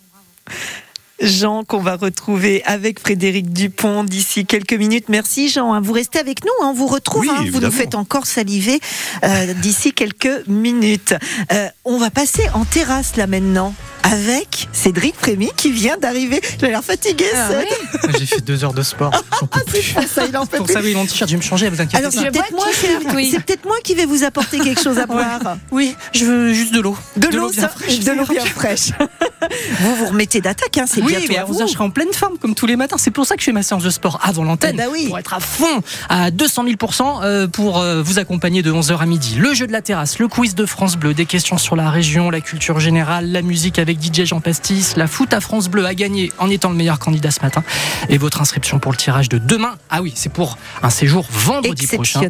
Jean, 1.22 1.64
qu'on 1.64 1.80
va 1.80 1.96
retrouver 1.96 2.62
avec 2.66 3.00
Frédéric 3.00 3.54
Dupont 3.54 4.04
d'ici 4.04 4.46
quelques 4.46 4.74
minutes. 4.74 5.06
Merci 5.10 5.48
Jean. 5.50 5.74
hein. 5.74 5.80
Vous 5.82 5.94
restez 5.94 6.20
avec 6.20 6.44
nous, 6.44 6.52
hein. 6.62 6.70
on 6.72 6.74
vous 6.74 6.88
retrouve. 6.88 7.22
Oui, 7.22 7.30
hein. 7.32 7.46
Vous 7.52 7.62
nous 7.62 7.72
faites 7.72 7.96
encore 7.96 8.26
saliver 8.28 8.80
euh, 9.24 9.54
d'ici 9.56 9.94
quelques 9.94 10.46
minutes. 10.48 11.16
Euh, 11.54 11.68
on 11.86 11.98
va 11.98 12.10
passer 12.10 12.44
en 12.54 12.66
terrasse 12.66 13.16
là 13.16 13.28
maintenant 13.28 13.74
avec 14.04 14.68
Cédric 14.72 15.16
Frémy 15.18 15.50
qui 15.56 15.72
vient 15.72 15.98
d'arriver. 15.98 16.40
J'ai 16.60 16.68
l'air 16.68 16.84
fatigué. 16.84 17.26
Ah 17.34 17.50
ouais. 17.52 17.68
J'ai 18.20 18.26
fait 18.26 18.42
deux 18.42 18.64
heures 18.64 18.74
de 18.74 18.84
sport. 18.84 19.12
Plus. 19.68 19.82
C'est 20.00 20.08
ça, 20.08 20.26
il 20.28 20.36
en 20.38 20.46
peut 20.46 20.58
Pour 20.58 20.66
plus. 20.68 20.74
ça, 20.74 20.82
oui, 20.82 20.94
mon 20.94 21.06
t-shirt, 21.06 21.30
je 21.30 21.36
vais 21.36 21.42
me 21.42 21.44
changer, 21.44 21.70
vous 21.70 21.82
inquiétez 21.82 21.98
Alors 21.98 22.12
pas. 22.14 22.20
c'est 22.22 22.30
peut-être 22.32 22.52
moi, 22.52 22.66
qui- 22.72 23.16
oui. 23.16 23.30
c'est 23.32 23.40
peut-être 23.44 23.66
moi 23.66 23.78
qui 23.84 23.96
vais 23.96 24.06
vous 24.06 24.24
apporter 24.24 24.60
quelque 24.60 24.82
chose 24.82 25.00
à 25.00 25.06
boire. 25.08 25.58
Oui, 25.72 25.96
je 26.14 26.26
veux 26.26 26.54
juste 26.54 26.74
de 26.74 26.82
l'eau. 26.82 26.96
De 27.18 27.30
l'eau, 27.30 27.50
bien 27.50 27.68
fraîche. 27.68 28.00
de 28.02 28.12
l'eau 28.12 28.26
bien 28.26 28.46
fraîche. 28.46 28.90
vous 29.80 29.96
vous 29.96 30.06
remettez 30.08 30.42
d'attaque, 30.42 30.78
hein, 30.78 30.86
c'est 30.88 31.02
Oui, 31.02 31.14
bientôt 31.14 31.26
mais 31.30 31.38
à 31.38 31.42
à 31.42 31.46
vous. 31.46 31.54
11h, 31.56 31.68
je 31.68 31.74
serai 31.74 31.84
en 31.84 31.90
pleine 31.90 32.12
forme 32.14 32.38
comme 32.38 32.56
tous 32.56 32.66
les 32.66 32.76
matins. 32.76 32.98
C'est 32.98 33.12
pour 33.12 33.26
ça 33.26 33.36
que 33.36 33.42
je 33.42 33.46
fais 33.46 33.52
ma 33.52 33.64
séance 33.64 33.84
de 33.84 33.90
sport 33.90 34.20
avant 34.24 34.44
l'antenne. 34.44 34.72
Eh 34.76 34.78
ben 34.78 34.88
oui. 34.92 35.08
Pour 35.08 35.20
être 35.20 35.34
à 35.34 35.40
fond, 35.40 35.82
à 36.10 36.32
200 36.32 36.64
000 36.66 36.76
euh, 37.24 37.48
pour 37.48 37.80
euh, 37.80 38.02
vous 38.02 38.20
accompagner 38.20 38.62
de 38.62 38.72
11h 38.72 38.98
à 39.00 39.06
midi. 39.06 39.36
Le 39.38 39.54
jeu 39.54 39.68
de 39.68 39.72
la 39.72 39.82
terrasse, 39.82 40.20
le 40.20 40.28
quiz 40.28 40.56
de 40.56 40.66
France 40.66 40.96
Bleu, 40.98 41.14
des 41.14 41.26
questions 41.26 41.58
sur 41.58 41.76
la 41.76 41.90
région, 41.90 42.30
la 42.30 42.42
culture 42.42 42.80
générale, 42.80 43.32
la 43.32 43.42
musique 43.42 43.80
avec 43.80 44.02
DJ 44.02 44.26
Jean 44.26 44.40
Pastis, 44.42 44.96
la 44.96 45.08
foot 45.08 45.34
à 45.34 45.42
France 45.42 45.68
Bleu 45.70 45.86
à 45.86 45.94
gagner 45.94 46.32
en 46.40 46.50
étant 46.50 46.70
le 46.70 46.76
meilleur 46.76 47.00
candidat 47.00 47.32
ce 47.32 47.42
matin. 47.42 47.64
Et 48.10 48.18
votre 48.18 48.42
inscription 48.42 48.80
pour 48.80 48.92
le 48.92 48.98
tirage 48.98 49.30
de 49.30 49.38
demain. 49.38 49.76
Ah 49.90 50.02
oui, 50.02 50.14
c'est 50.16 50.32
pour 50.32 50.58
un 50.84 50.90
séjour 50.90 51.26
vendredi 51.30 51.88
prochain. 51.88 52.22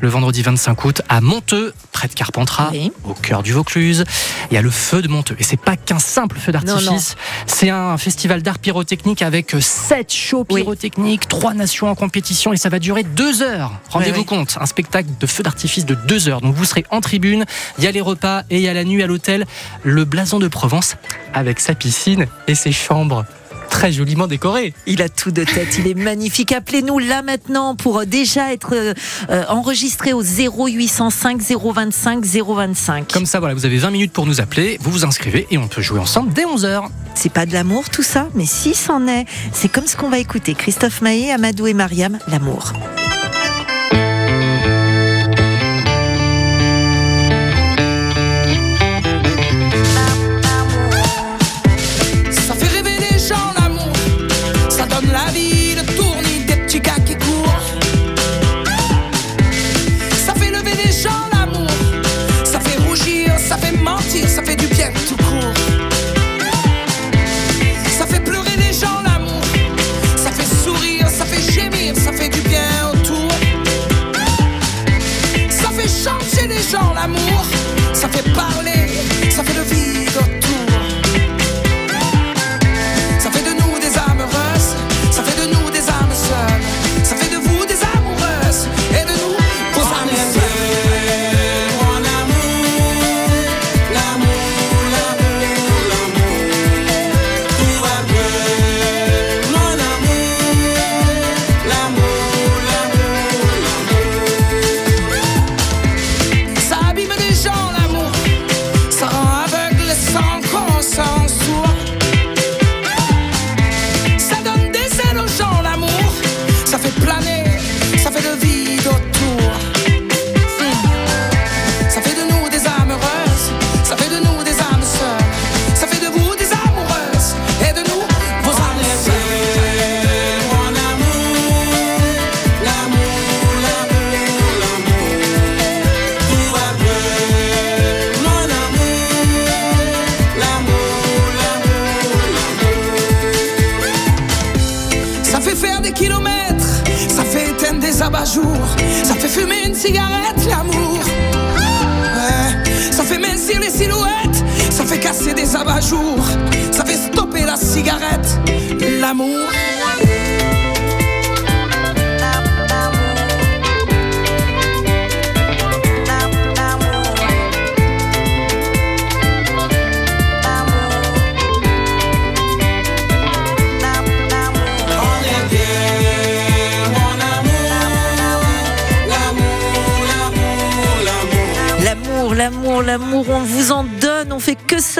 Le 0.00 0.08
vendredi 0.08 0.42
25 0.42 0.84
août 0.84 1.02
à 1.08 1.20
Monteux, 1.20 1.74
près 1.92 2.08
de 2.08 2.14
Carpentras, 2.14 2.70
Oui. 2.72 2.92
au 3.04 3.14
cœur 3.14 3.42
du 3.42 3.52
Vaucluse. 3.52 4.04
Il 4.50 4.54
y 4.54 4.56
a 4.58 4.62
le 4.62 4.70
feu 4.70 5.02
de 5.02 5.08
Monteux. 5.08 5.36
Et 5.38 5.44
c'est 5.44 5.60
pas 5.60 5.76
qu'un 5.76 5.98
simple 5.98 6.38
feu 6.38 6.52
non. 6.52 6.59
D'artifice. 6.64 7.16
C'est 7.46 7.70
un 7.70 7.96
festival 7.98 8.42
d'art 8.42 8.58
pyrotechnique 8.58 9.22
avec 9.22 9.54
sept 9.60 10.12
shows 10.12 10.44
pyrotechniques, 10.44 11.28
trois 11.28 11.54
nations 11.54 11.88
en 11.88 11.94
compétition 11.94 12.52
et 12.52 12.56
ça 12.56 12.68
va 12.68 12.78
durer 12.78 13.02
deux 13.02 13.42
heures. 13.42 13.72
Rendez-vous 13.90 14.24
compte, 14.24 14.56
un 14.60 14.66
spectacle 14.66 15.08
de 15.18 15.26
feu 15.26 15.42
d'artifice 15.42 15.86
de 15.86 15.94
deux 15.94 16.28
heures. 16.28 16.40
Donc 16.40 16.54
vous 16.54 16.64
serez 16.64 16.84
en 16.90 17.00
tribune, 17.00 17.44
il 17.78 17.84
y 17.84 17.86
a 17.86 17.92
les 17.92 18.00
repas 18.00 18.42
et 18.50 18.56
il 18.56 18.62
y 18.62 18.68
a 18.68 18.74
la 18.74 18.84
nuit 18.84 19.02
à 19.02 19.06
l'hôtel. 19.06 19.46
Le 19.82 20.04
blason 20.04 20.38
de 20.38 20.48
Provence 20.48 20.96
avec 21.34 21.60
sa 21.60 21.74
piscine 21.74 22.26
et 22.46 22.54
ses 22.54 22.72
chambres 22.72 23.24
très 23.70 23.92
joliment 23.92 24.26
décorées. 24.26 24.74
Il 24.86 25.00
a 25.00 25.08
tout 25.08 25.30
de 25.30 25.44
tête, 25.44 25.78
il 25.78 25.86
est 25.86 25.94
magnifique. 25.94 26.52
Appelez-nous 26.52 26.98
là 26.98 27.22
maintenant 27.22 27.74
pour 27.74 28.00
euh, 28.00 28.04
déjà 28.04 28.52
être 28.52 28.74
euh, 28.74 28.92
euh, 29.30 29.44
enregistré 29.48 30.12
au 30.12 30.22
0805 30.22 31.40
025 31.40 32.24
025. 32.24 33.12
Comme 33.12 33.26
ça, 33.26 33.38
voilà, 33.38 33.54
vous 33.54 33.64
avez 33.64 33.78
20 33.78 33.90
minutes 33.90 34.12
pour 34.12 34.26
nous 34.26 34.40
appeler, 34.40 34.78
vous 34.82 34.90
vous 34.90 35.04
inscrivez 35.04 35.46
et 35.50 35.56
on 35.56 35.68
peut 35.68 35.82
jouer 35.82 36.00
ensemble 36.00 36.32
dès 36.32 36.44
11h. 36.44 36.88
C'est 37.14 37.32
pas 37.32 37.46
de 37.46 37.52
l'amour 37.52 37.88
tout 37.88 38.02
ça, 38.02 38.28
mais 38.34 38.46
si 38.46 38.74
c'en 38.74 39.06
est, 39.06 39.24
c'est 39.52 39.70
comme 39.70 39.86
ce 39.86 39.96
qu'on 39.96 40.10
va 40.10 40.18
écouter. 40.18 40.54
Christophe 40.54 41.00
Maé, 41.00 41.30
Amadou 41.32 41.66
et 41.66 41.74
Mariam, 41.74 42.18
l'amour. 42.28 42.72
Ça 60.88 61.10
fait 61.30 61.39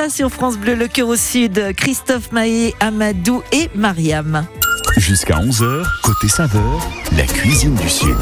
sur 0.08 0.30
France 0.30 0.56
Bleu, 0.56 0.74
le 0.74 0.88
cœur 0.88 1.08
au 1.08 1.16
sud. 1.16 1.74
Christophe 1.76 2.32
Maé, 2.32 2.74
Amadou 2.80 3.42
et 3.52 3.68
Mariam. 3.74 4.46
Jusqu'à 4.96 5.34
11h, 5.34 5.84
côté 6.02 6.28
saveur, 6.28 6.80
la 7.16 7.24
cuisine 7.24 7.74
du 7.74 7.88
Sud. 7.88 8.16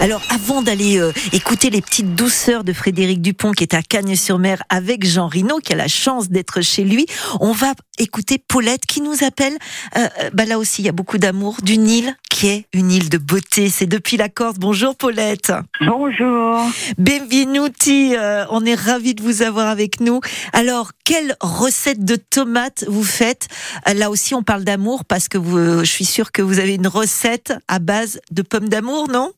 Alors, 0.00 0.20
avant 0.28 0.62
d'aller 0.62 0.98
euh, 1.00 1.12
écouter 1.32 1.70
les 1.70 1.80
petites 1.80 2.14
douceurs 2.14 2.64
de 2.64 2.72
Frédéric 2.72 3.20
Dupont, 3.22 3.52
qui 3.52 3.64
est 3.64 3.74
à 3.74 3.82
Cagnes-sur-Mer 3.82 4.62
avec 4.68 5.04
Jean 5.06 5.26
Rino, 5.26 5.58
qui 5.58 5.72
a 5.72 5.76
la 5.76 5.88
chance 5.88 6.28
d'être 6.28 6.60
chez 6.60 6.84
lui, 6.84 7.06
on 7.40 7.52
va 7.52 7.72
écouter 7.98 8.38
Paulette 8.38 8.84
qui 8.86 9.00
nous 9.00 9.24
appelle. 9.24 9.54
euh, 9.96 10.06
euh, 10.20 10.30
bah 10.32 10.44
là 10.44 10.58
aussi, 10.58 10.82
il 10.82 10.84
y 10.84 10.88
a 10.88 10.92
beaucoup 10.92 11.18
d'amour 11.18 11.56
d'une 11.62 11.88
île 11.88 12.14
qui 12.30 12.48
est 12.48 12.66
une 12.74 12.90
île 12.92 13.08
de 13.08 13.16
beauté. 13.18 13.70
C'est 13.70 13.86
depuis 13.86 14.16
la 14.18 14.28
Corse. 14.28 14.58
Bonjour 14.58 14.94
Paulette. 14.94 15.52
Bonjour. 15.80 16.60
Benvenuti. 16.98 18.14
euh, 18.16 18.44
on 18.50 18.64
est 18.66 18.74
ravis 18.74 19.14
de 19.14 19.22
vous 19.22 19.40
avoir 19.42 19.66
avec 19.68 20.00
nous. 20.00 20.20
Alors, 20.52 20.90
quelle 21.04 21.34
recette 21.40 22.04
de 22.04 22.16
tomates 22.16 22.84
vous 22.88 23.04
faites? 23.04 23.48
Euh, 23.88 23.94
Là 23.94 24.10
aussi, 24.10 24.34
on 24.34 24.42
parle 24.42 24.64
d'amour 24.64 25.04
parce 25.06 25.28
que 25.28 25.38
vous, 25.38 25.78
je 25.80 25.90
suis 25.90 26.04
sûre 26.04 26.30
que 26.32 26.42
vous 26.42 26.58
avez 26.58 26.74
une 26.74 26.86
recette 26.88 27.54
à 27.66 27.78
base 27.78 28.20
de 28.30 28.42
pommes 28.42 28.68
d'amour, 28.68 29.08
non? 29.08 29.32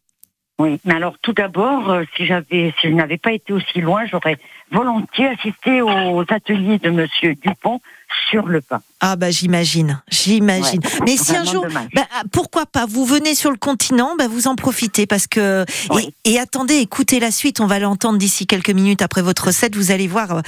Oui, 0.61 0.81
mais 0.85 0.95
alors 0.95 1.15
tout 1.23 1.33
d'abord, 1.33 1.89
euh, 1.91 2.03
si 2.17 2.27
j'avais, 2.27 2.75
si 2.81 2.89
je 2.89 2.93
n'avais 2.93 3.17
pas 3.19 3.33
été 3.33 3.53
aussi 3.53 3.81
loin, 3.81 4.07
j'aurais 4.07 4.39
volontiers 4.73 5.29
assisté 5.29 5.81
aux 5.83 6.25
ateliers 6.29 6.79
de 6.79 6.91
Monsieur 6.91 7.35
Dupont 7.37 7.81
sur 8.29 8.47
le 8.47 8.61
pain. 8.61 8.81
Ah 9.01 9.15
bah 9.15 9.31
j'imagine, 9.31 10.03
j'imagine. 10.11 10.81
Ouais, 10.85 11.01
Mais 11.05 11.17
si 11.17 11.37
un 11.37 11.45
jour, 11.45 11.65
bah, 11.95 12.03
pourquoi 12.33 12.67
pas, 12.67 12.87
vous 12.87 13.05
venez 13.05 13.35
sur 13.37 13.51
le 13.53 13.57
continent, 13.57 14.15
bah, 14.19 14.27
vous 14.29 14.49
en 14.49 14.57
profitez 14.57 15.07
parce 15.07 15.27
que 15.29 15.65
Oui. 15.91 16.13
et, 16.25 16.33
et 16.35 16.39
attendez, 16.41 16.77
écoutez 16.79 17.21
la 17.21 17.31
suite, 17.31 17.61
on 17.61 17.67
va 17.67 17.79
l'entendre 17.79 18.19
d'ici 18.19 18.47
quelques 18.47 18.71
minutes 18.71 19.01
après 19.03 19.23
votre 19.23 19.47
recette. 19.47 19.77
Vous 19.77 19.93
allez 19.93 20.09
voir, 20.09 20.39
euh, 20.39 20.41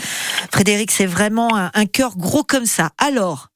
Frédéric, 0.53 0.91
c'est 0.91 1.07
vraiment 1.07 1.57
un, 1.57 1.71
un 1.73 1.87
cœur 1.87 2.17
gros 2.17 2.43
comme 2.43 2.67
ça. 2.67 2.91
Alors, 2.99 3.47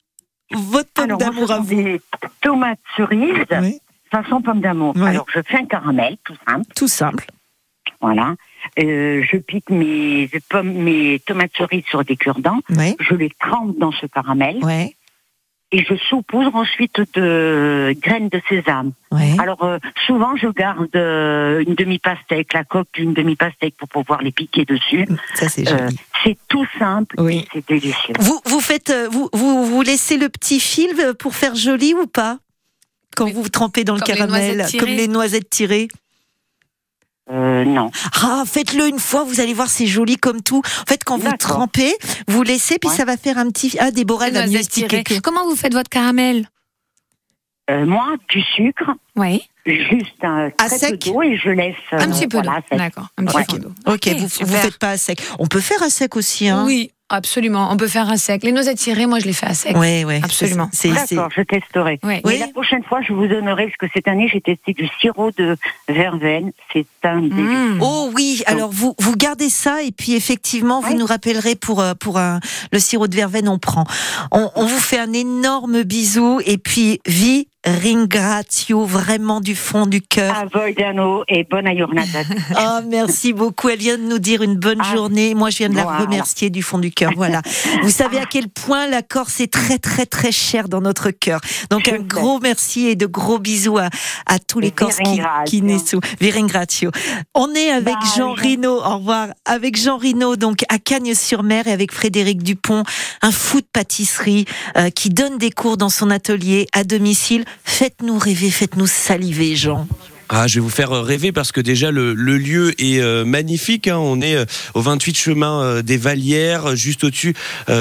votre 0.53 0.91
pomme 0.93 1.17
d'amour 1.19 1.51
à 1.51 1.59
vous. 1.59 1.75
des 1.75 2.01
tomates 2.41 2.79
cerises, 2.97 3.45
Oui. 3.61 3.81
Façon 4.23 4.41
pomme 4.43 4.61
d'amour. 4.61 4.95
Alors, 5.03 5.27
je 5.35 5.41
fais 5.43 5.59
un 5.59 5.67
caramel, 5.67 6.17
tout 6.25 6.37
simple. 6.47 6.67
Tout 6.77 6.89
simple. 6.89 7.27
Voilà. 8.01 8.35
Euh, 8.79 9.23
je 9.31 9.37
pique 9.39 9.71
mes 9.71 10.29
pommes, 10.49 10.73
mes 10.73 11.19
tomates 11.27 11.53
cerises 11.57 11.85
sur 11.87 12.05
des 12.05 12.17
cure-dents. 12.17 12.61
Ouais. 12.71 12.97
Je 13.01 13.15
les 13.15 13.31
trempe 13.41 13.79
dans 13.79 13.93
ce 13.93 14.07
caramel 14.07 14.59
Ouais. 14.63 14.95
et 15.73 15.85
je 15.85 15.95
saupoudre 16.11 16.55
ensuite 16.55 17.01
de 17.15 17.95
graines 18.01 18.29
de 18.29 18.41
sésame. 18.49 18.93
Ouais. 19.11 19.35
Alors 19.39 19.63
euh, 19.65 19.79
souvent 20.07 20.37
je 20.37 20.49
garde 20.49 20.95
euh, 20.97 21.65
une 21.67 21.75
demi-pastèque, 21.75 22.53
la 22.53 22.65
coque 22.65 22.89
d'une 22.95 23.15
demi-pastèque 23.15 23.75
pour 23.79 23.89
pouvoir 23.89 24.23
les 24.23 24.33
piquer 24.33 24.65
dessus. 24.65 25.07
Ça 25.35 25.49
c'est 25.49 25.65
joli. 25.69 25.97
c'est 26.25 26.37
tout 26.49 26.67
simple, 26.79 27.17
Oui. 27.19 27.47
c'est 27.53 27.67
délicieux. 27.67 28.15
Vous 28.21 28.41
vous 28.47 28.61
faites, 28.61 28.93
vous, 29.11 29.29
vous 29.33 29.65
vous 29.67 29.83
laissez 29.83 30.17
le 30.19 30.29
petit 30.29 30.61
fil 30.61 30.93
pour 31.19 31.35
faire 31.35 31.55
joli 31.55 31.95
ou 31.95 32.07
pas? 32.07 32.39
Quand 33.15 33.27
Mais 33.27 33.33
vous 33.33 33.49
trempez 33.49 33.85
dans 33.85 33.95
le 33.95 34.01
les 34.01 34.05
caramel, 34.15 34.67
comme 34.79 34.89
les 34.89 35.09
noisettes 35.09 35.49
tirées. 35.51 35.89
Euh, 37.31 37.65
non. 37.65 37.91
Ah, 38.23 38.43
faites-le 38.47 38.87
une 38.89 38.99
fois, 38.99 39.25
vous 39.25 39.41
allez 39.41 39.55
voir, 39.55 39.69
c'est 39.71 39.87
joli 39.87 40.17
comme 40.19 40.43
tout. 40.43 40.59
En 40.83 40.87
fait, 40.87 41.03
quand 41.05 41.17
vous 41.17 41.33
trempez, 41.39 41.95
vous 42.29 42.43
laissez, 42.43 42.79
puis 42.79 42.91
Ouais. 42.91 42.97
ça 42.97 43.07
va 43.07 43.17
faire 43.17 43.39
un 43.39 43.49
petit. 43.51 43.77
Ah, 43.81 43.91
Déborah, 43.91 44.29
elle 44.29 44.35
va 44.35 44.45
que- 44.47 45.21
Comment 45.21 45.47
vous 45.47 45.57
faites 45.57 45.73
votre 45.73 45.89
caramel 45.89 46.49
Euh, 47.71 47.87
moi, 47.87 48.13
du 48.29 48.43
sucre, 48.43 48.91
Oui. 49.17 49.43
juste 49.65 50.23
un 50.23 50.49
À 50.59 50.67
très 50.69 50.79
sec 50.79 51.01
peu 51.01 51.11
d'eau 51.13 51.23
et 51.23 51.39
je 51.39 51.49
laisse. 51.49 51.75
Un 51.93 52.11
euh, 52.11 52.13
petit 52.13 52.29
peu 52.29 52.37
voilà. 52.43 52.61
D'accord. 52.71 53.07
Un 53.17 53.25
petit 53.25 53.37
Ouais. 53.39 53.45
peu 53.49 53.59
d'eau. 53.59 53.73
Ok, 53.87 54.07
vous, 54.09 54.19
vous 54.19 54.29
super. 54.29 54.61
faites 54.61 54.77
pas 54.79 54.91
à 54.91 54.97
sec. 54.99 55.23
On 55.39 55.47
peut 55.47 55.61
faire 55.61 55.83
à 55.83 55.89
sec 55.89 56.15
aussi, 56.17 56.47
hein 56.47 56.65
Oui, 56.67 56.91
absolument. 57.09 57.69
On 57.71 57.77
peut 57.77 57.89
faire 57.89 58.09
un 58.09 58.17
sec. 58.17 58.43
Les 58.45 58.53
noisettes 58.53 58.79
tirées, 58.79 59.07
moi, 59.07 59.19
je 59.19 59.27
les 59.27 59.33
fais 59.33 59.47
à 59.47 59.55
sec. 59.55 59.77
Ouais, 59.77 60.05
ouais. 60.05 60.21
Absolument. 60.23 60.69
D'accord, 60.85 61.31
je 61.35 61.43
testerai. 61.43 62.01
Oui. 62.03 62.21
Mais 62.25 62.39
la 62.39 62.49
prochaine 62.49 62.83
fois, 62.85 63.01
je 63.07 63.13
vous 63.13 63.27
donnerai, 63.27 63.67
parce 63.67 63.77
que 63.77 63.87
cette 63.95 64.09
année, 64.09 64.29
j'ai 64.33 64.41
testé 64.41 64.73
du 64.73 64.89
sirop 65.01 65.31
de 65.37 65.57
verveine. 65.89 66.53
C'est 66.73 66.87
un 67.03 67.21
Mmh. 67.21 67.81
Oh 67.83 68.11
oui, 68.15 68.43
alors 68.47 68.71
vous 68.71 68.95
vous 68.99 69.17
gardez 69.17 69.49
ça 69.49 69.83
et 69.83 69.93
puis 69.93 70.15
effectivement 70.15 70.81
vous 70.81 70.93
Oui. 70.93 70.99
nous 70.99 71.07
rappellerez 71.07 71.55
pour 71.55 71.81
euh, 71.81 71.95
pour 71.95 72.19
un, 72.19 72.41
le 72.73 72.79
sirop 72.79 73.07
de 73.09 73.15
verveine 73.17 73.49
on 73.49 73.59
prend. 73.59 73.85
On, 74.33 74.51
on 74.57 74.65
vous 74.67 74.79
fait 74.81 74.99
un 74.99 75.13
énorme 75.13 75.83
bisou 75.83 76.41
et 76.45 76.59
puis 76.59 77.01
vi 77.07 77.49
ringrazio 77.65 78.85
vraiment 78.85 79.41
du 79.41 79.55
fond 79.55 79.87
du 79.87 80.01
cœur. 80.03 80.35
A 80.37 80.45
Voidano 80.47 81.25
et 81.29 81.45
bonne 81.45 81.67
giornata. 81.77 82.21
Ah, 82.57 82.81
merci 82.87 83.33
beaucoup. 83.33 83.69
Elle 83.69 83.79
vient 83.79 83.99
de 83.99 84.03
nous 84.03 84.19
dire 84.19 84.43
une 84.43 84.57
bonne 84.57 84.81
Ah, 84.81 84.95
journée. 84.95 85.35
Moi, 85.35 85.51
je 85.51 85.59
viens 85.59 85.69
de 85.69 85.77
la 85.77 85.85
remercier 85.85 86.51
du 86.51 86.63
fond 86.63 86.79
du 86.79 86.91
cœur. 86.91 87.13
Voilà. 87.17 87.43
Vous 87.83 87.91
savez 87.91 88.19
à 88.19 88.27
quel 88.27 88.49
point 88.49 88.87
la 88.87 89.03
Corse 89.03 89.41
est 89.41 89.53
très, 89.53 89.79
très, 89.79 90.07
très 90.07 90.33
chère 90.33 90.69
dans 90.69 90.81
notre 90.81 91.11
cœur. 91.11 91.41
Donc, 91.71 91.85
Je 91.87 91.95
un 91.95 91.99
sais. 91.99 92.05
gros 92.05 92.39
merci 92.41 92.87
et 92.87 92.97
de 92.97 93.07
gros 93.07 93.39
bisous 93.39 93.79
à, 93.79 93.89
à 94.27 94.39
tous 94.39 94.61
les 94.61 94.71
Corses 94.71 94.99
qui, 94.99 95.21
qui 95.47 95.63
naissent 95.63 95.89
sous. 95.91 96.01
Viringratio. 96.21 96.91
On 97.35 97.53
est 97.55 97.71
avec 97.71 97.95
Bye. 97.95 98.11
Jean 98.17 98.33
Rino. 98.33 98.77
Au 98.85 98.97
revoir. 98.99 99.29
Avec 99.45 99.79
Jean 99.81 99.97
Rino, 99.97 100.37
donc, 100.37 100.65
à 100.69 100.79
Cagnes-sur-Mer 100.79 101.67
et 101.67 101.73
avec 101.73 101.93
Frédéric 101.93 102.43
Dupont, 102.43 102.83
un 103.23 103.31
fou 103.33 103.61
de 103.61 103.67
pâtisserie, 103.73 104.45
euh, 104.77 104.91
qui 104.91 105.11
donne 105.11 105.39
des 105.39 105.51
cours 105.51 105.77
dans 105.77 105.89
son 105.89 106.11
atelier 106.11 106.67
à 106.73 106.85
domicile. 106.85 107.45
Faites-nous 107.63 108.19
rêver, 108.19 108.51
faites-nous 108.51 108.87
saliver, 108.87 109.55
Jean. 109.57 109.87
Ah, 110.37 110.49
je 110.49 110.57
vais 110.57 110.63
vous 110.63 110.69
faire 110.71 110.91
rêver 110.91 111.31
parce 111.31 111.53
que 111.53 111.61
déjà 111.61 111.93
le, 111.93 112.13
le 112.13 112.37
lieu 112.39 112.73
est 112.83 112.99
euh, 113.01 113.25
magnifique. 113.25 113.87
hein. 113.87 113.99
On 113.99 114.21
est 114.21 114.35
euh, 114.35 114.45
au 114.75 114.81
28 114.81 115.17
chemin 115.17 115.63
euh, 115.63 115.83
des 115.83 115.97
Valières, 115.97 116.71
euh, 116.71 116.75
juste 116.75 117.05
au-dessus 117.05 117.35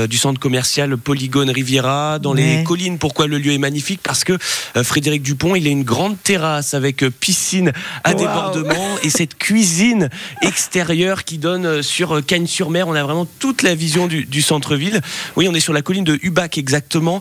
du 0.08 0.18
centre 0.18 0.40
commercial 0.40 0.96
Polygone 0.98 1.50
Riviera, 1.50 2.20
dans 2.20 2.36
Ouais. 2.36 2.58
les 2.58 2.64
collines. 2.64 3.00
Pourquoi 3.00 3.26
le 3.26 3.40
lieu 3.40 3.54
est 3.54 3.58
magnifique? 3.58 4.02
Parce 4.04 4.24
que 4.24 4.38
Frédéric 4.84 5.24
Dupont, 5.24 5.56
il 5.56 5.66
a 5.68 5.72
une 5.72 5.84
grande 5.84 6.16
terrasse 6.22 6.76
avec 6.76 7.04
piscine 7.20 7.72
à 8.04 8.12
Wow. 8.12 8.18
débordement 8.20 8.98
et 9.02 9.10
cette 9.10 9.36
cuisine 9.36 10.10
extérieure 10.44 11.24
qui 11.24 11.40
donne 11.40 11.82
sur 11.82 12.24
Cagnes-sur-Mer. 12.24 12.88
On 12.88 12.94
a 12.94 13.04
vraiment 13.04 13.28
toute 13.40 13.64
la 13.64 13.74
vision 13.74 14.06
du, 14.08 14.26
du 14.26 14.44
centre-ville. 14.44 15.02
Oui, 15.36 15.48
on 15.50 15.56
est 15.56 15.60
sur 15.60 15.74
la 15.74 15.82
colline 15.82 16.04
de 16.04 16.20
Hubac 16.22 16.60
exactement. 16.60 17.20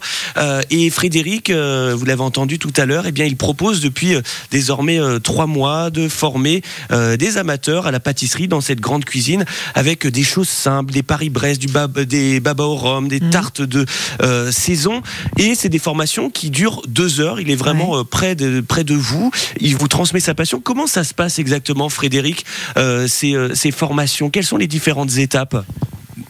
Et 0.71 0.91
Frédéric, 0.91 1.51
vous 1.51 2.05
l'avez 2.05 2.21
entendu 2.23 2.59
tout 2.59 2.73
à 2.77 2.85
l'heure, 2.85 3.05
eh 3.07 3.13
bien, 3.13 3.25
il 3.25 3.37
propose 3.37 3.81
depuis 3.81 4.15
désormais 4.51 4.99
trois 5.23 5.47
mois 5.47 5.91
de 5.91 6.09
former 6.09 6.63
euh, 6.91 7.17
des 7.17 7.39
amateurs 7.39 7.87
à 7.87 7.91
la 7.91 8.01
pâtisserie 8.01 8.49
dans 8.49 8.61
cette 8.61 8.81
grande 8.81 9.05
cuisine 9.05 9.45
avec 9.75 10.07
des 10.07 10.23
choses 10.25 10.49
simples, 10.49 10.93
des 10.93 11.03
Paris-Brest, 11.03 11.61
du 11.61 11.69
bab- 11.69 12.01
des 12.01 12.41
baba 12.41 12.65
au 12.65 12.77
rhum, 12.77 13.09
des 13.09 13.21
Mhm. 13.21 13.31
tartes 13.31 13.63
de 13.63 13.87
euh, 14.23 14.51
saison. 14.53 15.03
Et 15.39 15.55
c'est 15.55 15.69
des 15.69 15.79
formations 15.79 16.29
qui 16.31 16.51
durent 16.51 16.83
deux 16.89 17.21
heures. 17.21 17.41
Il 17.41 17.51
est 17.51 17.57
vraiment 17.57 17.99
euh, 17.99 18.05
près, 18.05 18.35
de, 18.35 18.61
près 18.61 18.85
de 18.85 18.95
vous. 18.95 19.31
Il 19.61 19.77
vous 19.77 19.89
transmet 19.89 20.21
sa 20.21 20.35
passion. 20.35 20.61
Comment 20.61 20.87
ça 20.87 21.05
se 21.05 21.15
passe 21.15 21.39
exactement, 21.39 21.89
Frédéric, 21.89 22.45
euh, 22.77 23.07
ces, 23.09 23.35
ces 23.55 23.71
formations? 23.71 24.29
Quelles 24.31 24.45
sont 24.45 24.57
les 24.59 24.67
différentes 24.67 25.17
étapes? 25.19 25.65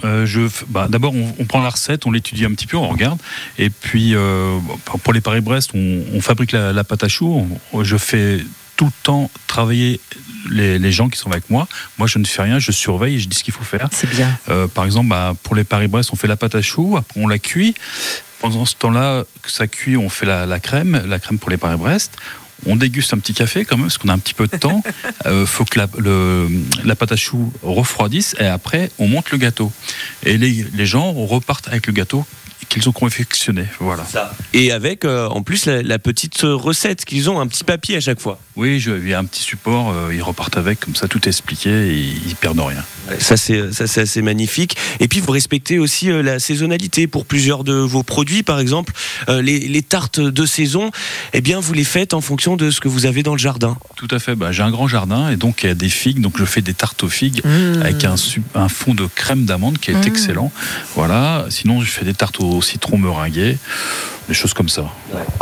Euh, 0.04 0.26
je, 0.26 0.40
bah, 0.68 0.86
D'abord, 0.90 1.14
on, 1.14 1.32
on 1.38 1.44
prend 1.44 1.60
la 1.62 1.70
recette, 1.70 2.06
on 2.06 2.10
l'étudie 2.10 2.44
un 2.44 2.50
petit 2.52 2.66
peu, 2.66 2.76
on 2.76 2.88
regarde. 2.88 3.18
Et 3.58 3.70
puis, 3.70 4.14
euh, 4.14 4.58
bon, 4.60 4.98
pour 4.98 5.12
les 5.12 5.20
Paris-Brest, 5.20 5.70
on, 5.74 6.02
on 6.14 6.20
fabrique 6.20 6.52
la, 6.52 6.72
la 6.72 6.84
pâte 6.84 7.04
à 7.04 7.08
choux. 7.08 7.46
On- 7.72 7.84
je 7.84 7.96
fais 7.96 8.38
tout 8.82 8.86
le 8.86 9.02
temps 9.04 9.30
travailler 9.46 10.00
les, 10.50 10.76
les 10.80 10.90
gens 10.92 11.08
qui 11.08 11.16
sont 11.16 11.30
avec 11.30 11.48
moi. 11.50 11.68
Moi, 11.98 12.08
je 12.08 12.18
ne 12.18 12.24
fais 12.24 12.42
rien, 12.42 12.58
je 12.58 12.72
surveille 12.72 13.14
et 13.14 13.18
je 13.20 13.28
dis 13.28 13.36
ce 13.36 13.44
qu'il 13.44 13.54
faut 13.54 13.62
faire. 13.62 13.88
C'est 13.92 14.10
bien. 14.10 14.36
Euh, 14.48 14.66
par 14.66 14.84
exemple, 14.84 15.08
bah, 15.08 15.34
pour 15.44 15.54
les 15.54 15.62
Paris-Brest, 15.62 16.10
on 16.12 16.16
fait 16.16 16.26
la 16.26 16.36
pâte 16.36 16.56
à 16.56 16.62
choux, 16.62 16.96
après 16.96 17.20
on 17.20 17.28
la 17.28 17.38
cuit. 17.38 17.74
Pendant 18.40 18.64
ce 18.64 18.74
temps-là, 18.74 19.22
que 19.40 19.50
ça 19.52 19.68
cuit, 19.68 19.96
on 19.96 20.08
fait 20.08 20.26
la, 20.26 20.46
la 20.46 20.58
crème, 20.58 21.00
la 21.06 21.20
crème 21.20 21.38
pour 21.38 21.48
les 21.50 21.58
Paris-Brest. 21.58 22.16
On 22.66 22.74
déguste 22.74 23.14
un 23.14 23.18
petit 23.18 23.34
café 23.34 23.64
quand 23.64 23.76
même, 23.76 23.86
parce 23.86 23.98
qu'on 23.98 24.08
a 24.08 24.12
un 24.14 24.18
petit 24.18 24.34
peu 24.34 24.48
de 24.48 24.56
temps. 24.56 24.82
Il 25.26 25.46
faut 25.46 25.64
que 25.64 25.78
la, 25.78 25.86
le- 25.98 26.48
la 26.84 26.96
pâte 26.96 27.12
à 27.12 27.16
choux 27.16 27.52
refroidisse 27.62 28.34
et 28.40 28.46
après, 28.46 28.90
on 28.98 29.06
monte 29.06 29.30
le 29.30 29.38
gâteau. 29.38 29.70
Et 30.24 30.36
les, 30.38 30.66
les 30.74 30.86
gens 30.86 31.12
repartent 31.12 31.68
avec 31.68 31.86
le 31.86 31.92
gâteau 31.92 32.26
qu'ils 32.72 32.88
ont 32.88 32.92
confectionné. 32.92 33.66
Voilà. 33.80 34.04
Et 34.54 34.72
avec 34.72 35.04
euh, 35.04 35.28
en 35.28 35.42
plus 35.42 35.66
la, 35.66 35.82
la 35.82 35.98
petite 35.98 36.40
recette 36.42 37.04
qu'ils 37.04 37.28
ont, 37.28 37.38
un 37.38 37.46
petit 37.46 37.64
papier 37.64 37.96
à 37.96 38.00
chaque 38.00 38.20
fois. 38.20 38.38
Oui, 38.56 38.80
je, 38.80 38.92
il 38.92 39.08
y 39.08 39.14
a 39.14 39.18
un 39.18 39.24
petit 39.24 39.42
support, 39.42 39.92
euh, 39.92 40.14
ils 40.14 40.22
repartent 40.22 40.56
avec, 40.56 40.80
comme 40.80 40.94
ça 40.94 41.06
tout 41.06 41.18
est 41.24 41.28
expliqué 41.28 41.70
et 41.70 41.98
ils 41.98 42.34
perdent 42.36 42.60
rien. 42.60 42.82
Ça 43.18 43.36
c'est 43.36 43.72
ça 43.72 43.86
c'est 43.86 44.02
assez 44.02 44.22
magnifique. 44.22 44.76
Et 45.00 45.08
puis 45.08 45.20
vous 45.20 45.32
respectez 45.32 45.78
aussi 45.78 46.10
euh, 46.10 46.22
la 46.22 46.38
saisonnalité 46.38 47.06
pour 47.06 47.24
plusieurs 47.26 47.64
de 47.64 47.72
vos 47.74 48.02
produits, 48.02 48.42
par 48.42 48.60
exemple 48.60 48.92
euh, 49.28 49.42
les, 49.42 49.58
les 49.60 49.82
tartes 49.82 50.20
de 50.20 50.46
saison. 50.46 50.90
Eh 51.32 51.40
bien 51.40 51.60
vous 51.60 51.72
les 51.72 51.84
faites 51.84 52.14
en 52.14 52.20
fonction 52.20 52.56
de 52.56 52.70
ce 52.70 52.80
que 52.80 52.88
vous 52.88 53.06
avez 53.06 53.22
dans 53.22 53.32
le 53.32 53.38
jardin. 53.38 53.76
Tout 53.96 54.08
à 54.10 54.18
fait. 54.18 54.34
Bah, 54.34 54.52
j'ai 54.52 54.62
un 54.62 54.70
grand 54.70 54.86
jardin 54.88 55.30
et 55.30 55.36
donc 55.36 55.62
il 55.62 55.66
y 55.68 55.70
a 55.70 55.74
des 55.74 55.88
figues. 55.88 56.20
Donc 56.20 56.38
je 56.38 56.44
fais 56.44 56.62
des 56.62 56.74
tartes 56.74 57.02
aux 57.02 57.08
figues 57.08 57.40
Mmh. 57.44 57.82
avec 57.82 58.04
un 58.04 58.68
fond 58.68 58.94
de 58.94 59.06
crème 59.06 59.44
d'amande 59.46 59.78
qui 59.78 59.90
est 59.90 59.94
Mmh. 59.94 60.06
excellent. 60.08 60.52
Voilà. 60.94 61.46
Sinon, 61.50 61.80
je 61.82 61.90
fais 61.90 62.04
des 62.04 62.14
tartes 62.14 62.40
au 62.40 62.62
citron 62.62 62.98
meringué, 62.98 63.58
des 64.32 64.38
choses 64.38 64.54
comme 64.54 64.70
ça. 64.70 64.90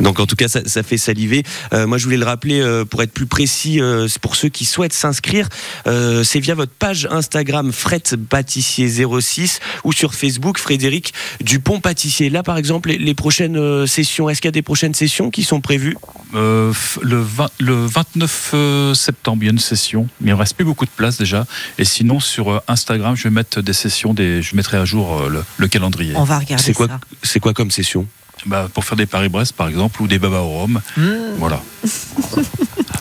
Donc 0.03 0.19
en 0.19 0.27
tout 0.27 0.35
cas, 0.35 0.49
ça, 0.49 0.61
ça 0.67 0.83
fait 0.83 0.97
saliver. 0.97 1.45
Euh, 1.73 1.87
moi, 1.87 1.97
je 1.97 2.05
voulais 2.05 2.17
le 2.17 2.25
rappeler 2.25 2.61
euh, 2.61 2.85
pour 2.85 3.03
être 3.03 3.13
plus 3.13 3.27
précis, 3.27 3.81
euh, 3.81 4.09
pour 4.21 4.35
ceux 4.35 4.49
qui 4.49 4.65
souhaitent 4.65 4.93
s'inscrire, 4.93 5.49
euh, 5.87 6.25
c'est 6.25 6.41
via 6.41 6.57
votre 6.57 6.73
page 6.73 7.07
Instagram 7.11 7.71
Fret 7.73 8.03
Pâtissier 8.29 8.89
06 8.89 9.61
ou 9.85 9.93
sur 9.93 10.15
Facebook 10.15 10.59
Frédéric 10.59 11.15
Dupont 11.41 11.81
Pâtissier. 11.81 12.31
Là, 12.31 12.43
par 12.43 12.57
exemple, 12.57 12.89
les, 12.89 12.99
les 12.99 13.15
prochaines 13.15 13.87
sessions, 13.87 14.29
est-ce 14.29 14.41
qu'il 14.41 14.49
y 14.49 14.55
a 14.55 14.59
des 14.59 14.63
prochaines 14.63 14.95
sessions 14.95 15.31
qui 15.31 15.45
sont 15.45 15.61
prévues? 15.61 15.97
Euh, 16.35 16.73
le, 17.03 17.21
20 17.21 17.51
le 17.61 17.87
29 17.87 18.51
euh, 18.55 18.95
septembre, 18.95 19.43
il 19.43 19.47
y 19.47 19.49
a 19.49 19.53
une 19.53 19.59
session, 19.59 20.09
mais 20.21 20.31
il 20.31 20.35
ne 20.35 20.39
reste 20.39 20.57
plus 20.57 20.65
beaucoup 20.65 20.85
de 20.85 20.91
place 20.91 21.17
déjà. 21.17 21.47
Et 21.79 21.85
sinon, 21.85 22.19
sur 22.19 22.61
Instagram, 22.67 23.17
je 23.17 23.25
vais 23.25 23.31
mettre 23.31 23.61
des 23.61 23.73
sessions, 23.73 24.15
des, 24.15 24.43
je 24.43 24.57
mettrai 24.57 24.79
à 24.79 24.85
jour 24.85 25.29
le, 25.29 25.45
le 25.59 25.69
calendrier. 25.69 26.15
On 26.17 26.25
va 26.25 26.41
regarder 26.41 26.63
C'est 26.63 26.73
quoi, 26.73 26.89
c'est 27.23 27.39
quoi 27.39 27.55
comme 27.55 27.71
session? 27.71 28.07
Bah, 28.47 28.69
Pour 28.73 28.85
faire 28.85 28.97
des 28.97 29.07
Paris-Brest, 29.07 29.53
par 29.55 29.69
exemple, 29.69 30.03
ou 30.03 30.07
des 30.09 30.19
Baba 30.19 30.41
au 30.41 30.61
rhum. 30.61 30.81
Mmh. 30.97 31.13
Voilà. 31.37 31.61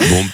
Bon. 0.09 0.25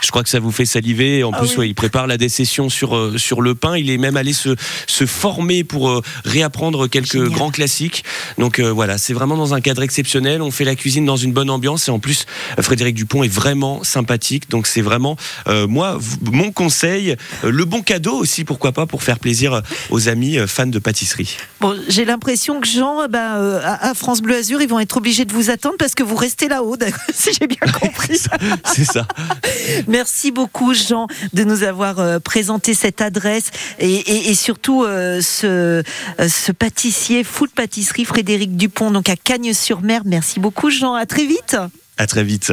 Je 0.00 0.10
crois 0.10 0.22
que 0.22 0.28
ça 0.28 0.40
vous 0.40 0.50
fait 0.52 0.66
saliver. 0.66 1.24
En 1.24 1.30
Ah 1.32 1.38
plus, 1.38 1.50
oui. 1.52 1.56
ouais, 1.58 1.68
il 1.68 1.74
prépare 1.74 2.06
la 2.06 2.16
décession 2.16 2.68
sur, 2.68 2.96
euh, 2.96 3.16
sur 3.18 3.40
le 3.40 3.54
pain. 3.54 3.76
Il 3.76 3.90
est 3.90 3.98
même 3.98 4.16
allé 4.16 4.32
se, 4.32 4.54
se 4.86 5.06
former 5.06 5.64
pour 5.64 5.88
euh, 5.90 6.02
réapprendre 6.24 6.86
quelques 6.88 7.12
Génial. 7.12 7.30
grands 7.30 7.50
classiques. 7.50 8.04
Donc 8.38 8.58
euh, 8.58 8.70
voilà, 8.72 8.98
c'est 8.98 9.12
vraiment 9.14 9.36
dans 9.36 9.54
un 9.54 9.60
cadre 9.60 9.82
exceptionnel. 9.82 10.42
On 10.42 10.50
fait 10.50 10.64
la 10.64 10.74
cuisine 10.74 11.04
dans 11.04 11.16
une 11.16 11.32
bonne 11.32 11.50
ambiance. 11.50 11.88
Et 11.88 11.90
en 11.90 11.98
plus, 11.98 12.26
Frédéric 12.60 12.94
Dupont 12.96 13.22
est 13.22 13.28
vraiment 13.32 13.82
sympathique. 13.84 14.50
Donc 14.50 14.66
c'est 14.66 14.82
vraiment, 14.82 15.16
euh, 15.48 15.66
moi, 15.66 15.98
mon 16.22 16.52
conseil, 16.52 17.16
le 17.42 17.64
bon 17.64 17.82
cadeau 17.82 18.14
aussi, 18.14 18.44
pourquoi 18.44 18.72
pas, 18.72 18.86
pour 18.86 19.02
faire 19.02 19.18
plaisir 19.18 19.62
aux 19.90 20.08
amis 20.08 20.36
fans 20.46 20.66
de 20.66 20.78
pâtisserie. 20.78 21.36
Bon, 21.60 21.74
j'ai 21.88 22.04
l'impression 22.04 22.60
que 22.60 22.66
Jean, 22.68 23.04
eh 23.04 23.08
ben, 23.08 23.60
à 23.64 23.94
France 23.94 24.20
Bleu 24.20 24.36
Azur, 24.36 24.60
ils 24.60 24.68
vont 24.68 24.80
être 24.80 24.96
obligés 24.96 25.24
de 25.24 25.32
vous 25.32 25.50
attendre 25.50 25.76
parce 25.78 25.94
que 25.94 26.02
vous 26.02 26.16
restez 26.16 26.48
là-haut, 26.48 26.76
si 27.14 27.30
j'ai 27.38 27.46
bien 27.46 27.58
compris. 27.80 28.18
C'est 28.64 28.84
ça. 28.84 29.06
Merci 29.94 30.32
beaucoup 30.32 30.74
Jean 30.74 31.06
de 31.34 31.44
nous 31.44 31.62
avoir 31.62 32.00
euh, 32.00 32.18
présenté 32.18 32.74
cette 32.74 33.00
adresse 33.00 33.52
et, 33.78 34.34
surtout 34.34 34.82
euh, 34.82 35.20
ce, 35.20 35.46
euh, 35.46 35.82
ce 36.18 36.50
pâtissier, 36.50 37.22
food 37.22 37.50
pâtisserie 37.50 38.04
Frédéric 38.04 38.56
Dupont, 38.56 38.90
donc 38.90 39.08
à 39.08 39.14
Cagnes-sur-Mer. 39.14 40.02
Merci 40.04 40.40
beaucoup 40.40 40.68
Jean, 40.68 40.94
à 40.94 41.06
très 41.06 41.26
vite. 41.26 41.56
À 41.96 42.06
très 42.08 42.24
vite. 42.24 42.52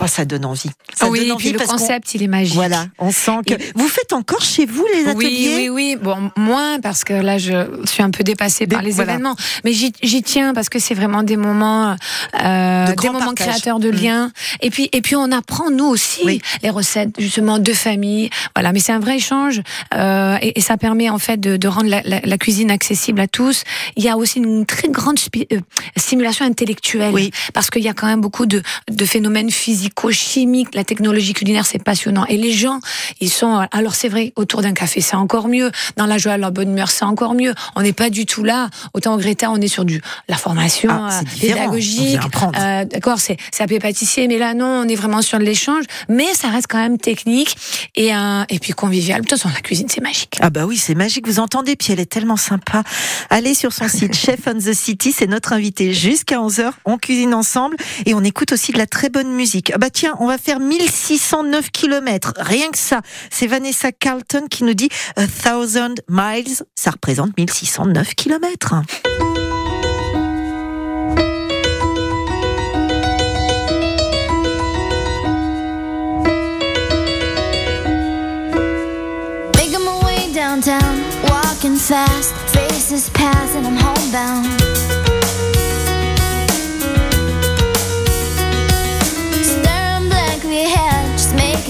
Oh, 0.00 0.06
ça 0.06 0.24
donne 0.24 0.44
envie. 0.44 0.70
Ça 0.94 1.08
oui, 1.08 1.18
donne 1.20 1.28
et 1.28 1.32
envie 1.32 1.44
puis 1.44 1.52
le 1.52 1.58
parce 1.58 1.70
concept, 1.72 2.14
il 2.14 2.22
est 2.22 2.28
magique. 2.28 2.54
Voilà, 2.54 2.86
on 2.98 3.10
sent 3.10 3.38
que 3.46 3.54
Et- 3.54 3.72
vous 3.74 3.88
faites 3.88 4.12
encore 4.12 4.42
chez 4.42 4.64
vous 4.64 4.86
les 4.94 5.02
Oui, 5.12 5.26
ateliers? 5.26 5.56
oui, 5.56 5.68
oui. 5.70 5.96
Bon, 6.00 6.30
moins 6.36 6.78
parce 6.80 7.02
que 7.02 7.12
là, 7.14 7.36
je 7.38 7.68
suis 7.86 8.02
un 8.02 8.10
peu 8.10 8.22
dépassée 8.22 8.68
par 8.68 8.82
les 8.82 8.92
voilà. 8.92 9.14
événements. 9.14 9.34
Mais 9.64 9.72
j'y 9.72 10.22
tiens 10.22 10.54
parce 10.54 10.68
que 10.68 10.78
c'est 10.78 10.94
vraiment 10.94 11.24
des 11.24 11.36
moments, 11.36 11.96
euh, 12.42 12.86
De 12.86 12.94
des 12.94 13.06
moments 13.08 13.18
partage. 13.20 13.48
créateurs 13.48 13.80
de 13.80 13.90
Mm. 13.90 13.96
liens. 13.96 14.32
Et 14.60 14.70
puis, 14.70 14.88
et 14.92 15.00
puis, 15.02 15.16
on 15.16 15.32
apprend 15.32 15.70
nous 15.70 15.86
aussi 15.86 16.20
Oui. 16.24 16.40
les 16.62 16.70
recettes 16.70 17.10
justement 17.18 17.58
de 17.58 17.72
famille. 17.72 18.30
Voilà, 18.54 18.72
mais 18.72 18.78
c'est 18.80 18.92
un 18.92 19.00
vrai 19.00 19.16
échange 19.16 19.62
euh, 19.94 20.36
et, 20.42 20.58
et 20.58 20.60
ça 20.60 20.76
permet 20.76 21.10
en 21.10 21.18
fait 21.18 21.38
de, 21.38 21.56
de 21.56 21.66
rendre 21.68 21.88
la, 21.88 22.02
la- 22.04 22.20
la 22.20 22.38
cuisine 22.38 22.70
accessible 22.70 23.20
à 23.20 23.26
tous. 23.26 23.64
Il 23.96 24.04
y 24.04 24.08
a 24.08 24.16
aussi 24.16 24.38
une 24.38 24.64
très 24.64 24.88
grande 24.88 25.18
euh, 25.52 25.58
stimulation 25.96 26.44
intellectuelle 26.46 27.12
Oui. 27.12 27.30
parce 27.52 27.68
qu'il 27.70 27.82
y 27.82 27.88
a 27.88 27.94
quand 27.94 28.06
même 28.06 28.20
beaucoup 28.20 28.46
de, 28.46 28.59
de 28.90 29.04
phénomènes 29.04 29.50
physico-chimiques. 29.50 30.74
La 30.74 30.84
technologie 30.84 31.32
culinaire, 31.32 31.66
c'est 31.66 31.82
passionnant. 31.82 32.24
Et 32.26 32.36
les 32.36 32.52
gens, 32.52 32.80
ils 33.20 33.30
sont. 33.30 33.66
Alors, 33.72 33.94
c'est 33.94 34.08
vrai, 34.08 34.32
autour 34.36 34.62
d'un 34.62 34.72
café, 34.72 35.00
c'est 35.00 35.16
encore 35.16 35.48
mieux. 35.48 35.70
Dans 35.96 36.06
la 36.06 36.18
joie, 36.18 36.36
la 36.36 36.50
bonne 36.50 36.70
humeur, 36.70 36.90
c'est 36.90 37.04
encore 37.04 37.34
mieux. 37.34 37.54
On 37.76 37.82
n'est 37.82 37.92
pas 37.92 38.10
du 38.10 38.26
tout 38.26 38.44
là. 38.44 38.68
Autant 38.94 39.14
au 39.14 39.18
Greta, 39.18 39.50
on 39.50 39.56
est 39.56 39.68
sur 39.68 39.84
du 39.84 40.00
la 40.28 40.36
formation 40.36 40.90
Ah, 40.92 41.20
euh, 41.20 41.40
pédagogique. 41.40 42.20
Euh, 42.58 42.84
D'accord, 42.84 43.18
c'est 43.18 43.36
c'est 43.52 43.62
appelé 43.62 43.78
pâtissier, 43.78 44.28
mais 44.28 44.38
là, 44.38 44.54
non, 44.54 44.82
on 44.84 44.88
est 44.88 44.94
vraiment 44.94 45.22
sur 45.22 45.38
de 45.38 45.44
l'échange. 45.44 45.84
Mais 46.08 46.32
ça 46.34 46.48
reste 46.48 46.66
quand 46.68 46.78
même 46.78 46.98
technique 46.98 47.56
et, 47.96 48.14
euh, 48.14 48.42
et 48.48 48.58
puis 48.58 48.72
convivial. 48.72 49.20
De 49.22 49.26
toute 49.26 49.38
façon, 49.38 49.50
la 49.54 49.60
cuisine, 49.60 49.88
c'est 49.88 50.00
magique. 50.00 50.36
Ah 50.40 50.50
bah 50.50 50.66
oui, 50.66 50.76
c'est 50.76 50.94
magique, 50.94 51.26
vous 51.26 51.38
entendez, 51.40 51.76
puis 51.76 51.92
elle 51.92 52.00
est 52.00 52.10
tellement 52.10 52.36
sympa. 52.36 52.82
Allez 53.28 53.54
sur 53.54 53.72
son 53.72 53.88
site 53.88 54.14
Chef 54.20 54.40
on 54.46 54.54
the 54.54 54.72
City, 54.72 55.12
c'est 55.12 55.26
notre 55.26 55.52
invité 55.52 55.92
jusqu'à 55.92 56.36
11h, 56.36 56.72
on 56.84 56.98
cuisine 56.98 57.34
ensemble 57.34 57.76
et 58.06 58.14
on 58.14 58.22
écoute 58.22 58.49
aussi 58.52 58.72
de 58.72 58.78
la 58.78 58.86
très 58.86 59.08
bonne 59.08 59.32
musique. 59.32 59.72
Ah 59.74 59.78
bah 59.78 59.90
tiens, 59.90 60.14
on 60.20 60.26
va 60.26 60.38
faire 60.38 60.60
1609 60.60 61.70
km, 61.70 62.34
rien 62.36 62.70
que 62.70 62.78
ça. 62.78 63.00
C'est 63.30 63.46
Vanessa 63.46 63.92
Carlton 63.92 64.46
qui 64.50 64.64
nous 64.64 64.74
dit 64.74 64.88
A 65.16 65.26
Thousand 65.26 65.94
Miles, 66.08 66.62
ça 66.74 66.90
représente 66.90 67.36
1609 67.36 68.14
km. 68.14 68.74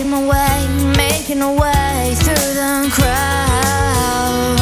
Making 0.00 0.10
my 0.10 0.26
way, 0.26 0.68
making 0.96 1.38
my 1.40 1.52
way 1.52 2.14
through 2.14 2.54
the 2.54 2.88
crowd. 2.90 4.56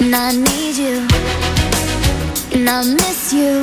And 0.00 0.14
I 0.14 0.32
need 0.32 0.76
you, 0.76 1.08
and 2.52 2.68
I 2.68 2.82
miss 2.84 3.32
you. 3.32 3.61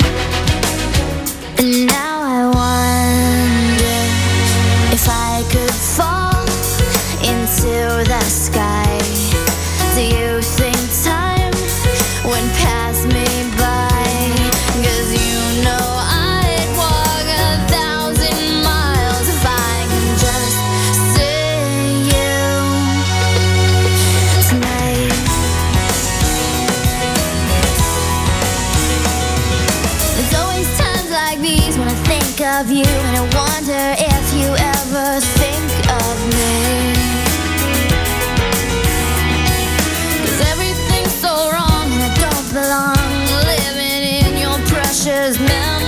Precious 45.02 45.38
memory. 45.38 45.80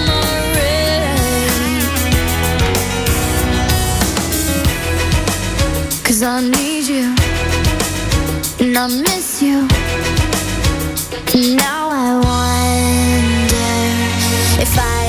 Cause 6.03 6.23
I 6.23 6.41
need 6.41 6.87
you 6.87 7.15
and 8.61 8.79
I 8.79 8.87
miss 8.87 9.43
you. 9.43 9.69
Now 11.57 11.89
I 11.91 12.15
wonder 12.25 13.43
if 14.63 14.79
I 14.79 15.02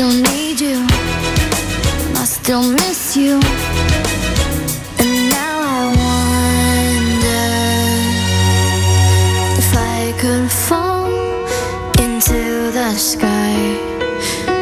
still 0.00 0.32
need 0.32 0.58
you. 0.58 0.86
I 2.16 2.24
still 2.24 2.62
miss 2.72 3.14
you. 3.18 3.34
And 4.98 5.28
now 5.28 5.56
I 5.76 5.82
wonder 6.00 7.44
if 9.60 9.70
I 9.76 10.14
could 10.18 10.50
fall 10.50 11.10
into 12.04 12.70
the 12.72 12.94
sky. 12.94 13.52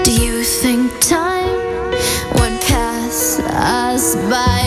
Do 0.02 0.10
you 0.12 0.42
think 0.42 0.90
time 0.98 1.60
would 2.34 2.60
pass 2.62 3.38
us 3.38 4.16
by? 4.28 4.57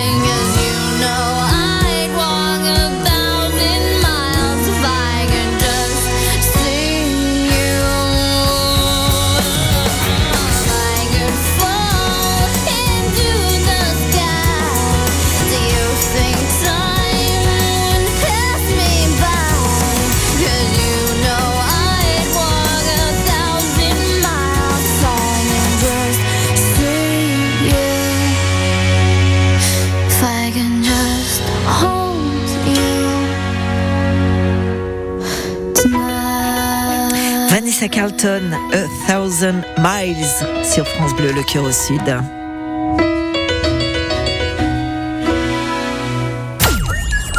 Vanessa 37.82 38.00
Carlton, 38.00 38.52
A 38.74 39.12
Thousand 39.12 39.62
Miles 39.80 40.64
sur 40.64 40.88
France 40.88 41.16
Bleu, 41.16 41.32
le 41.32 41.42
cœur 41.42 41.64
au 41.64 41.72
sud. 41.72 42.02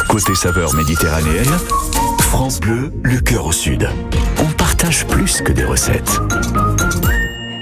Côté 0.09 0.35
saveur 0.35 0.73
méditerranéenne, 0.73 1.57
France 2.19 2.59
Bleu, 2.59 2.91
le 3.03 3.21
cœur 3.21 3.45
au 3.45 3.51
sud. 3.53 3.87
On 4.39 4.51
partage 4.51 5.05
plus 5.07 5.41
que 5.41 5.53
des 5.53 5.63
recettes. 5.63 6.19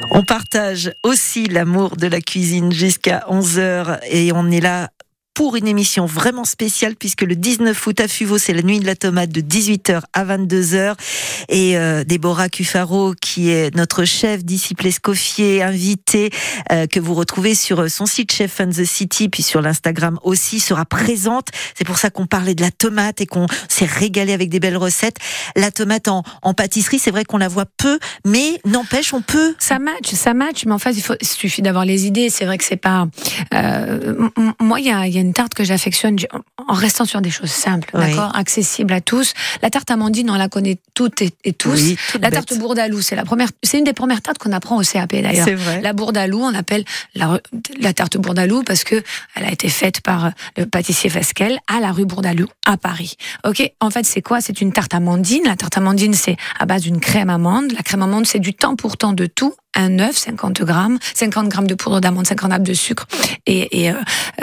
On 0.09 0.23
partage 0.23 0.91
aussi 1.03 1.45
l'amour 1.45 1.97
de 1.97 2.07
la 2.07 2.19
cuisine 2.19 2.71
jusqu'à 2.71 3.25
11h 3.29 3.99
et 4.09 4.31
on 4.33 4.49
est 4.49 4.59
là 4.59 4.89
pour 5.41 5.55
une 5.55 5.67
émission 5.67 6.05
vraiment 6.05 6.45
spéciale 6.45 6.95
puisque 6.95 7.23
le 7.23 7.35
19 7.35 7.87
août 7.87 7.99
à 7.99 8.07
Fuveau, 8.07 8.37
c'est 8.37 8.53
la 8.53 8.61
nuit 8.61 8.79
de 8.79 8.85
la 8.85 8.95
tomate 8.95 9.31
de 9.31 9.41
18h 9.41 10.01
à 10.13 10.23
22h 10.23 10.93
et 11.49 11.79
euh, 11.79 12.03
Déborah 12.03 12.47
Cuffaro 12.47 13.15
qui 13.19 13.49
est 13.49 13.75
notre 13.75 14.05
chef 14.05 14.45
disciple 14.45 14.85
Escoffier 14.85 15.63
invité 15.63 16.29
euh, 16.71 16.85
que 16.85 16.99
vous 16.99 17.15
retrouvez 17.15 17.55
sur 17.55 17.89
son 17.89 18.05
site 18.05 18.31
Chef 18.31 18.59
and 18.61 18.69
the 18.69 18.85
City 18.85 19.29
puis 19.29 19.41
sur 19.41 19.63
l'Instagram 19.63 20.19
aussi 20.21 20.59
sera 20.59 20.85
présente. 20.85 21.47
C'est 21.73 21.85
pour 21.85 21.97
ça 21.97 22.11
qu'on 22.11 22.27
parlait 22.27 22.53
de 22.53 22.61
la 22.61 22.69
tomate 22.69 23.19
et 23.19 23.25
qu'on 23.25 23.47
s'est 23.67 23.85
régalé 23.85 24.33
avec 24.33 24.49
des 24.49 24.59
belles 24.59 24.77
recettes. 24.77 25.17
La 25.55 25.71
tomate 25.71 26.07
en, 26.07 26.21
pâtisserie, 26.53 26.99
c'est 26.99 27.09
vrai 27.09 27.25
qu'on 27.25 27.39
la 27.39 27.47
voit 27.47 27.65
peu, 27.77 27.97
mais 28.27 28.61
n'empêche, 28.63 29.11
on 29.11 29.23
peut. 29.23 29.55
Ça 29.57 29.79
match, 29.79 30.11
ça 30.13 30.35
match, 30.35 30.65
mais 30.67 30.73
en 30.73 30.79
fait, 30.79 30.91
il, 30.91 31.01
faut, 31.01 31.15
il 31.19 31.27
suffit 31.27 31.63
d'avoir 31.63 31.85
les 31.85 32.05
idées. 32.05 32.29
C'est 32.29 32.45
vrai 32.45 32.59
que 32.59 32.63
c'est 32.63 32.75
pas. 32.75 33.07
euh, 33.55 34.29
moi, 34.59 34.79
il 34.79 34.85
y 34.85 34.91
a, 34.91 35.07
y 35.07 35.17
a 35.17 35.21
une 35.21 35.30
tarte 35.33 35.53
que 35.53 35.63
j'affectionne 35.63 36.17
en 36.67 36.73
restant 36.73 37.05
sur 37.05 37.21
des 37.21 37.29
choses 37.31 37.51
simples, 37.51 37.89
Oui. 37.93 38.07
d'accord, 38.07 38.35
accessibles 38.35 38.93
à 38.93 39.01
tous. 39.01 39.33
La 39.61 39.69
tarte 39.69 39.89
amandine, 39.91 40.29
on 40.29 40.35
la 40.35 40.47
connaît 40.49 40.77
toutes 40.93 41.21
et, 41.21 41.31
et 41.43 41.53
tous. 41.53 41.69
Oui, 41.73 41.97
toute 42.11 42.21
la 42.21 42.29
bête. 42.29 42.45
tarte 42.45 42.59
bourdalou, 42.59 43.01
c'est 43.01 43.15
la 43.15 43.25
première, 43.25 43.49
c'est 43.63 43.77
une 43.77 43.83
des 43.83 43.93
premières 43.93 44.21
tartes 44.21 44.37
qu'on 44.37 44.51
apprend 44.51 44.77
au 44.79 44.83
CAP 44.83 45.15
d'ailleurs. 45.15 45.45
C'est 45.45 45.55
vrai. 45.55 45.81
La 45.81 45.93
bourdalou, 45.93 46.39
on 46.41 46.53
appelle 46.53 46.83
la, 47.15 47.39
la 47.79 47.93
tarte 47.93 48.17
bourdalou 48.17 48.63
parce 48.63 48.83
que 48.83 49.01
elle 49.35 49.45
a 49.45 49.51
été 49.51 49.69
faite 49.69 50.01
par 50.01 50.31
le 50.57 50.65
pâtissier 50.65 51.09
Fasquelle 51.09 51.59
à 51.67 51.79
la 51.79 51.91
rue 51.91 52.05
Bourdalou 52.05 52.47
à 52.65 52.77
Paris. 52.77 53.15
Ok, 53.45 53.71
en 53.79 53.89
fait, 53.89 54.05
c'est 54.05 54.21
quoi? 54.21 54.41
C'est 54.41 54.61
une 54.61 54.71
tarte 54.73 54.93
amandine. 54.93 55.43
La 55.45 55.55
tarte 55.55 55.77
amandine, 55.77 56.13
c'est 56.13 56.37
à 56.59 56.65
base 56.65 56.83
d'une 56.83 56.99
crème 56.99 57.29
amande. 57.29 57.71
La 57.73 57.81
crème 57.83 58.01
amande, 58.03 58.25
c'est 58.27 58.39
du 58.39 58.53
temps 58.53 58.75
pour 58.75 58.97
temps 58.97 59.13
de 59.13 59.25
tout. 59.25 59.53
Un 59.73 59.99
œuf, 59.99 60.17
50 60.17 60.61
grammes, 60.63 60.97
50 61.15 61.47
grammes 61.47 61.67
de 61.67 61.75
poudre 61.75 62.01
d'amande, 62.01 62.27
50 62.27 62.49
grammes 62.49 62.63
de 62.63 62.73
sucre. 62.73 63.05
Et, 63.45 63.83
et, 63.83 63.89
euh, 63.91 63.93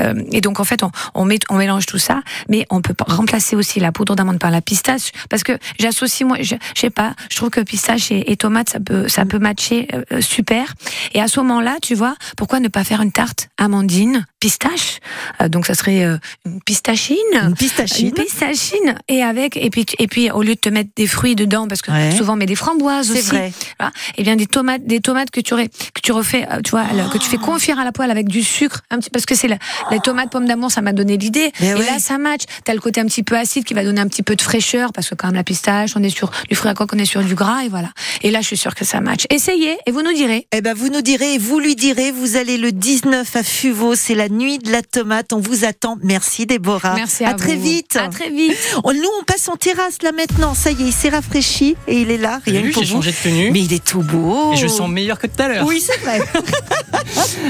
euh, 0.00 0.14
et 0.32 0.40
donc, 0.40 0.58
en 0.58 0.64
fait, 0.64 0.82
on, 0.82 0.90
on, 1.14 1.24
met, 1.26 1.38
on 1.50 1.56
mélange 1.56 1.84
tout 1.86 1.98
ça, 1.98 2.22
mais 2.48 2.66
on 2.70 2.80
peut 2.80 2.94
remplacer 3.06 3.54
aussi 3.54 3.78
la 3.78 3.92
poudre 3.92 4.16
d'amande 4.16 4.38
par 4.38 4.50
la 4.50 4.60
pistache, 4.62 5.12
parce 5.28 5.42
que 5.42 5.52
j'associe, 5.78 6.26
moi, 6.26 6.38
je, 6.40 6.54
je 6.74 6.80
sais 6.80 6.90
pas, 6.90 7.14
je 7.30 7.36
trouve 7.36 7.50
que 7.50 7.60
pistache 7.60 8.10
et, 8.10 8.30
et 8.32 8.36
tomate, 8.36 8.70
ça 8.70 8.80
peut, 8.80 9.06
ça 9.08 9.26
peut 9.26 9.38
matcher 9.38 9.86
euh, 9.92 10.02
euh, 10.12 10.20
super. 10.22 10.72
Et 11.12 11.20
à 11.20 11.28
ce 11.28 11.40
moment-là, 11.40 11.76
tu 11.82 11.94
vois, 11.94 12.14
pourquoi 12.36 12.58
ne 12.60 12.68
pas 12.68 12.82
faire 12.84 13.02
une 13.02 13.12
tarte 13.12 13.48
amandine, 13.58 14.24
pistache? 14.40 14.98
Euh, 15.42 15.48
Donc, 15.48 15.66
ça 15.66 15.74
serait 15.74 16.04
euh, 16.04 16.16
une 16.46 16.62
pistachine. 16.62 17.16
Une 17.34 17.54
pistachine. 17.54 18.06
Une 18.08 18.14
pistachine. 18.14 18.94
Et 19.08 19.22
avec, 19.22 19.56
et 19.56 19.68
puis, 19.68 19.84
et 19.98 20.06
puis, 20.06 20.30
au 20.30 20.42
lieu 20.42 20.54
de 20.54 20.60
te 20.60 20.68
mettre 20.70 20.90
des 20.96 21.06
fruits 21.06 21.34
dedans, 21.36 21.68
parce 21.68 21.82
que 21.82 21.90
Ouais. 21.90 22.14
souvent 22.16 22.34
on 22.34 22.36
met 22.36 22.46
des 22.46 22.54
framboises 22.54 23.08
C'est 23.12 23.18
aussi. 23.18 23.28
vrai. 23.30 23.52
Voilà. 23.78 23.92
Et 24.18 24.22
bien 24.22 24.36
des 24.36 24.46
tomates, 24.46 24.84
des 24.84 25.00
tomates 25.00 25.17
que 25.26 25.40
tu 25.40 25.54
aurais, 25.54 25.68
que 25.68 26.00
tu 26.02 26.12
refais, 26.12 26.46
euh, 26.50 26.60
tu 26.62 26.70
vois, 26.70 26.84
que 27.12 27.18
tu 27.18 27.28
fais 27.28 27.36
confire 27.36 27.78
à 27.78 27.84
la 27.84 27.92
poêle 27.92 28.10
avec 28.10 28.28
du 28.28 28.42
sucre, 28.42 28.82
un 28.90 28.98
petit, 28.98 29.10
parce 29.10 29.26
que 29.26 29.34
c'est 29.34 29.48
la, 29.48 29.58
les 29.90 30.00
tomates 30.00 30.30
pommes 30.30 30.46
d'amour, 30.46 30.70
ça 30.70 30.80
m'a 30.80 30.92
donné 30.92 31.16
l'idée. 31.16 31.52
Et 31.60 31.74
ouais. 31.74 31.86
là, 31.86 31.98
ça 31.98 32.18
match. 32.18 32.42
T'as 32.64 32.74
le 32.74 32.80
côté 32.80 33.00
un 33.00 33.06
petit 33.06 33.22
peu 33.22 33.36
acide 33.36 33.64
qui 33.64 33.74
va 33.74 33.84
donner 33.84 34.00
un 34.00 34.08
petit 34.08 34.22
peu 34.22 34.36
de 34.36 34.42
fraîcheur, 34.42 34.92
parce 34.92 35.08
que 35.08 35.14
quand 35.14 35.28
même 35.28 35.36
la 35.36 35.44
pistache, 35.44 35.92
on 35.96 36.02
est 36.02 36.10
sur 36.10 36.30
du 36.48 36.54
fruit 36.54 36.70
à 36.70 36.74
coque, 36.74 36.92
on 36.94 36.98
est 36.98 37.04
sur 37.04 37.22
du 37.22 37.34
gras, 37.34 37.64
et 37.64 37.68
voilà. 37.68 37.90
Et 38.22 38.30
là, 38.30 38.40
je 38.40 38.46
suis 38.46 38.56
sûre 38.56 38.74
que 38.74 38.84
ça 38.84 39.00
match. 39.00 39.24
Essayez, 39.30 39.76
et 39.86 39.90
vous 39.90 40.02
nous 40.02 40.12
direz. 40.12 40.46
Eh 40.52 40.60
ben, 40.60 40.74
vous 40.74 40.88
nous 40.88 41.02
direz, 41.02 41.34
et 41.34 41.38
vous 41.38 41.58
lui 41.58 41.76
direz, 41.76 42.10
vous 42.10 42.36
allez 42.36 42.58
le 42.58 42.72
19 42.72 43.36
à 43.36 43.42
Fuveau, 43.42 43.94
c'est 43.94 44.14
la 44.14 44.28
nuit 44.28 44.58
de 44.58 44.70
la 44.70 44.82
tomate, 44.82 45.32
on 45.32 45.40
vous 45.40 45.64
attend. 45.64 45.96
Merci 46.02 46.46
Déborah. 46.46 46.94
Merci 46.94 47.24
à, 47.24 47.34
très 47.34 47.56
vous. 47.56 47.62
vite. 47.62 47.96
À 47.96 48.08
très 48.08 48.30
vite. 48.30 48.56
Nous, 48.84 49.08
on 49.20 49.24
passe 49.24 49.48
en 49.48 49.56
terrasse 49.56 50.02
là 50.02 50.12
maintenant. 50.12 50.54
Ça 50.54 50.70
y 50.70 50.82
est, 50.82 50.86
il 50.86 50.92
s'est 50.92 51.08
rafraîchi 51.08 51.76
et 51.86 52.00
il 52.00 52.10
est 52.10 52.18
là, 52.18 52.40
rien 52.44 52.62
que 52.62 52.72
pour 52.72 52.82
j'ai 52.82 52.88
vous. 52.88 52.96
changé 52.96 53.12
de 53.12 53.16
tenue. 53.16 53.50
Mais 53.52 53.60
il 53.60 53.72
est 53.72 53.84
tout 53.84 54.02
beau. 54.02 54.52
Et 54.52 54.56
je 54.56 54.66
sens 54.66 54.88
meilleur 54.90 55.07
que 55.16 55.26
tout 55.26 55.42
à 55.42 55.48
l'heure. 55.48 55.64
Oui, 55.66 55.82
c'est 55.84 55.98
vrai. 56.00 56.20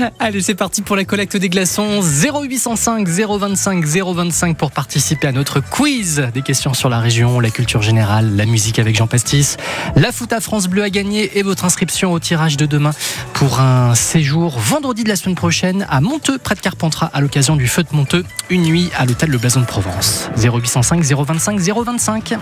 Allez, 0.20 0.40
c'est 0.40 0.54
parti 0.54 0.82
pour 0.82 0.94
la 0.94 1.04
collecte 1.04 1.36
des 1.36 1.48
glaçons. 1.48 2.00
0805 2.02 3.08
025 3.08 3.84
025 3.84 4.56
pour 4.56 4.70
participer 4.70 5.26
à 5.26 5.32
notre 5.32 5.58
quiz. 5.60 6.28
Des 6.32 6.42
questions 6.42 6.74
sur 6.74 6.88
la 6.88 7.00
région, 7.00 7.40
la 7.40 7.50
culture 7.50 7.82
générale, 7.82 8.36
la 8.36 8.46
musique 8.46 8.78
avec 8.78 8.94
Jean 8.94 9.06
Pastis. 9.06 9.56
La 9.96 10.12
foot 10.12 10.32
à 10.32 10.40
France 10.40 10.68
Bleu 10.68 10.82
a 10.84 10.90
gagné 10.90 11.38
et 11.38 11.42
votre 11.42 11.64
inscription 11.64 12.12
au 12.12 12.18
tirage 12.20 12.56
de 12.56 12.66
demain 12.66 12.92
pour 13.32 13.60
un 13.60 13.94
séjour 13.96 14.58
vendredi 14.58 15.02
de 15.02 15.08
la 15.08 15.16
semaine 15.16 15.34
prochaine 15.34 15.86
à 15.90 16.00
Monteux, 16.00 16.38
près 16.38 16.54
de 16.54 16.60
Carpentras, 16.60 17.10
à 17.12 17.20
l'occasion 17.20 17.56
du 17.56 17.66
feu 17.66 17.82
de 17.82 17.88
Monteux. 17.96 18.24
Une 18.50 18.62
nuit 18.62 18.90
à 18.96 19.06
l'hôtel 19.06 19.30
Le 19.30 19.38
Blason 19.38 19.60
de 19.60 19.66
Provence. 19.66 20.30
0805 20.36 21.02
025 21.02 21.58
025. 21.58 22.24
Tu 22.24 22.34
as 22.34 22.38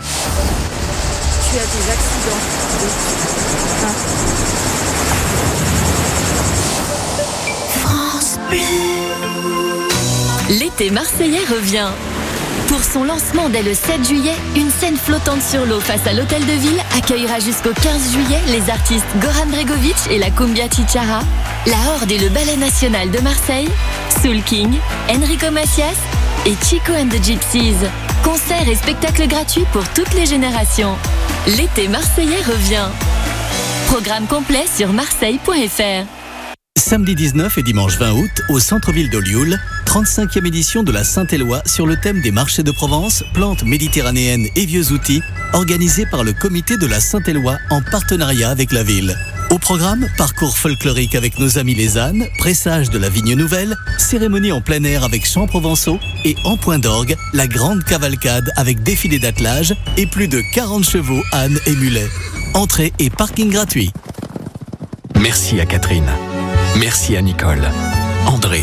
des 1.61 1.91
accidents. 1.91 3.26
L'été 10.79 10.91
marseillais 10.91 11.45
revient. 11.45 11.89
Pour 12.69 12.83
son 12.85 13.05
lancement 13.05 13.49
dès 13.49 13.63
le 13.63 13.73
7 13.73 14.07
juillet, 14.07 14.35
une 14.57 14.71
scène 14.71 14.97
flottante 14.97 15.41
sur 15.41 15.65
l'eau 15.65 15.81
face 15.81 16.07
à 16.07 16.13
l'hôtel 16.13 16.45
de 16.45 16.53
ville 16.53 16.83
accueillera 16.95 17.39
jusqu'au 17.41 17.73
15 17.73 18.13
juillet 18.13 18.41
les 18.49 18.69
artistes 18.69 19.07
Goran 19.19 19.47
Bregovic 19.47 19.97
et 20.11 20.19
la 20.19 20.29
Cumbia 20.31 20.65
Chichara, 20.69 21.21
la 21.67 21.93
Horde 21.95 22.11
et 22.11 22.19
le 22.19 22.29
Ballet 22.29 22.57
National 22.59 23.11
de 23.11 23.21
Marseille, 23.21 23.69
Soul 24.23 24.43
King, 24.43 24.77
Enrico 25.09 25.51
Macias 25.51 25.97
et 26.45 26.55
Chico 26.63 26.93
and 26.93 27.09
the 27.09 27.25
Gypsies. 27.25 27.87
Concerts 28.23 28.69
et 28.69 28.75
spectacles 28.75 29.29
gratuits 29.29 29.67
pour 29.73 29.89
toutes 29.95 30.13
les 30.13 30.27
générations. 30.27 30.97
L'été 31.47 31.89
marseillais 31.89 32.43
revient. 32.43 32.89
Programme 33.87 34.27
complet 34.27 34.67
sur 34.77 34.93
marseille.fr. 34.93 36.07
Samedi 36.79 37.15
19 37.15 37.59
et 37.59 37.63
dimanche 37.63 37.97
20 37.99 38.13
août, 38.13 38.43
au 38.51 38.61
centre-ville 38.61 39.11
d'Olioul, 39.11 39.59
35e 39.97 40.47
édition 40.47 40.83
de 40.83 40.93
la 40.93 41.05
Saint-Éloi 41.05 41.63
sur 41.65 41.87
le 41.87 41.97
thème 41.97 42.21
des 42.21 42.31
marchés 42.31 42.63
de 42.63 42.71
Provence, 42.71 43.25
plantes 43.33 43.63
méditerranéennes 43.63 44.47
et 44.55 44.67
vieux 44.67 44.93
outils, 44.93 45.23
organisé 45.55 46.05
par 46.05 46.23
le 46.23 46.35
comité 46.35 46.77
de 46.77 46.87
la 46.87 47.01
Saint-Éloi 47.01 47.57
en 47.71 47.81
partenariat 47.81 48.51
avec 48.51 48.73
la 48.73 48.83
ville. 48.83 49.17
Au 49.49 49.57
programme, 49.57 50.07
parcours 50.19 50.59
folklorique 50.59 51.15
avec 51.15 51.39
nos 51.39 51.57
amis 51.57 51.75
les 51.75 51.97
ânes, 51.97 52.27
pressage 52.37 52.91
de 52.91 52.99
la 52.99 53.09
vigne 53.09 53.37
nouvelle, 53.37 53.75
cérémonie 53.97 54.53
en 54.53 54.61
plein 54.61 54.85
air 54.85 55.03
avec 55.03 55.25
chants 55.25 55.47
provençaux 55.47 55.99
et 56.27 56.37
en 56.45 56.59
point 56.59 56.79
d'orgue, 56.79 57.17
la 57.33 57.47
grande 57.47 57.83
cavalcade 57.83 58.53
avec 58.57 58.83
défilé 58.83 59.19
d'attelage 59.19 59.75
et 59.97 60.05
plus 60.05 60.29
de 60.29 60.43
40 60.53 60.85
chevaux, 60.85 61.23
ânes 61.33 61.59
et 61.65 61.75
mulets. 61.75 62.11
Entrée 62.53 62.93
et 62.99 63.09
parking 63.09 63.51
gratuit. 63.51 63.95
Merci 65.19 65.59
à 65.59 65.65
Catherine. 65.65 66.11
Merci 66.79 67.17
à 67.17 67.23
Nicole, 67.23 67.67
André, 68.27 68.63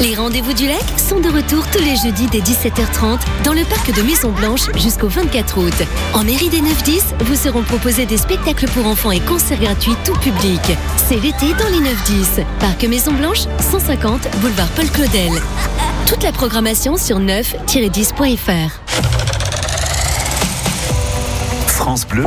Les 0.00 0.14
rendez-vous 0.16 0.52
du 0.52 0.66
lac 0.66 0.82
sont 0.98 1.20
de 1.20 1.28
retour 1.28 1.64
tous 1.70 1.78
les 1.78 1.96
jeudis 1.96 2.26
dès 2.26 2.40
17h30 2.40 3.20
dans 3.44 3.52
le 3.52 3.64
parc 3.64 3.94
de 3.94 4.02
Maison 4.02 4.32
Blanche 4.32 4.68
jusqu'au 4.76 5.08
24 5.08 5.58
août. 5.58 5.74
En 6.12 6.24
mairie 6.24 6.48
des 6.48 6.60
9-10, 6.60 7.14
vous 7.20 7.36
seront 7.36 7.62
proposés 7.62 8.04
des 8.04 8.16
spectacles 8.16 8.66
pour 8.70 8.86
enfants 8.86 9.12
et 9.12 9.20
concerts 9.20 9.60
gratuits 9.60 9.94
tout 10.04 10.18
public. 10.18 10.60
C'est 10.96 11.16
l'été 11.16 11.54
dans 11.58 11.68
les 11.68 11.78
9-10. 11.78 12.44
Parc 12.58 12.82
Maison 12.84 13.12
Blanche, 13.12 13.44
150 13.60 14.28
boulevard 14.40 14.68
Paul 14.68 14.90
Claudel. 14.90 15.32
Toute 16.06 16.24
la 16.24 16.32
programmation 16.32 16.96
sur 16.96 17.20
9-10.fr. 17.20 18.80
France 21.68 22.06
Bleu. 22.06 22.22